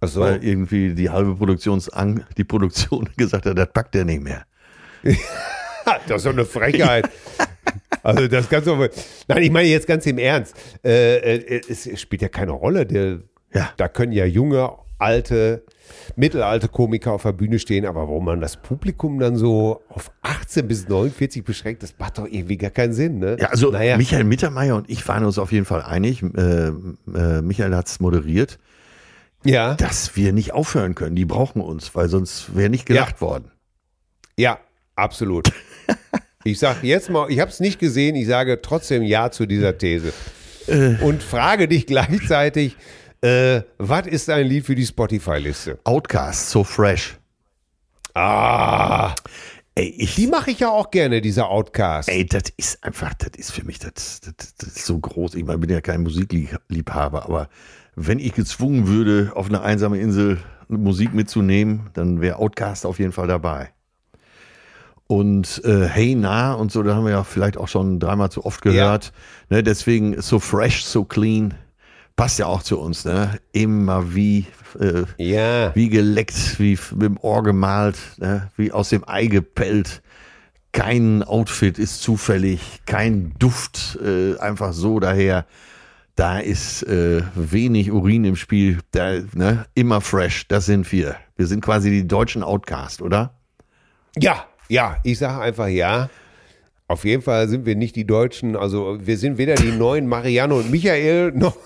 [0.00, 4.44] also, Weil irgendwie die halbe Produktionsang, die Produktion gesagt hat, das packt er nicht mehr.
[5.02, 7.08] das ist doch eine Frechheit.
[8.02, 10.56] Also das ganz Nein, ich meine jetzt ganz im Ernst.
[10.82, 12.86] Äh, äh, es spielt ja keine Rolle.
[12.86, 13.18] Der,
[13.52, 13.70] Ja.
[13.76, 14.70] Da können ja junge,
[15.00, 15.62] alte,
[16.16, 20.68] mittelalte Komiker auf der Bühne stehen, aber warum man das Publikum dann so auf 18
[20.68, 23.18] bis 49 beschränkt, das macht doch irgendwie gar keinen Sinn.
[23.18, 23.36] Ne?
[23.40, 26.22] Ja, also naja, Michael Mittermeier und ich waren uns auf jeden Fall einig.
[26.22, 28.58] Äh, äh, Michael hat es moderiert.
[29.44, 31.16] Ja, dass wir nicht aufhören können.
[31.16, 33.50] Die brauchen uns, weil sonst wäre nicht gelacht worden.
[34.36, 34.58] ja,
[34.96, 35.52] absolut.
[36.42, 39.76] Ich sage jetzt mal, ich habe es nicht gesehen, ich sage trotzdem Ja zu dieser
[39.76, 40.14] These.
[41.02, 42.76] Und frage dich gleichzeitig,
[43.22, 45.78] äh, was ist ein Lied für die Spotify-Liste?
[45.84, 47.16] Outcast, so fresh.
[48.14, 49.14] Ah,
[49.76, 52.08] Ey, ich, die mache ich ja auch gerne, dieser Outcast.
[52.08, 55.36] ey, das ist einfach, das ist für mich, das, das, das ist so groß.
[55.36, 57.48] Ich meine, ich bin ja kein Musikliebhaber, aber
[57.94, 60.38] wenn ich gezwungen würde, auf eine einsame Insel
[60.68, 63.70] Musik mitzunehmen, dann wäre Outcast auf jeden Fall dabei.
[65.06, 68.44] Und äh, Hey Na und so, da haben wir ja vielleicht auch schon dreimal zu
[68.44, 69.12] oft gehört.
[69.50, 71.54] Ne, deswegen so fresh, so clean,
[72.20, 73.06] passt ja auch zu uns.
[73.06, 73.40] Ne?
[73.52, 74.44] Immer wie,
[74.78, 78.50] äh, Ja, wie geleckt, wie mit dem Ohr gemalt, ne?
[78.58, 80.02] wie aus dem Ei gepellt.
[80.72, 85.46] Kein Outfit ist zufällig, kein Duft äh, einfach so daher.
[86.14, 89.64] Da ist äh, wenig Urin im Spiel, da, ne?
[89.72, 91.16] immer fresh, das sind wir.
[91.38, 93.32] Wir sind quasi die deutschen Outcast, oder?
[94.18, 96.10] ja, ja, ich sage einfach ja.
[96.86, 100.54] Auf jeden Fall sind wir nicht die Deutschen, also wir sind weder die neuen Marianne
[100.54, 101.56] und Michael, noch,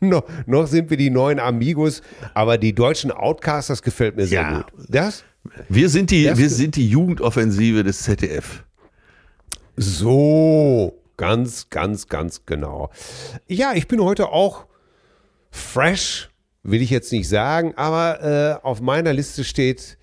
[0.08, 2.02] noch, noch sind wir die neuen Amigos,
[2.34, 4.56] aber die deutschen Outcasts, das gefällt mir sehr Ja.
[4.62, 4.72] gut.
[4.88, 5.24] Das?
[5.68, 8.64] Wir sind die, Das- wir sind die Jugendoffensive des ZDF.
[9.76, 12.90] So, ganz, ganz, ganz genau.
[13.46, 14.66] Ja, ich bin heute auch
[15.50, 16.28] fresh,
[16.62, 19.96] will ich jetzt nicht sagen, aber äh, auf meiner Liste steht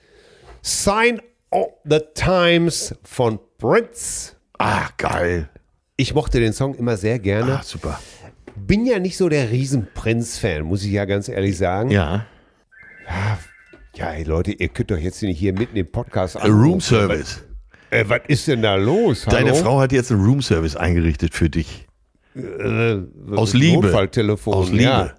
[0.64, 1.22] Sign
[1.52, 4.34] of the Times von Prince.
[4.58, 5.50] Ah, geil.
[5.96, 7.60] Ich mochte den Song immer sehr gerne.
[7.60, 8.00] Ah, super.
[8.66, 11.92] Bin ja nicht so der riesen Prince-Fan, muss ich ja ganz ehrlich sagen.
[11.92, 12.26] Ja.
[13.96, 17.44] Ja, ey, Leute, ihr könnt doch jetzt nicht hier mitten im Podcast A Room Service.
[17.90, 19.26] Äh, was ist denn da los?
[19.30, 19.64] Deine Hallo?
[19.64, 21.88] Frau hat jetzt einen Room Service eingerichtet für dich.
[22.36, 22.98] Äh,
[23.36, 23.84] Aus Liebe.
[23.84, 24.54] Notfalltelefon.
[24.54, 24.84] Aus Liebe.
[24.84, 25.16] Ja.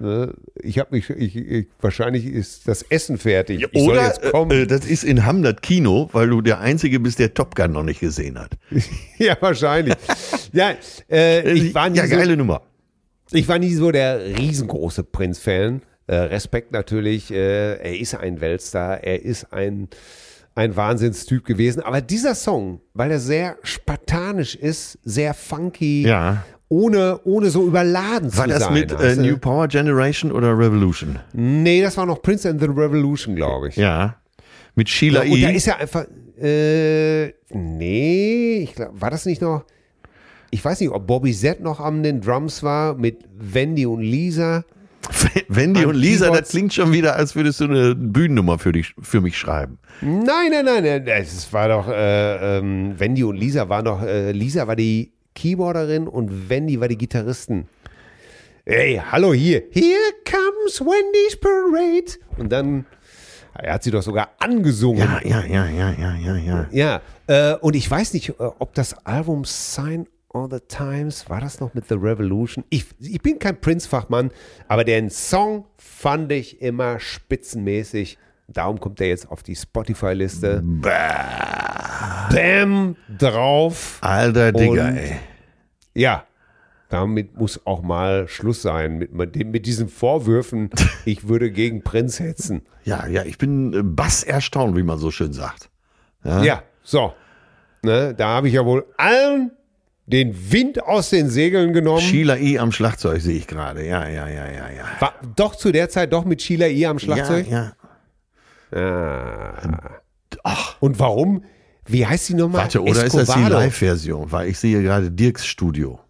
[0.00, 0.28] Äh,
[0.62, 3.68] Ich habe mich, ich, ich, wahrscheinlich ist das Essen fertig.
[3.72, 7.18] soll Oder äh, äh, das ist in Hamm das Kino, weil du der Einzige bist,
[7.18, 8.52] der Top Gun noch nicht gesehen hat.
[9.18, 9.94] ja, wahrscheinlich.
[10.54, 10.74] Ja,
[11.10, 12.62] äh, ich war nie ja, so, geile Nummer.
[13.32, 15.82] Ich war nie so der riesengroße Prinz-Fan.
[16.06, 17.30] Äh, Respekt natürlich.
[17.32, 19.02] Äh, er ist ein Weltstar.
[19.02, 19.88] Er ist ein,
[20.54, 21.82] ein Wahnsinnstyp gewesen.
[21.82, 26.44] Aber dieser Song, weil er sehr spartanisch ist, sehr funky, Ja.
[26.68, 28.74] ohne, ohne so überladen War zu das sein.
[28.74, 29.22] mit äh, weißt du?
[29.22, 31.18] New Power Generation oder Revolution?
[31.32, 33.76] Nee, das war noch Prince and the Revolution, glaube ich.
[33.76, 34.16] Ja.
[34.76, 35.56] Mit Sheila und da E.
[35.56, 36.04] ist ja einfach.
[36.36, 39.64] Äh, nee, ich glaub, war das nicht noch.
[40.54, 44.62] Ich weiß nicht, ob Bobby Z noch an den Drums war mit Wendy und Lisa.
[45.48, 46.42] Wendy und Lisa, Keyboards.
[46.42, 49.80] das klingt schon wieder, als würdest du eine Bühnennummer für, dich, für mich schreiben.
[50.00, 51.08] Nein, nein, nein, nein.
[51.08, 56.06] Es war doch, äh, ähm, Wendy und Lisa waren doch, äh, Lisa war die Keyboarderin
[56.06, 57.66] und Wendy war die Gitarristin.
[58.64, 59.64] Ey, hallo hier.
[59.72, 62.12] Here comes Wendy's Parade.
[62.38, 62.86] Und dann,
[63.54, 65.00] er hat sie doch sogar angesungen.
[65.00, 66.66] Ja, ja, ja, ja, ja, ja, ja.
[66.70, 71.40] Ja, äh, und ich weiß nicht, äh, ob das Album Sign of the Times, war
[71.40, 72.64] das noch mit The Revolution?
[72.68, 74.30] Ich, ich bin kein Prince-Fachmann,
[74.68, 78.18] aber den Song fand ich immer spitzenmäßig.
[78.48, 80.62] Darum kommt er jetzt auf die Spotify-Liste.
[82.30, 83.98] Bam, drauf.
[84.02, 85.16] Alter Digga, Und- ey.
[85.94, 86.24] Ja,
[86.88, 90.70] damit muss auch mal Schluss sein mit, mit, diesen Vorwürfen,
[91.04, 92.62] ich würde gegen Prinz hetzen.
[92.84, 95.70] Ja, ja, ich bin äh, bass erstaunt, wie man so schön sagt.
[96.24, 97.12] Ja, so.
[97.82, 99.50] Ne, da habe ich ja wohl allen
[100.06, 102.00] den Wind aus den Segeln genommen.
[102.00, 102.58] Sheila E.
[102.58, 103.86] am Schlagzeug sehe ich gerade.
[103.86, 104.84] Ja, ja, ja, ja, ja.
[105.00, 106.86] War doch zu der Zeit doch mit Sheila E.
[106.86, 107.48] am Schlagzeug.
[107.48, 107.72] Ja,
[108.72, 109.54] ja.
[110.42, 110.76] Ach.
[110.80, 111.44] Und warum?
[111.86, 112.62] Wie heißt die nochmal?
[112.62, 113.54] Warte, oder ist das die Escovado.
[113.54, 114.32] Live-Version?
[114.32, 116.00] Weil ich sehe gerade Dirks Studio.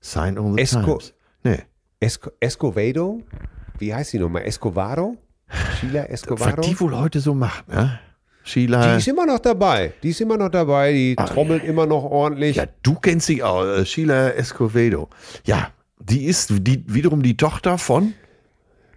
[0.00, 1.14] Sign on the Esco- Times.
[1.42, 1.58] Nee.
[2.00, 3.20] Esco Escovedo?
[3.78, 4.42] Wie heißt die nochmal?
[4.42, 5.16] Escovado?
[5.80, 6.62] Sheila Was Escovado?
[6.62, 7.98] die wohl heute so macht, ne?
[8.44, 8.96] Die Sheila.
[8.96, 9.92] ist immer noch dabei.
[10.02, 10.92] Die ist immer noch dabei.
[10.92, 12.56] Die trommelt immer noch ordentlich.
[12.56, 13.64] Ja, du kennst sie auch.
[13.64, 15.08] äh, Sheila Escovedo.
[15.44, 15.68] Ja,
[15.98, 18.12] die ist die, wiederum die Tochter von.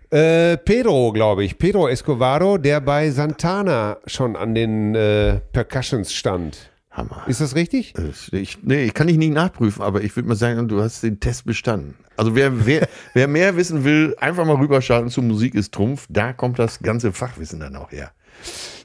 [0.10, 1.58] Äh, Pedro, glaube ich.
[1.58, 6.70] Pedro Escovado, der bei Santana schon an den äh, Percussions stand.
[6.92, 7.24] Hammer.
[7.28, 7.94] Ist das richtig?
[7.98, 11.04] Äh, Ich, nee, ich kann dich nicht nachprüfen, aber ich würde mal sagen, du hast
[11.04, 11.94] den Test bestanden.
[12.16, 16.08] Also wer, wer, wer mehr wissen will, einfach mal rüberschalten zu Musik ist Trumpf.
[16.10, 18.12] Da kommt das ganze Fachwissen dann auch her.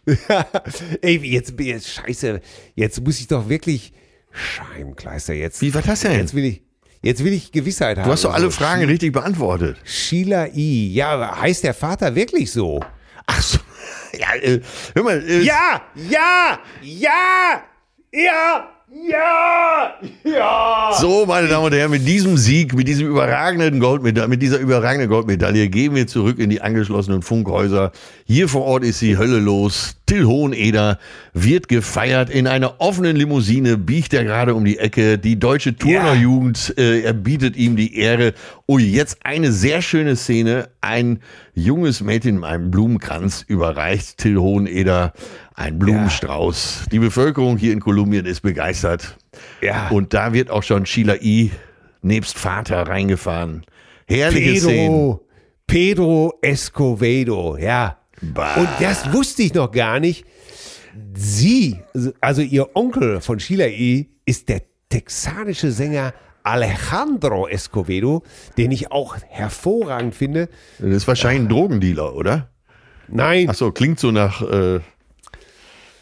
[1.03, 2.41] Ey, jetzt, jetzt scheiße,
[2.75, 3.93] jetzt muss ich doch wirklich
[4.33, 5.61] Scheimkleister jetzt.
[5.61, 6.19] Wie, hast du denn?
[6.19, 6.63] Jetzt will ich,
[7.03, 8.07] jetzt will ich Gewissheit haben.
[8.07, 9.77] Du hast doch alle Also, Fragen richtig beantwortet.
[9.85, 10.93] Sheila I.
[10.93, 12.81] Ja, heißt der Vater wirklich so?
[13.27, 13.59] Ach so.
[14.19, 14.61] Ja, äh,
[14.95, 15.23] hör mal.
[15.27, 17.63] Äh, Ja, ja, ja,
[18.13, 19.95] ja, Ja!
[20.23, 20.93] Ja!
[21.01, 25.09] So, meine Damen und Herren, mit diesem Sieg, mit diesem überragenden Goldmedaille, mit dieser überragenden
[25.09, 27.93] Goldmedaille gehen wir zurück in die angeschlossenen Funkhäuser.
[28.27, 29.97] Hier vor Ort ist die Hölle los.
[30.05, 30.99] Till Hoheneder
[31.35, 35.19] wird gefeiert in einer offenen Limousine, biegt er gerade um die Ecke.
[35.19, 38.35] Die deutsche Turnerjugend, äh, er bietet ihm die Ehre.
[38.67, 40.69] Oh, jetzt eine sehr schöne Szene.
[40.83, 41.21] Ein
[41.55, 45.15] junges Mädchen mit einem Blumenkranz überreicht Till Hoheneder
[45.55, 46.87] ein Blumenstrauß.
[46.93, 49.17] Die Bevölkerung hier in Kolumbien ist begeistert.
[49.61, 49.89] Ja.
[49.89, 51.51] Und da wird auch schon Sheila I.
[52.03, 53.65] nebst Vater reingefahren.
[54.07, 54.89] Herrliche Szenen.
[54.89, 55.27] Pedro,
[55.67, 57.99] Pedro Escovedo, ja.
[58.21, 58.55] Bah.
[58.57, 60.25] Und das wusste ich noch gar nicht.
[61.15, 61.79] Sie,
[62.21, 66.13] also ihr Onkel von Sheila E., ist der texanische Sänger
[66.43, 68.23] Alejandro Escovedo,
[68.57, 70.49] den ich auch hervorragend finde.
[70.79, 72.51] Das ist wahrscheinlich ein Drogendealer, oder?
[73.09, 74.81] Nein, Ach so, klingt so nach, äh,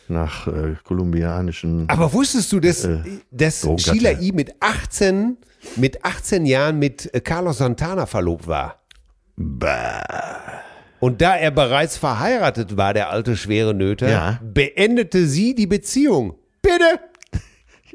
[0.09, 1.89] nach äh, kolumbianischen.
[1.89, 2.89] aber wusstest du, dass,
[3.31, 3.95] dass Drogenkartell.
[4.01, 4.33] Sheila E.
[4.33, 5.37] mit 18,
[5.77, 8.81] mit 18 Jahren mit äh, Carlos Santana verlobt war?
[9.37, 10.03] Bah.
[11.01, 14.41] Und da er bereits verheiratet war, der alte schwere Nöter, Ja.
[14.43, 16.35] beendete sie die Beziehung.
[16.63, 17.01] Bitte?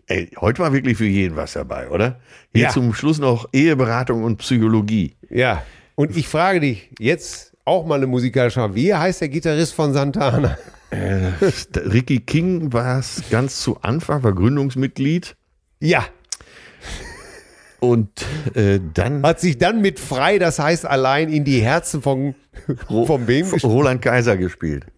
[0.07, 2.19] Ey, heute war wirklich für jeden was dabei, oder?
[2.53, 2.69] Hier Ja.
[2.69, 5.15] zum Schluss noch Eheberatung und Psychologie.
[5.29, 5.63] Ja.
[5.95, 10.57] Und ich frage dich jetzt auch mal eine musikalische Wie heißt der Gitarrist von Santana?
[10.91, 11.33] Der
[11.91, 15.35] Ricky King war es ganz zu Anfang, war Gründungsmitglied.
[15.79, 16.05] Ja.
[17.85, 18.25] Und
[18.55, 22.33] äh, dann Hat sich dann mit frei, das heißt allein in die Herzen von,
[22.87, 23.47] von wem?
[23.63, 24.85] Roland Kaiser gespielt.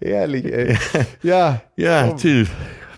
[0.00, 0.76] Herrlich, ey.
[1.22, 1.60] Ja.
[1.76, 2.46] Ja, Till,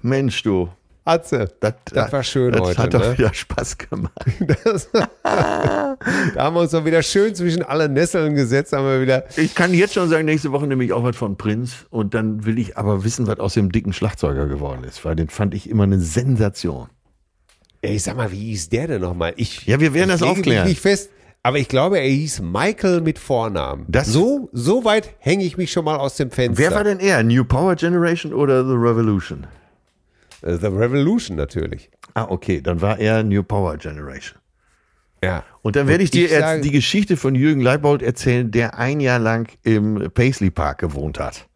[0.03, 0.69] Mensch, du.
[1.05, 1.49] Atze.
[1.61, 3.19] Das, Das war schön das heute, hat doch ne?
[3.19, 4.13] wieder Spaß gemacht.
[4.65, 5.97] Das, da
[6.37, 9.25] haben wir uns doch wieder schön zwischen alle Nesseln gesetzt, haben wir wieder.
[9.37, 11.87] Ich kann jetzt schon sagen, nächste Woche nehme ich auch was von Prinz.
[11.91, 15.05] Und dann will ich aber wissen, was aus dem dicken Schlagzeuger geworden ist.
[15.05, 16.89] Weil den fand ich immer eine Sensation.
[17.83, 19.33] Ey, sag mal, wie hieß der denn nochmal?
[19.37, 20.69] Ich, Ja, wir werden ich das aufklären.
[20.69, 21.11] nicht fest,
[21.43, 23.87] aber ich glaube, er hieß Michael mit Vornamen.
[23.89, 26.59] Das- so, so weit hänge ich mich schon mal aus dem Fenster.
[26.63, 27.23] Wer war denn eher?
[27.23, 29.47] New Power Generation oder The Revolution?
[30.43, 31.91] Äh, The Revolution natürlich.
[32.15, 34.39] Ah, okay, dann war er New Power Generation.
[35.23, 35.45] Ja.
[35.63, 38.79] Und dann werde ich dir ich jetzt sage- die Geschichte von Jürgen Leibold erzählen, der
[38.79, 41.47] ein Jahr lang im Paisley Park gewohnt hat.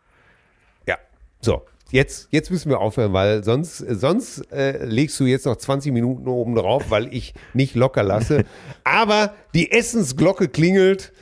[0.86, 0.96] Ja.
[1.40, 1.62] So.
[1.90, 6.26] Jetzt, jetzt müssen wir aufhören, weil sonst, sonst äh, legst du jetzt noch 20 Minuten
[6.26, 8.44] oben drauf, weil ich nicht locker lasse.
[8.84, 11.12] Aber die Essensglocke klingelt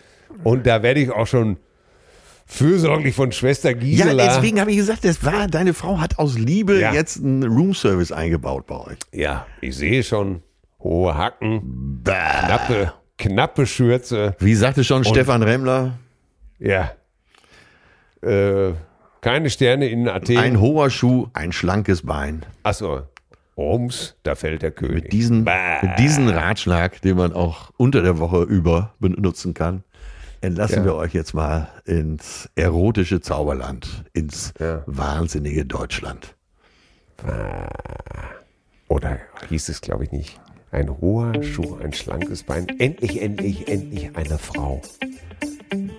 [0.44, 1.58] und da werde ich auch schon
[2.52, 4.24] fürsorglich von Schwester Ja, Gisela.
[4.26, 6.92] deswegen habe ich gesagt, das war, deine Frau hat aus Liebe Ja.
[6.92, 8.98] jetzt einen Roomservice eingebaut bei euch.
[9.12, 10.42] Ja, ich sehe schon
[10.80, 14.36] hohe Hacken, knappe, knappe Schürze.
[14.38, 15.94] Wie sagte schon Stefan Remmler,
[16.58, 16.92] Ja.
[18.22, 18.72] Äh,
[19.20, 20.36] keine Sterne in Athen.
[20.38, 22.44] ein hoher Schuh, ein schlankes Bein.
[22.62, 23.02] Achso.
[23.56, 25.04] Rums, da fällt der König.
[25.04, 29.84] Mit diesen, mit diesen Ratschlag, den man auch unter der Woche über benutzen kann,
[30.42, 30.84] entlassen Ja.
[30.84, 34.82] wir euch jetzt mal ins erotische Zauberland, ins Ja.
[34.86, 36.34] wahnsinnige Deutschland.
[38.88, 40.40] Oder hieß es, glaube ich, nicht.
[40.70, 42.66] Ein hoher Schuh, ein schlankes Bein.
[42.78, 44.82] Endlich, endlich, endlich eine Frau.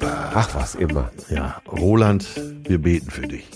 [0.01, 1.11] Ach, was immer.
[1.29, 2.27] Ja, Roland,
[2.67, 3.47] wir beten für dich.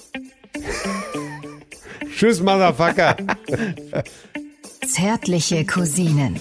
[2.15, 3.15] Tschüss, Motherfucker.
[4.87, 6.39] Zärtliche Cousinen.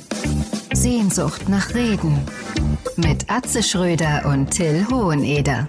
[0.73, 2.17] Sehnsucht nach Reden.
[2.97, 5.69] Mit Atze Schröder und Till Hoheneder.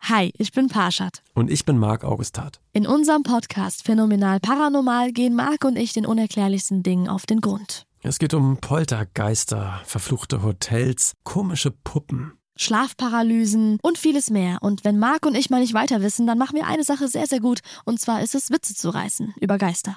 [0.00, 1.22] Hi, ich bin Parshad.
[1.32, 2.60] Und ich bin Marc Augustat.
[2.72, 7.86] In unserem Podcast Phänomenal Paranormal gehen Marc und ich den unerklärlichsten Dingen auf den Grund.
[8.02, 12.32] Es geht um Poltergeister, verfluchte Hotels, komische Puppen.
[12.56, 14.58] Schlafparalysen und vieles mehr.
[14.60, 17.28] Und wenn Marc und ich mal nicht weiter wissen, dann machen wir eine Sache sehr,
[17.28, 17.60] sehr gut.
[17.84, 19.96] Und zwar ist es, Witze zu reißen über Geister.